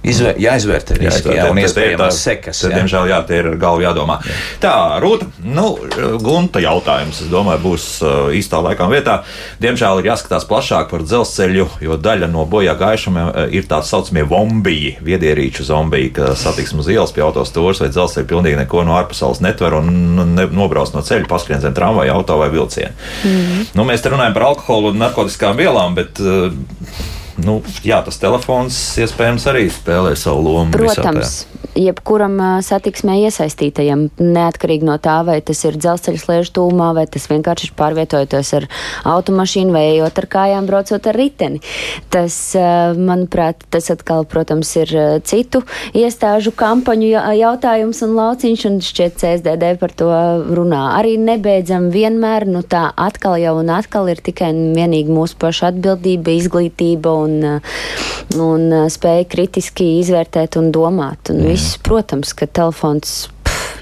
Izvēr, 0.00 0.38
jāizvērtē 0.40 0.96
riski, 0.96 1.34
jā, 1.36 1.44
un 1.52 1.58
iespējamās 1.60 2.20
sekas. 2.24 2.62
Tad, 2.64 2.72
diemžēl, 2.72 3.10
jā, 3.10 3.18
tie 3.28 3.40
ir 3.42 3.50
ar 3.50 3.56
galvu 3.60 3.84
jādomā. 3.84 4.16
Jā. 4.24 4.36
Tā, 4.62 4.72
Rūta, 5.02 5.28
nu, 5.44 5.66
gunta 6.24 6.62
jautājums, 6.64 7.20
es 7.20 7.28
domāju, 7.32 7.60
būs 7.66 7.86
uh, 8.00 8.30
īstā 8.36 8.62
laikā 8.64 8.86
un 8.88 8.94
vietā. 8.94 9.18
Diemžēl 9.60 10.00
ir 10.00 10.08
jāskatās 10.08 10.46
plašāk 10.48 10.88
par 10.94 11.04
dzelzceļu, 11.04 11.66
jo 11.84 11.98
daļa 12.00 12.30
no 12.32 12.46
bojā 12.48 12.74
gājušiem 12.80 13.20
uh, 13.20 13.42
ir 13.52 13.68
tā 13.68 13.82
saucamie 13.84 14.24
zombiji, 14.30 14.96
viedierīču 15.04 15.68
zombiji, 15.68 16.14
kas 16.16 16.46
satiksmu 16.46 16.80
uz 16.80 16.88
ielas 16.88 17.12
pie 17.12 17.26
autostūras 17.26 17.84
vai 17.84 17.92
dzelzceļa 17.92 18.30
pilnīgi 18.32 18.60
neko 18.62 18.86
no 18.88 18.96
ārpasaules 18.96 19.44
netver 19.44 19.76
un 19.82 19.92
ne, 20.32 20.48
nobrauc 20.48 20.94
no 20.96 21.04
ceļa, 21.04 21.28
paskrien 21.28 21.60
zem 21.60 21.76
tramvaja, 21.76 22.16
auto 22.16 22.40
vai 22.40 22.48
vilciena. 22.52 22.96
Mm 23.20 23.68
nu, 23.76 23.84
mēs 23.86 24.02
te 24.02 24.10
runājam 24.12 24.34
par 24.36 24.46
alkoholu 24.50 24.92
un 24.92 25.00
narkotikām 25.00 25.58
vielām, 25.58 25.96
bet 25.98 26.20
uh, 26.22 26.50
nu, 27.46 27.60
jā, 27.86 28.00
tas 28.06 28.20
telefons 28.20 28.78
iespējams 29.00 29.46
arī 29.50 29.66
spēlē 29.72 30.14
savu 30.18 30.44
lomu. 30.46 30.74
Protams, 30.74 31.44
jebkuram 31.80 32.36
satiksmē 32.64 33.16
iesaistītajam, 33.26 34.06
neatkarīgi 34.20 34.86
no 34.86 34.96
tā, 35.02 35.20
vai 35.26 35.38
tas 35.44 35.62
ir 35.66 35.78
dzelzceļa 35.80 36.22
slēžu 36.22 36.54
tūmā, 36.58 36.90
vai 36.96 37.06
tas 37.10 37.26
vienkārši 37.30 37.68
ir 37.68 37.74
pārvietojoties 37.78 38.52
ar 38.58 38.66
automašīnu, 39.14 39.74
vai 39.74 39.84
ejot 39.94 40.20
ar 40.22 40.28
kājām, 40.34 40.68
braucot 40.68 41.08
ar 41.10 41.18
riteni. 41.18 41.60
Tas, 42.12 42.36
manuprāt, 42.98 43.64
tas 43.72 43.90
atkal, 43.92 44.26
protams, 44.28 44.72
ir 44.80 44.94
citu 45.26 45.62
iestāžu 45.96 46.52
kampaņu 46.56 47.12
jautājums 47.40 48.02
un 48.06 48.16
lauciņš, 48.18 48.66
un 48.70 48.80
šķiet 48.84 49.18
CSDD 49.20 49.74
par 49.80 49.94
to 49.96 50.10
runā. 50.50 50.82
Arī 50.98 51.16
nebeidzam 51.20 51.90
vienmēr, 51.94 52.48
nu 52.50 52.62
tā 52.62 52.88
atkal 52.96 53.38
jau 53.40 53.56
un 53.60 53.72
atkal 53.74 54.10
ir 54.12 54.22
tikai 54.24 54.52
un 54.54 54.72
vienīgi 54.76 55.12
mūsu 55.14 55.38
paša 55.40 55.70
atbildība, 55.72 56.34
izglītība 56.36 57.14
un, 57.24 57.36
un 58.40 58.68
spēja 58.92 59.28
kritiski 59.30 59.92
izvērtēt 60.00 60.58
un 60.60 60.72
domāt. 60.74 61.32
Un 61.34 61.44
mm 61.44 61.69
viss, 61.70 61.82
protams, 61.82 62.34
ka 62.34 62.46
telefons 62.46 63.28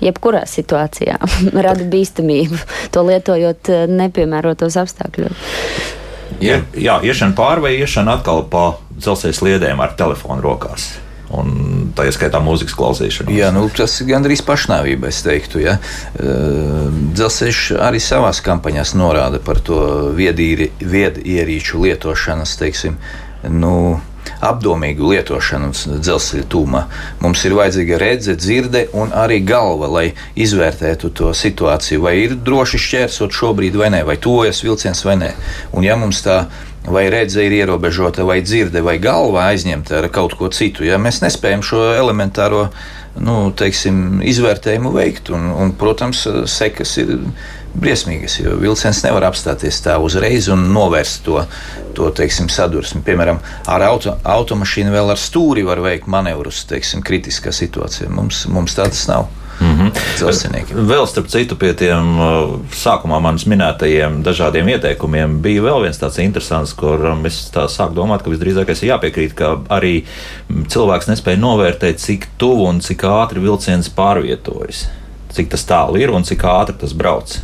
jebkurā 0.05 0.45
situācijā 0.47 1.19
rada 1.67 1.85
bīstamību, 1.89 2.61
to 2.93 3.05
lietojot 3.09 3.73
eh, 3.73 3.87
nepiemērotos 3.89 4.79
apstākļos. 4.79 5.49
Jā, 6.45 6.61
jā 6.77 7.01
iešana 7.03 7.35
pāri 7.35 7.65
vai 7.65 7.75
iešana 7.81 8.19
atkal 8.19 8.45
pa 8.51 8.77
dzelzceļa 8.99 9.37
sliedēm 9.39 9.81
ar 9.81 9.97
telefonu 9.99 10.45
rokās. 10.45 10.93
Un 11.35 11.91
tā 11.93 12.07
ieskaitā 12.09 12.39
mūzikas 12.41 12.73
klausīšana. 12.79 13.33
Jā, 13.37 13.51
nu, 13.53 13.67
tas 13.69 13.99
ir 14.01 14.09
gandrīz 14.09 14.41
pašnāvība, 14.47 15.11
es 15.11 15.21
teiktu. 15.27 15.61
Ja. 15.61 15.77
Eh, 16.17 17.01
dzelzceļš 17.17 17.63
arī 17.85 18.01
savā 18.01 18.31
kampaņā 18.45 18.87
norāda 18.97 19.41
par 19.43 19.61
to 19.65 19.81
viedierīču 20.17 21.83
lietošanas, 21.85 22.55
teiksim, 22.61 22.97
nu, 23.49 23.99
apdomīgu 24.45 25.13
lietošanu 25.13 25.73
dzelzceļa 25.75 26.47
tūmā. 26.53 26.85
Mums 27.25 27.45
ir 27.49 27.57
vajadzīga 27.59 27.99
redze, 28.01 28.37
dzirde 28.39 28.87
un 28.99 29.13
arī 29.17 29.41
galva, 29.47 29.91
lai 29.99 30.07
izvērtētu 30.39 31.13
to 31.21 31.35
situāciju, 31.35 32.05
vai 32.07 32.17
ir 32.25 32.37
droši 32.37 32.81
šķērsot 32.87 33.35
šobrīd 33.35 33.79
vai 33.79 33.93
nē, 33.97 34.05
vai 34.09 34.19
tuvojas 34.21 34.63
vilciens 34.65 35.05
vai 35.07 35.19
nē. 35.21 35.35
Un 35.77 35.87
ja 35.87 35.99
mums 36.01 36.23
tā 36.27 36.45
vai 36.89 37.09
redze 37.13 37.43
ir 37.45 37.53
ierobežota, 37.53 38.25
vai 38.25 38.41
dzirde, 38.43 38.81
vai 38.85 38.97
galva 39.03 39.49
aizņemta 39.53 39.99
ar 39.99 40.09
kaut 40.13 40.39
ko 40.39 40.49
citu, 40.53 40.87
ja 40.87 40.99
mēs 41.01 41.21
nespējam 41.25 41.65
šo 41.65 41.83
elementāro 41.99 42.69
nu, 43.19 43.51
teiksim, 43.57 44.21
izvērtējumu 44.25 44.93
veikt, 44.95 45.33
un, 45.35 45.51
un 45.53 45.73
protams, 45.79 46.25
sekas 46.49 46.97
ir 47.03 47.17
briesmīgas, 47.81 48.39
jo 48.43 48.57
vilciens 48.61 49.03
nevar 49.05 49.29
apstāties 49.31 49.81
tā 49.85 49.97
uzreiz 50.03 50.51
un 50.53 50.69
novērst 50.75 51.25
to, 51.27 51.43
to 51.97 52.11
teiksim, 52.15 52.51
sadursmi. 52.53 53.03
Piemēram, 53.07 53.41
ar 53.71 53.87
auto, 53.89 54.17
automašīnu 54.25 54.95
vēl 54.95 55.15
ar 55.15 55.21
stūri 55.21 55.67
var 55.67 55.83
veikt 55.85 56.11
manevrus, 56.11 56.65
teiksim, 56.71 57.05
kritiskā 57.07 57.55
situācijā. 57.55 58.11
Mums, 58.13 58.47
mums 58.53 58.79
tādas 58.79 59.07
nav. 59.11 59.29
Mm 59.61 59.79
-hmm. 59.79 59.91
Vēl 60.87 61.07
starp 61.07 61.27
citu, 61.27 61.57
pie 61.57 61.73
tiem 61.75 62.21
uh, 62.21 62.59
sākumā 62.71 63.21
manis 63.21 63.47
minētajiem 63.47 64.23
dažādiem 64.23 64.69
ieteikumiem 64.69 65.41
bija 65.43 65.63
vēl 65.63 65.83
viens 65.83 65.99
tāds 65.99 66.21
interesants, 66.23 66.73
kur 66.73 67.07
um, 67.07 67.27
es 67.27 67.51
sāku 67.53 67.95
domāt, 67.95 68.23
ka 68.23 68.31
visdrīzākais 68.31 68.83
ir 68.83 68.89
jāpiekrīt, 68.93 69.35
ka 69.35 69.59
arī 69.69 70.05
cilvēks 70.69 71.09
nespēja 71.09 71.39
novērtēt, 71.39 71.99
cik 71.99 72.27
tuvu 72.39 72.69
un 72.69 72.81
cik 72.81 73.03
ātri 73.03 73.41
vilciens 73.41 73.91
pārvietojas. 73.91 74.87
Cik 75.33 75.49
tas 75.49 75.65
tālu 75.65 75.97
ir 75.99 76.11
un 76.11 76.23
cik 76.23 76.45
ātri 76.45 76.79
tas 76.81 76.93
brauc 76.93 77.39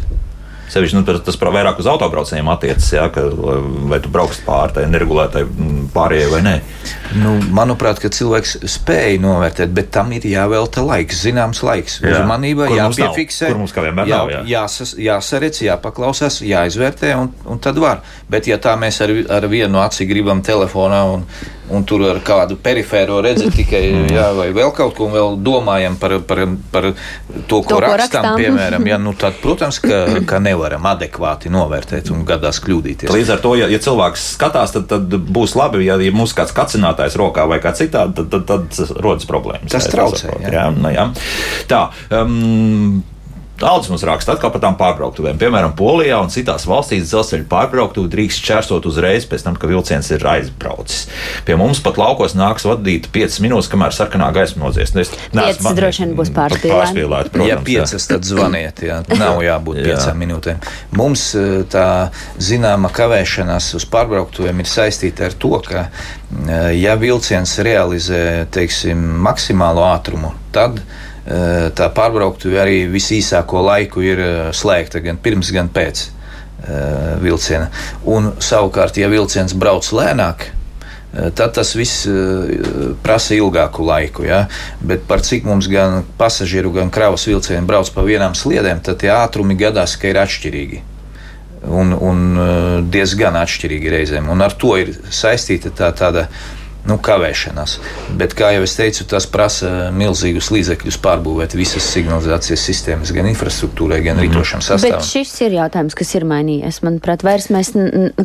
Sevišķi 0.75 0.99
nu, 0.99 1.05
tas 1.07 1.39
vairāk 1.39 1.79
uz 1.79 1.87
autobraucējiem 1.87 2.49
attiecas, 2.51 2.89
ja, 2.97 3.07
ka, 3.15 3.23
vai 3.91 4.01
tu 4.03 4.11
brauks 4.11 4.41
pāri 4.43 4.75
tai 4.75 4.87
neregulētai 4.91 5.45
pārējai 5.95 6.31
vai 6.33 6.41
nē. 6.43 6.55
Nu, 7.21 7.37
manuprāt, 7.55 8.01
ka 8.03 8.11
cilvēks 8.13 8.57
spēja 8.73 9.21
novērtēt, 9.23 9.71
bet 9.77 9.93
tam 9.95 10.11
ir 10.17 10.27
jāvelta 10.27 10.83
laiks, 10.83 11.23
zināms 11.29 11.63
laiks. 11.67 12.01
Jā. 12.03 12.25
Uzmanība 12.25 12.67
jāpiefiksē. 12.73 13.53
Kur 13.53 13.63
mums 13.63 13.75
kā 13.77 13.87
vienmēr 13.87 14.11
jā, 14.11 14.19
nav, 14.19 14.33
jā. 14.35 14.43
Jāsas, 14.55 14.97
jāsaredz, 14.99 15.63
jāpaklausās, 15.69 16.41
jāizvērtē, 16.43 17.15
un, 17.21 17.31
un 17.47 17.63
tad 17.63 17.79
var. 17.83 18.03
Bet 18.31 18.51
ja 18.51 18.59
tā 18.63 18.75
mēs 18.81 18.99
ar, 19.05 19.15
ar 19.39 19.47
vienu 19.53 19.79
aci 19.85 20.09
gribam 20.11 20.43
telefonā 20.43 21.05
un, 21.15 21.29
un 21.77 21.85
tur 21.89 22.05
ar 22.09 22.21
kādu 22.25 22.57
perifēro 22.63 23.21
redzēt 23.25 23.55
tikai, 23.59 23.83
jā, 24.17 24.29
vai 24.37 24.49
vēl 24.57 24.73
kaut 24.77 24.97
ko, 24.97 25.09
un 25.09 25.17
vēl 25.17 25.39
domājam 25.45 25.99
par, 26.01 26.17
par, 26.27 26.43
par 26.75 26.91
to, 26.93 27.61
ko 27.61 27.75
To, 27.75 27.79
ko 27.79 27.81
rakstām, 27.83 28.01
rakstām. 28.01 28.39
piemēram, 28.43 28.89
jā, 28.89 28.99
nu 29.03 29.15
tad, 29.19 29.39
protams, 29.43 29.81
ka, 29.83 30.05
ka 30.29 30.41
nevaram 30.43 30.87
adekvāti 30.95 31.53
novērtēt 31.55 32.13
un 32.15 32.25
gadās 32.29 32.61
kļūdīties. 32.65 33.13
Līdz 33.15 33.35
ar 33.37 33.43
to, 33.45 33.55
ja, 33.61 33.71
ja 33.73 33.81
cilvēks 33.83 34.29
skatās, 34.37 34.75
tad, 34.77 34.89
tad 34.91 35.17
būs 35.35 35.57
labi. 35.59 35.85
Ja, 35.87 35.99
ja 36.01 36.15
mums 36.15 36.35
kāds 36.37 36.55
kacinātājs 36.57 37.19
rokā 37.21 37.47
vai 37.51 37.61
kā 37.65 37.75
citādi, 37.77 38.17
tad, 38.21 38.31
tad, 38.33 38.47
tad 38.49 39.01
rodas 39.05 39.29
problēmas. 39.29 39.73
Tas 39.75 39.91
traucē, 39.93 40.37
jā. 40.45 40.55
Jā, 40.59 40.69
nu, 40.75 40.93
jā. 40.95 41.09
Tā. 41.71 41.89
Um, 42.15 43.03
Aldis 43.63 43.87
mums 43.93 44.03
raksta 44.03 44.33
atkal 44.35 44.51
par 44.51 44.61
tām 44.65 44.75
pārbrauktuvēm. 44.75 45.37
Piemēram, 45.39 45.77
Polijā 45.79 46.17
un 46.19 46.31
citās 46.33 46.65
valstīs 46.67 47.05
dzelzceļa 47.07 47.45
pārbrauktuve 47.51 48.11
drīkst 48.11 48.43
čērsot 48.43 48.89
uzreiz 48.91 49.29
pēc 49.31 49.45
tam, 49.47 49.55
kad 49.55 49.71
vilciens 49.71 50.11
ir 50.11 50.25
aizbraucis. 50.27 51.05
Pie 51.47 51.55
mums 51.61 51.79
pat 51.85 52.01
laukos 52.01 52.35
nāks 52.35 52.67
vadīt 52.67 53.07
5 53.15 53.39
minūtes, 53.45 53.71
kamēr 53.71 53.95
sarkanā 53.95 54.33
gaisma 54.35 54.65
nodzies. 54.67 54.91
Nu, 54.97 55.05
es 55.05 55.13
Piecas 55.31 55.61
man- 55.63 55.79
droši 55.79 56.03
vien 56.03 56.17
būs 56.19 56.33
pārspīlēti. 56.35 56.73
pārspīlēti, 56.75 57.31
ja 57.31 57.37
protams, 57.37 57.53
jā. 57.53 57.61
piecas, 57.71 58.09
tad 58.11 58.27
zvaniet. 58.27 58.83
Jā. 58.83 58.99
Nav 59.23 59.39
jābūt 59.47 59.79
Jā. 59.79 59.87
piecām 59.87 60.19
minūtēm. 60.25 60.69
Mums 60.99 61.35
eh, 61.39 61.63
tā 61.71 62.11
zināma 62.43 62.91
kavēšanās 62.91 63.71
uz 63.79 63.87
pārbrauktuvēm 63.87 64.59
ir 64.65 64.67
saistīta 64.67 65.31
ar 65.31 65.39
to, 65.39 65.55
ka, 65.63 65.87
eh, 66.49 66.75
ja 66.83 66.97
vilciens 66.99 67.55
realizē 67.63 68.47
teiksim, 68.51 68.99
maksimālo 69.23 69.87
ātrumu, 69.95 70.35
tad 70.53 70.79
eh, 70.83 71.14
tā 71.25 71.87
pārbrauktuve 71.97 72.59
arī 72.61 72.83
visīsāko 72.93 73.63
laiku 73.65 74.05
ir 74.05 74.21
slēgta 74.53 75.01
gan 75.05 75.21
pirms, 75.21 75.53
gan 75.55 75.71
pēc 75.73 76.09
vilciena. 77.25 77.71
Un 78.09 78.35
savukārt, 78.41 78.99
ja 79.01 79.09
vilciens 79.13 79.57
brauc 79.57 79.89
lēnāk, 79.93 80.47
tad 81.37 81.55
tas 81.57 81.75
viss 81.77 82.07
prasa 83.05 83.37
ilgāku 83.37 83.85
laiku. 83.87 84.25
Ja? 84.27 84.45
Bet 84.85 85.07
par 85.09 85.23
cik 85.25 85.47
mums 85.49 85.69
gan 85.71 86.03
pasažieru, 86.19 86.73
gan 86.75 86.91
kravas 86.95 87.27
vilcieni 87.29 87.67
brauc 87.69 87.91
pa 87.95 88.05
vienām 88.07 88.37
sliedēm, 88.39 88.83
tad 88.85 89.01
tie 89.03 89.13
ātrumi 89.15 89.57
gadās, 89.61 89.97
ka 90.01 90.11
ir 90.11 90.21
atšķirīgi. 90.25 90.83
Un, 91.65 91.95
un 91.97 92.19
diezgan 92.93 93.39
atšķirīgi 93.41 93.93
reizēm. 93.95 94.29
Un 94.33 94.45
ar 94.45 94.53
to 94.61 94.75
ir 94.77 94.93
saistīta 95.09 95.73
tā, 95.73 95.89
tāda 95.97 96.27
nu, 96.89 96.99
kavēšanās. 97.01 97.79
Bet, 98.19 98.35
kā 98.37 98.51
jau 98.55 98.65
es 98.67 98.75
teicu, 98.77 99.07
tas 99.09 99.27
prasa 99.31 99.91
milzīgus 99.95 100.51
līdzekļus 100.53 100.99
pārbūvēt 101.05 101.57
visas 101.57 101.87
signalizācijas 101.95 102.65
sistēmas, 102.69 103.13
gan 103.17 103.29
infrastruktūrai, 103.31 104.03
gan 104.05 104.21
rītošam 104.21 104.63
sastāvam. 104.65 105.01
Bet 105.01 105.09
šis 105.09 105.33
ir 105.47 105.57
jautājums, 105.59 105.97
kas 105.97 106.13
ir 106.19 106.27
mainījies. 106.29 106.83
Manuprāt, 106.85 107.25
vairs 107.27 107.49
mēs, 107.55 107.73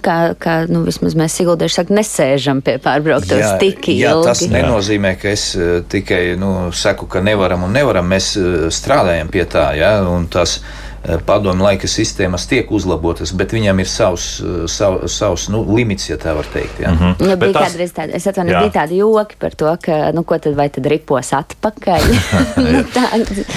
kā, 0.03 0.17
kā 0.39 0.57
nu, 0.71 0.83
vismaz 0.87 1.15
mēs 1.19 1.37
Siguldaši 1.39 1.79
saka, 1.79 1.95
nesēžam 1.95 2.59
pie 2.65 2.75
pārbrauktos 2.83 3.55
tik 3.61 3.91
jā, 3.93 4.11
tas 4.25 4.43
ilgi. 4.43 4.57
nenozīmē, 4.57 5.15
ka 5.21 5.31
es 5.31 5.53
eh, 5.55 5.79
tikai 5.87 6.21
nu, 6.39 6.51
saku, 6.75 7.07
ka 7.11 7.23
nevaram 7.23 7.63
un 7.67 7.75
nevaram. 7.79 8.11
Mēs 8.11 8.33
eh, 8.35 8.67
strādājam 8.73 9.31
pie 9.31 9.47
tā, 9.47 9.69
ja, 9.79 9.93
un 10.09 10.27
tas 10.31 10.59
eh, 10.59 10.88
padomu 11.25 11.63
laika 11.63 11.87
sistēmas 11.87 12.45
tiek 12.49 12.71
uzlabotas, 12.71 13.31
bet 13.37 13.53
viņam 13.55 13.79
ir 13.79 13.87
savs, 13.89 14.25
eh, 14.43 14.67
sav, 14.67 14.99
savs 15.07 15.47
nu, 15.49 15.63
limits, 15.75 16.09
ja 16.09 16.17
tā 16.17 16.35
var 16.35 16.45
teikt. 16.53 16.79
Ja. 16.79 16.91
Mm 16.91 16.97
-hmm. 16.97 17.15
Nu, 17.19 17.27
Bet 17.27 17.39
bija 17.39 17.53
tas- 17.53 17.73
kādreiz 17.73 17.91
tāda, 17.93 18.15
es 18.15 18.27
atvainu, 18.27 18.51
Jā. 18.51 18.59
bija 18.59 18.83
tādi 18.83 18.97
joki 18.97 19.35
par 19.39 19.51
to, 19.55 19.77
ka, 19.81 20.11
nu, 20.13 20.23
ko 20.23 20.37
tad 20.37 20.55
vai 20.55 20.69
tad 20.69 20.85
ripos 20.85 21.31
atpakaļ? 21.33 22.01
nu, 22.73 22.83
tā, 22.93 23.03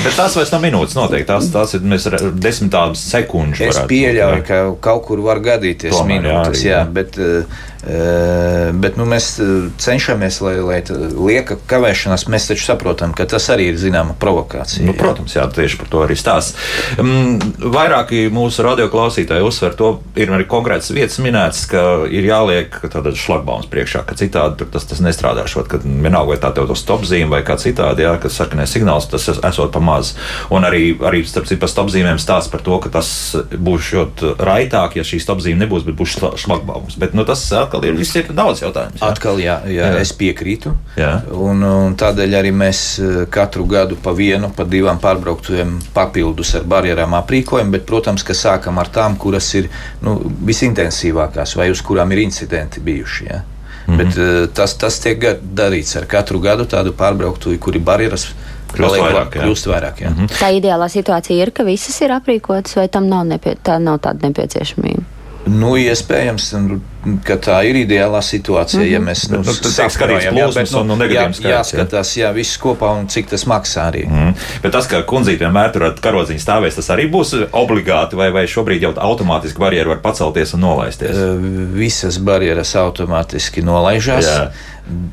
Bet 0.04 0.16
tas 0.16 0.36
vairs 0.36 0.52
nav 0.52 0.62
minūtes 0.62 0.94
noteikti. 0.94 1.26
Tas, 1.26 1.50
tas 1.50 1.74
ir 1.74 1.80
mēs 1.80 2.10
re- 2.10 2.30
desmitām 2.30 2.94
sekundžu. 2.94 3.64
Es 3.64 3.78
būt, 3.78 3.86
pieļauju, 3.88 4.36
jā. 4.36 4.46
ka 4.46 4.74
kaut 4.80 5.04
kur 5.06 5.20
var 5.20 5.38
gadīties 5.40 5.92
Tomēr, 5.92 6.22
jā, 6.22 6.22
minūtes, 6.22 6.48
arī, 6.48 6.68
jā, 6.68 6.78
jā. 6.78 6.92
bet, 6.92 7.18
eh, 7.18 7.24
eh, 7.24 7.44
bet 7.82 8.96
nu, 8.96 9.04
mēs 9.08 9.26
cenšamies, 9.82 10.38
lai, 10.44 10.54
lai 10.62 10.78
lieka 10.86 11.56
kavēšanās, 11.70 12.26
mēs 12.30 12.46
taču 12.50 12.64
saprotam, 12.68 13.14
ka 13.16 13.26
tas 13.30 13.48
arī 13.52 13.70
ir 13.72 13.78
zināma 13.80 14.14
provokācija. 14.20 14.84
Nu, 14.86 14.94
protams, 14.98 15.34
jā, 15.36 15.46
tieši 15.50 15.80
par 15.80 15.90
to 15.92 16.02
arī 16.04 16.16
stāsta. 16.18 16.58
Um, 17.02 17.38
vairāki 17.74 18.24
mūsu 18.32 18.64
radioklausītāji 18.66 19.46
uzsver 19.46 19.74
to, 19.78 19.90
ir 20.18 20.30
arī 20.34 20.46
konkrētas 20.50 20.92
vietas 20.94 21.18
minētas, 21.22 21.64
ka 21.70 21.82
ir 22.10 22.26
jāliek 22.28 22.78
tāda 22.92 23.14
šlagbaums 23.18 23.68
priekšā, 23.72 24.04
ka 24.08 24.16
citādi 24.18 24.68
tas, 24.72 24.86
tas 24.88 25.02
nestrādā. 25.04 25.46
Šot, 25.50 25.68
ka 25.72 25.80
vienalga, 25.82 26.32
vai 26.34 26.38
tā 26.42 26.52
tev 26.54 26.70
to 26.70 26.76
stopzīme 26.78 27.32
vai 27.34 27.42
kā 27.46 27.58
citādi, 27.60 28.06
jā, 28.06 28.14
kas 28.22 28.38
sarkanais 28.38 28.70
signāls, 28.72 29.08
tas 29.10 29.26
es- 29.32 29.42
esot 29.42 29.72
pa 29.74 29.80
maz. 29.82 30.14
Un 30.54 30.62
arī, 30.68 30.94
arī 31.02 31.24
starp 31.26 31.46
citu, 31.50 31.60
par 31.64 31.72
stopzīmēm 31.72 32.20
stāsta 32.22 32.50
par 32.54 32.62
to, 32.62 32.78
ka 32.78 32.88
tas 33.00 33.10
būs 33.52 33.90
raitāk, 34.38 34.96
ja 34.96 35.02
šī 35.06 35.18
stopzīme 35.22 35.64
nebūs, 35.64 35.84
bet 35.86 35.96
būs 35.98 36.16
šla- 36.18 36.36
šlagbaums. 36.38 36.96
Bet 36.98 37.14
nu, 37.14 37.24
tas 37.28 37.42
atkal 37.72 37.84
ir, 37.88 38.00
ir 38.28 38.32
daudz 38.36 38.60
jautājumu. 38.62 39.00
Atkal, 39.00 39.38
jā, 39.40 39.56
jā, 39.66 39.72
Jā. 39.72 39.92
jā. 39.94 40.00
es 40.04 40.12
piekrītu. 40.16 40.72
Jā. 40.98 41.12
Un, 41.32 41.62
un 41.64 41.96
tādēļ 41.96 42.36
arī 42.38 42.52
mēs 42.52 42.80
eh, 43.00 43.22
katru 43.32 43.64
gadu 43.66 43.96
pa 44.02 44.12
vienu, 44.16 44.50
pa 44.56 44.64
divām 44.68 45.00
pārbrauktuviem 45.00 45.78
papildus 45.94 46.54
ar 46.58 46.66
barjerām 46.68 47.16
aprīkojam, 47.16 47.72
bet, 47.72 47.86
protams, 47.88 48.24
ka 48.26 48.36
sākam 48.36 48.80
ar 48.82 48.90
tām, 48.92 49.16
kuras 49.16 49.48
ir 49.58 49.70
nu, 50.02 50.18
visintensīvākās 50.44 51.56
vai 51.56 51.70
uz 51.72 51.82
kurām 51.82 52.12
ir 52.12 52.24
incidenti 52.26 52.80
bijuši. 52.80 53.26
Ja? 53.30 53.42
Mm 53.42 53.94
-hmm. 53.94 53.98
Bet 53.98 54.18
eh, 54.18 54.48
tas, 54.54 54.74
tas 54.78 55.00
tiek 55.00 55.24
darīts 55.54 55.96
ar 55.96 56.06
katru 56.06 56.40
gadu 56.40 56.64
tādu 56.64 56.92
pārbrauktuvi, 56.92 57.58
kuri 57.58 57.78
barjeras 57.78 58.28
Kļūst 58.72 59.00
vairāk, 59.00 59.12
va- 59.12 59.36
jā. 59.36 59.42
kļūst 59.42 59.66
vairāk. 59.68 60.00
Jā. 60.00 60.10
Mm 60.10 60.16
-hmm. 60.16 60.28
tā 60.40 60.52
ideālā 60.60 60.88
situācija 60.88 61.42
ir, 61.42 61.50
ka 61.50 61.62
visas 61.64 62.00
ir 62.00 62.10
aprīkotas, 62.10 62.76
vai 62.76 62.88
tam 62.88 63.08
nav, 63.08 63.26
nepie, 63.26 63.56
tā 63.64 63.78
nav 63.78 63.98
tāda 63.98 64.28
nepieciešamība? 64.28 65.02
Nu, 65.46 65.76
iespējams, 65.76 66.52
ka 67.26 67.36
tā 67.42 67.58
ir 67.66 67.80
ideālā 67.82 68.20
situācija, 68.22 68.80
mm 68.80 68.86
-hmm. 68.86 68.92
ja 68.92 69.00
mēs 69.00 69.22
Bet, 69.30 69.38
nu, 69.46 70.18
jā, 70.20 70.32
plūsmas 70.32 70.70
bet, 70.70 70.80
un- 70.80 70.90
un 70.90 70.98
negadījums 70.98 71.40
jā, 71.40 71.50
jāskatās, 71.56 72.16
jā, 72.16 72.32
viss 72.34 72.58
kopā 72.58 72.92
un 72.98 73.08
cik 73.08 73.28
tas 73.30 73.44
maksā 73.44 73.88
arī. 73.90 74.04
Mm. 74.08 74.34
Bet 74.62 74.72
tas, 74.72 74.86
ka 74.86 75.02
kundzīte 75.02 75.44
vienmēr 75.44 75.72
tur 75.72 75.84
ar 75.84 75.94
karodziņu 76.00 76.38
stāvēs, 76.38 76.74
tas 76.74 76.90
arī 76.90 77.10
būs 77.10 77.34
obligāti, 77.52 78.16
vai, 78.16 78.30
vai 78.30 78.46
šobrīd 78.46 78.82
jau 78.82 78.92
automātiski 78.94 79.58
barjeras 79.58 79.88
var 79.88 79.98
pacelties 79.98 80.54
un 80.54 80.60
nolaisties. 80.60 81.16
Visas 81.74 82.18
barjeras 82.18 82.74
automātiski 82.76 83.62
nolaižās. 83.62 84.24
Jā. 84.26 84.50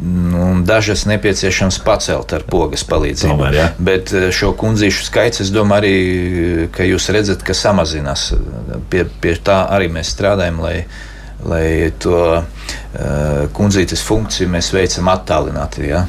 Un 0.04 0.64
dažas 0.66 1.06
nepieciešams 1.06 1.80
pacelt 1.86 2.34
ar 2.34 2.42
pogas 2.50 2.84
palīdzību. 2.84 3.36
Tomēr, 3.36 3.54
jā. 3.54 3.68
Bet 3.80 4.10
šo 4.32 4.54
kundzīšu 4.58 5.04
skaits, 5.06 5.42
es 5.42 5.52
domāju, 5.54 5.78
arī, 5.78 6.70
ka 6.72 6.84
jūs 6.84 7.10
redzat, 7.14 7.44
ka 7.44 7.54
samazinās. 7.54 8.34
Pie, 8.90 9.06
pie 9.22 9.36
tā 9.44 9.70
arī 9.70 9.92
mēs 9.94 10.10
strādājam, 10.10 10.60
lai, 10.62 10.86
lai 11.48 11.92
to 12.02 12.20
uh, 12.40 12.46
kundzītes 13.56 14.04
funkciju 14.06 14.50
mēs 14.52 14.74
veicam 14.76 15.12
attālināti. 15.14 15.88
Ja? 15.90 16.06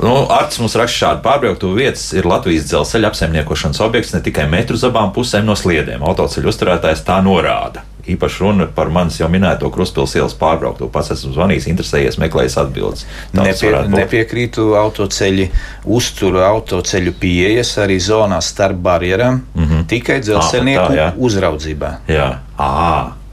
Nu, 0.00 0.14
Arts 0.32 0.60
mums 0.62 0.76
raksta 0.78 0.96
šādu 0.96 1.22
pārbrauktu 1.24 1.74
vietas 1.76 2.06
ir 2.16 2.28
Latvijas 2.28 2.68
dzelzceļa 2.70 3.10
apsaimniekošanas 3.10 3.80
objekts 3.84 4.14
ne 4.14 4.22
tikai 4.24 4.46
metru 4.48 4.78
uz 4.78 4.84
abām 4.86 5.10
pusēm 5.12 5.44
no 5.48 5.56
sliedēm. 5.58 6.04
Autoceļu 6.06 6.48
uzturētājs 6.52 7.02
tā 7.04 7.18
norāda. 7.24 7.82
Īpaši 8.10 8.42
runa 8.42 8.66
par 8.74 8.90
manis 8.92 9.20
jau 9.20 9.28
minēto 9.30 9.70
Kruspils 9.72 10.16
ielas 10.18 10.34
pārbrauktu. 10.38 10.88
Pats 10.92 11.12
esmu 11.14 11.32
zvanījis, 11.36 11.68
interesējies, 11.70 12.18
meklējis 12.22 12.56
atbildes. 12.62 13.06
Nepie, 13.36 13.72
nepiekrītu 13.92 14.70
autoceļi, 14.80 15.48
uzturu 15.98 16.42
autoceļu 16.46 17.14
pieejas 17.20 17.76
arī 17.84 18.00
zonās 18.02 18.50
starp 18.54 18.80
barjerām, 18.82 19.42
mm 19.54 19.64
-hmm. 19.64 19.86
tikai 19.90 20.20
dzelzceļnieku 20.24 20.92
jā. 20.98 21.08
uzraudzībā. 21.16 21.94
Jā, 22.10 22.28
à, 22.58 22.70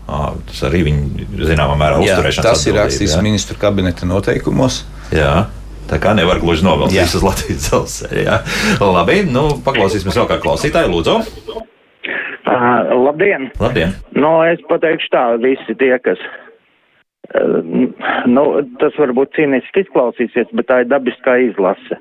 à, 0.08 0.34
tas 0.52 0.64
arī 0.70 0.84
viņi 0.90 1.30
zināmā 1.52 1.78
mērā 1.80 2.02
Jā, 2.02 2.18
uzturēšanas 2.18 2.50
tas 2.52 2.68
ir 2.68 2.78
rakstīts 2.82 3.16
jā. 3.16 3.22
ministru 3.22 3.58
kabineta 3.60 4.06
noteikumos. 4.06 4.84
Jā. 5.12 5.48
Tā 5.88 6.02
kā 6.04 6.12
nevar 6.14 6.42
gluži 6.44 6.66
novilkt 6.68 6.92
Jā. 6.92 7.06
visus 7.08 7.24
Latvijas 7.24 7.70
dzelzceļa. 7.70 8.24
jā. 8.28 8.42
Labi, 8.84 9.24
nu, 9.24 9.48
paklausīsimies 9.64 10.20
vēl 10.20 10.28
kā 10.28 10.40
klausītāju, 10.44 10.92
lūdzu. 10.92 11.68
Uh, 12.48 13.04
labdien! 13.06 13.52
Labdien! 13.60 13.92
Nu, 14.16 14.30
es 14.48 14.62
pateikšu 14.70 15.10
tā, 15.12 15.24
visi 15.44 15.74
tie, 15.82 15.98
kas. 16.00 16.22
Uh, 17.36 17.60
nu, 18.32 18.44
tas 18.80 18.96
varbūt 18.96 19.36
cīniski 19.36 19.84
izklausīsies, 19.84 20.54
bet 20.56 20.70
tā 20.70 20.80
ir 20.86 20.88
dabiskā 20.94 21.36
izlase. 21.50 22.00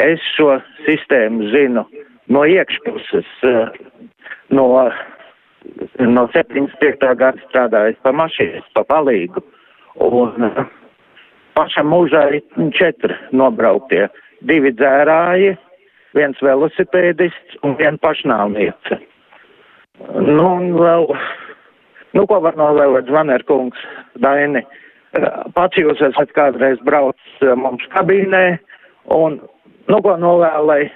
Es 0.00 0.24
šo 0.38 0.56
sistēmu 0.86 1.50
zinu 1.52 1.84
no 2.32 2.46
iekšpuses, 2.48 3.28
uh, 3.44 3.76
no, 4.56 4.66
no 6.00 6.26
75. 6.32 7.12
gada 7.20 7.36
strādājis 7.50 8.00
pa 8.00 8.16
mašīnas, 8.16 8.64
pa 8.72 8.86
palīgu. 8.88 9.44
Un 10.00 10.48
uh, 10.48 10.64
pašam 11.58 11.92
mūžā 11.92 12.30
ir 12.38 12.70
četri 12.80 13.20
nobrauktie. 13.36 14.06
Divi 14.48 14.72
dzērāji, 14.72 15.58
viens 16.16 16.40
velosipēdists 16.40 17.60
un 17.68 17.76
viena 17.76 18.00
pašnāvniece. 18.00 19.04
Nu, 20.02 20.46
un 20.46 20.72
vēl, 20.74 21.06
nu, 22.16 22.24
ko 22.26 22.40
var 22.42 22.58
novēlēt 22.58 23.06
Zvanerkungs, 23.10 23.80
Daini? 24.22 24.64
Pats 25.54 25.78
jūs 25.78 26.00
esat 26.02 26.32
kādreiz 26.34 26.80
braucis 26.86 27.42
eh, 27.44 27.54
mums 27.54 27.84
kabīnē, 27.92 28.58
un, 29.14 29.38
nu, 29.86 30.00
ko 30.02 30.16
novēlēja, 30.18 30.90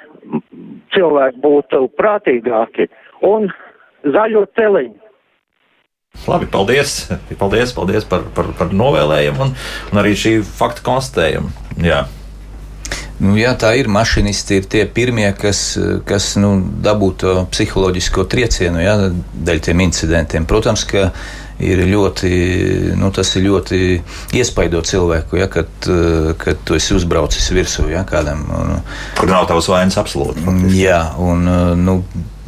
cilvēki 0.94 1.42
būtu 1.44 1.84
prātīgāki 2.00 2.88
un 3.26 3.46
zaļo 4.02 4.44
celiņu. 4.58 4.98
Labi, 6.26 6.48
paldies. 6.50 7.04
Paldies, 7.38 7.72
paldies 7.76 8.06
par, 8.08 8.24
par, 8.34 8.50
par 8.58 8.72
novēlējumu 8.74 9.44
un, 9.44 9.52
un 9.92 10.00
arī 10.02 10.16
šī 10.18 10.38
fakta 10.42 10.82
konstatējumu. 10.88 11.52
Jā. 11.84 12.02
Nu, 13.18 13.34
jā, 13.38 13.50
tā 13.58 13.72
ir. 13.78 13.90
Mašīnisti 13.90 14.60
ir 14.60 14.70
tie 14.70 14.84
pirmie, 14.86 15.26
kas, 15.38 15.72
kas 16.06 16.36
nu, 16.38 16.54
dabū 16.84 17.10
to 17.18 17.34
psiholoģisko 17.50 18.28
triecienu 18.30 18.84
jā, 18.84 18.94
dēļ 19.34 19.62
tiem 19.66 19.82
incidentiem. 19.82 20.46
Protams, 20.46 20.84
ka 20.86 21.08
ir 21.58 21.82
ļoti, 21.90 22.30
nu, 22.98 23.10
tas 23.14 23.32
ir 23.34 23.48
ļoti 23.48 23.78
iespaido 24.38 24.80
cilvēku, 24.86 25.40
ja, 25.40 25.48
kad, 25.50 25.70
kad 26.38 26.60
tu 26.62 26.78
esi 26.78 26.94
uzbraucis 26.94 27.50
virsū 27.50 27.88
ja, 27.90 28.04
kādam. 28.06 28.44
Un, 28.54 28.74
Kur 29.18 29.30
nav 29.30 29.48
tavs 29.50 29.70
vainas 29.72 29.98
absolūti. 29.98 30.44
Faktiski. 30.46 30.82
Jā, 30.84 31.00
un 31.18 31.42
nu, 31.82 31.96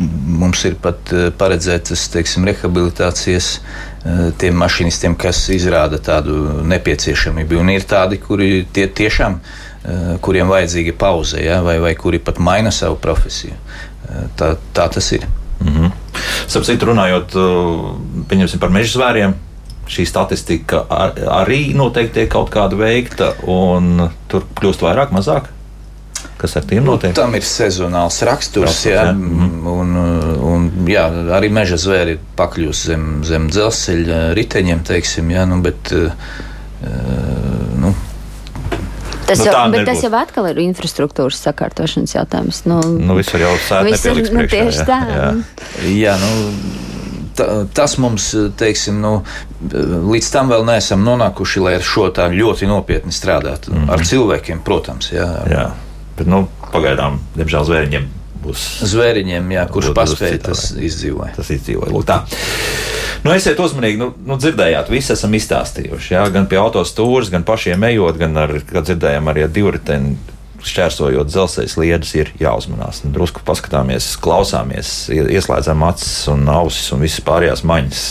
mums 0.00 0.62
ir 0.68 0.78
pat 0.80 1.10
paredzētas, 1.40 2.06
teiksim, 2.14 2.46
rehabilitācijas 2.48 3.56
tiem 4.40 4.62
mašīnistiem, 4.62 5.18
kas 5.20 5.42
izrāda 5.52 5.98
tādu 6.00 6.62
nepieciešamību. 6.70 7.58
Un 7.60 7.74
ir 7.74 7.84
tādi, 7.90 8.20
kuri 8.22 8.62
tie 8.72 8.86
tiešām 8.86 9.40
kuriem 10.20 10.48
vajadzīga 10.48 10.92
pauze, 10.98 11.40
ja, 11.40 11.60
vai, 11.64 11.78
vai 11.80 11.94
kuri 11.96 12.18
pat 12.18 12.38
maina 12.38 12.70
savu 12.70 12.98
profesiju. 13.00 13.54
Tā, 14.36 14.54
tā 14.76 14.88
tas 14.92 15.12
ir. 15.12 15.26
Mm 15.60 15.68
-hmm. 15.76 15.90
Sapratu, 16.46 16.86
runājot 16.86 17.36
par 18.60 18.70
meža 18.70 18.92
zvēriem, 18.98 19.34
šī 19.90 20.04
statistika 20.06 20.84
ar, 20.88 21.14
arī 21.42 21.74
noteikti 21.74 22.20
tiek 22.20 22.30
kaut 22.30 22.50
kāda 22.50 22.78
veikta, 22.78 23.32
un 23.46 24.08
tur 24.28 24.46
kļūst 24.60 24.84
vairāk, 24.86 25.14
mazāk. 25.14 25.50
Kas 26.40 26.56
ar 26.56 26.64
tiem 26.64 26.84
notiek? 26.84 27.10
Nu, 27.10 27.14
tam 27.14 27.34
ir 27.36 27.44
sezonāls 27.44 28.22
raksturs, 28.24 28.70
raksturs 28.70 28.86
jā, 28.86 29.02
jā. 29.04 29.12
Mm. 29.12 29.66
Un, 29.66 29.96
un, 30.50 30.68
jā, 30.88 31.04
arī 31.36 31.50
meža 31.52 31.76
zvēri 31.80 32.16
pakļūst 32.38 32.92
zem, 32.92 33.08
zem 33.28 33.50
dzelzceļa 33.52 34.20
riteņiem, 34.38 34.80
teiksim, 34.88 35.30
jā, 35.34 35.44
nu, 35.50 35.60
bet, 35.64 35.92
nu, 35.92 36.08
Tas, 39.30 39.38
nu, 39.38 39.46
jau, 39.46 39.64
bet 39.70 39.86
tas 39.86 40.02
jau 40.02 40.10
atkal 40.18 40.48
ir 40.50 40.58
infrastruktūras 40.64 41.38
sakārtošanas 41.44 42.16
jautājums. 42.16 42.64
Nu, 42.66 42.80
nu 42.98 43.14
visur 43.18 43.42
jau 43.44 43.52
sēta 43.62 44.14
nu, 44.34 44.46
tieši 44.50 44.86
tā. 44.88 45.00
Jā, 45.14 45.28
jā 45.86 46.14
nu, 46.18 46.30
ta, 47.38 47.46
tas 47.78 47.94
mums, 48.02 48.30
teiksim, 48.58 48.98
nu, 49.04 49.12
līdz 50.10 50.30
tam 50.34 50.50
vēl 50.50 50.66
neesam 50.66 51.06
nonākuši, 51.06 51.62
lai 51.62 51.76
ar 51.78 51.86
šo 51.86 52.08
tā 52.16 52.26
ļoti 52.34 52.66
nopietni 52.70 53.14
strādātu. 53.14 53.70
Mm 53.70 53.84
-hmm. 53.84 53.92
Ar 53.94 54.06
cilvēkiem, 54.12 54.64
protams. 54.66 55.12
Jā, 55.14 55.30
jā. 55.50 55.70
bet 56.18 56.26
nu, 56.26 56.48
pagaidām, 56.72 57.20
diemžēl, 57.38 57.64
zvēriņiem 57.70 58.08
būs. 58.44 58.66
Zvēriņiem, 58.90 59.52
jā, 59.56 59.66
kurš 59.72 59.92
paspēja, 59.96 60.40
tas 60.50 60.70
izdzīvoja. 60.76 61.34
Tas 61.36 61.52
izdzīvoja. 61.54 61.92
Lūk, 61.94 62.06
tā. 62.08 62.22
Nu, 63.20 63.34
esiet 63.36 63.60
uzmanīgi, 63.60 64.00
nu, 64.00 64.10
nu 64.26 64.38
dzirdējāt, 64.40 64.88
visi 64.92 65.12
esam 65.12 65.34
izstāstījuši. 65.36 66.14
Jā, 66.14 66.24
gan 66.32 66.48
pie 66.48 66.60
autostūras, 66.60 67.28
gan 67.32 67.44
pašiem 67.48 67.84
ejot, 67.90 68.20
gan 68.20 68.38
ar, 68.40 68.54
kā 68.64 68.84
dzirdējām, 68.86 69.28
arī 69.32 69.44
ar 69.44 69.52
divriteni 69.52 70.16
šķērsojot 70.66 71.30
dzelzceļa 71.30 71.70
sliedes, 71.72 72.12
ir 72.18 72.30
jāuzmanās. 72.40 73.02
Nu, 73.04 73.12
drusku 73.14 73.42
paskatāmies, 73.46 74.12
klausāmies, 74.22 74.92
ieslēdzam 75.10 75.84
acis 75.88 76.28
un 76.32 76.44
ausis 76.52 76.90
un 76.94 77.04
visas 77.04 77.24
pārējās 77.26 77.64
maņas. 77.68 78.04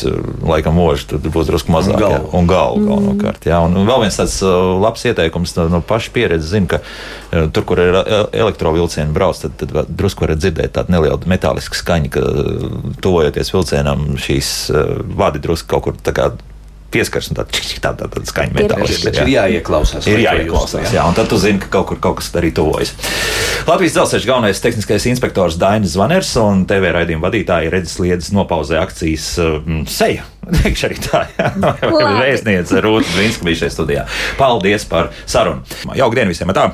Laikam, 0.50 0.78
mūžs 0.80 1.08
tur 1.10 1.24
būs 1.24 1.50
drusku 1.50 1.74
mazāk. 1.74 2.00
Un 2.00 2.04
galva. 2.04 2.32
Un 2.40 2.50
galva 2.50 2.82
mm. 2.82 2.90
galvenokārt. 2.90 3.50
Jā. 3.50 3.62
Un 3.66 3.78
vēl 3.90 4.06
viens 4.06 4.20
tāds 4.20 4.40
uh, 4.46 4.76
labs 4.82 5.06
ieteikums 5.10 5.56
no, 5.60 5.68
no 5.76 5.82
paša 5.86 6.14
pieredzes, 6.16 6.52
zinu, 6.54 6.70
ka 6.74 6.82
uh, 6.82 7.48
tur, 7.54 7.66
kur 7.70 7.84
ir 7.84 8.00
uh, 8.02 8.28
elektrovilcieni 8.34 9.16
brauc, 9.16 9.40
tad, 9.44 9.58
tad 9.62 9.90
drusku 9.90 10.26
varat 10.26 10.42
dzirdēt 10.42 10.76
tādu 10.78 10.96
nelielu 10.96 11.30
metālisku 11.30 11.78
skaņu, 11.80 12.14
ka 12.14 12.26
tuvojoties 13.04 13.54
vilcienam 13.54 14.08
šīs 14.20 14.54
vadi 15.20 15.42
drusku 15.44 15.70
kaut 15.70 15.88
kur 15.90 16.00
tā 16.04 16.16
kā 16.16 16.32
pieskaras 16.94 17.30
un 17.32 17.40
tāda 17.40 17.62
tā, 17.84 17.92
tā, 18.00 18.10
tā 18.14 18.24
skaņa 18.30 18.56
metāliska. 18.58 19.14
Jā. 19.14 19.24
Ir 19.24 19.32
jāieklausās. 19.36 20.10
Ir 20.10 20.24
jāieklausās, 20.24 20.90
jā. 20.90 21.00
jā. 21.00 21.06
Un 21.10 21.18
tad 21.18 21.30
tu 21.32 21.40
zini, 21.42 21.62
ka 21.62 21.72
kaut 21.78 21.90
kur 21.92 22.02
kaut 22.04 22.20
kas 22.20 22.32
arī 22.40 22.52
tuvojas. 22.56 22.94
Latvijas 23.70 23.96
dzelzceļa 23.98 24.30
galvenais 24.30 24.64
tehniskais 24.64 25.08
inspektors 25.12 25.60
Dainis 25.62 25.96
Zvaners 25.96 26.34
un 26.42 26.66
TV 26.70 26.94
raidījuma 26.96 27.28
vadītāji 27.30 27.74
redzes 27.74 27.98
lietas 28.02 28.34
nopauzē 28.36 28.82
akcijas 28.82 29.32
um, 29.46 29.82
seja. 29.90 30.28
Teikšu 30.60 30.90
arī 30.90 31.02
tā, 31.06 31.26
jā. 31.38 31.50
Vēstniece 32.20 32.84
Rūta 32.86 33.10
Dvinska 33.16 33.48
bija 33.48 33.64
šajā 33.64 33.76
studijā. 33.78 34.06
Paldies 34.40 34.88
par 34.90 35.14
sarunu. 35.30 35.66
Jauka 35.94 36.22
diena 36.22 36.34
visiem! 36.34 36.56
Tā. 36.58 36.72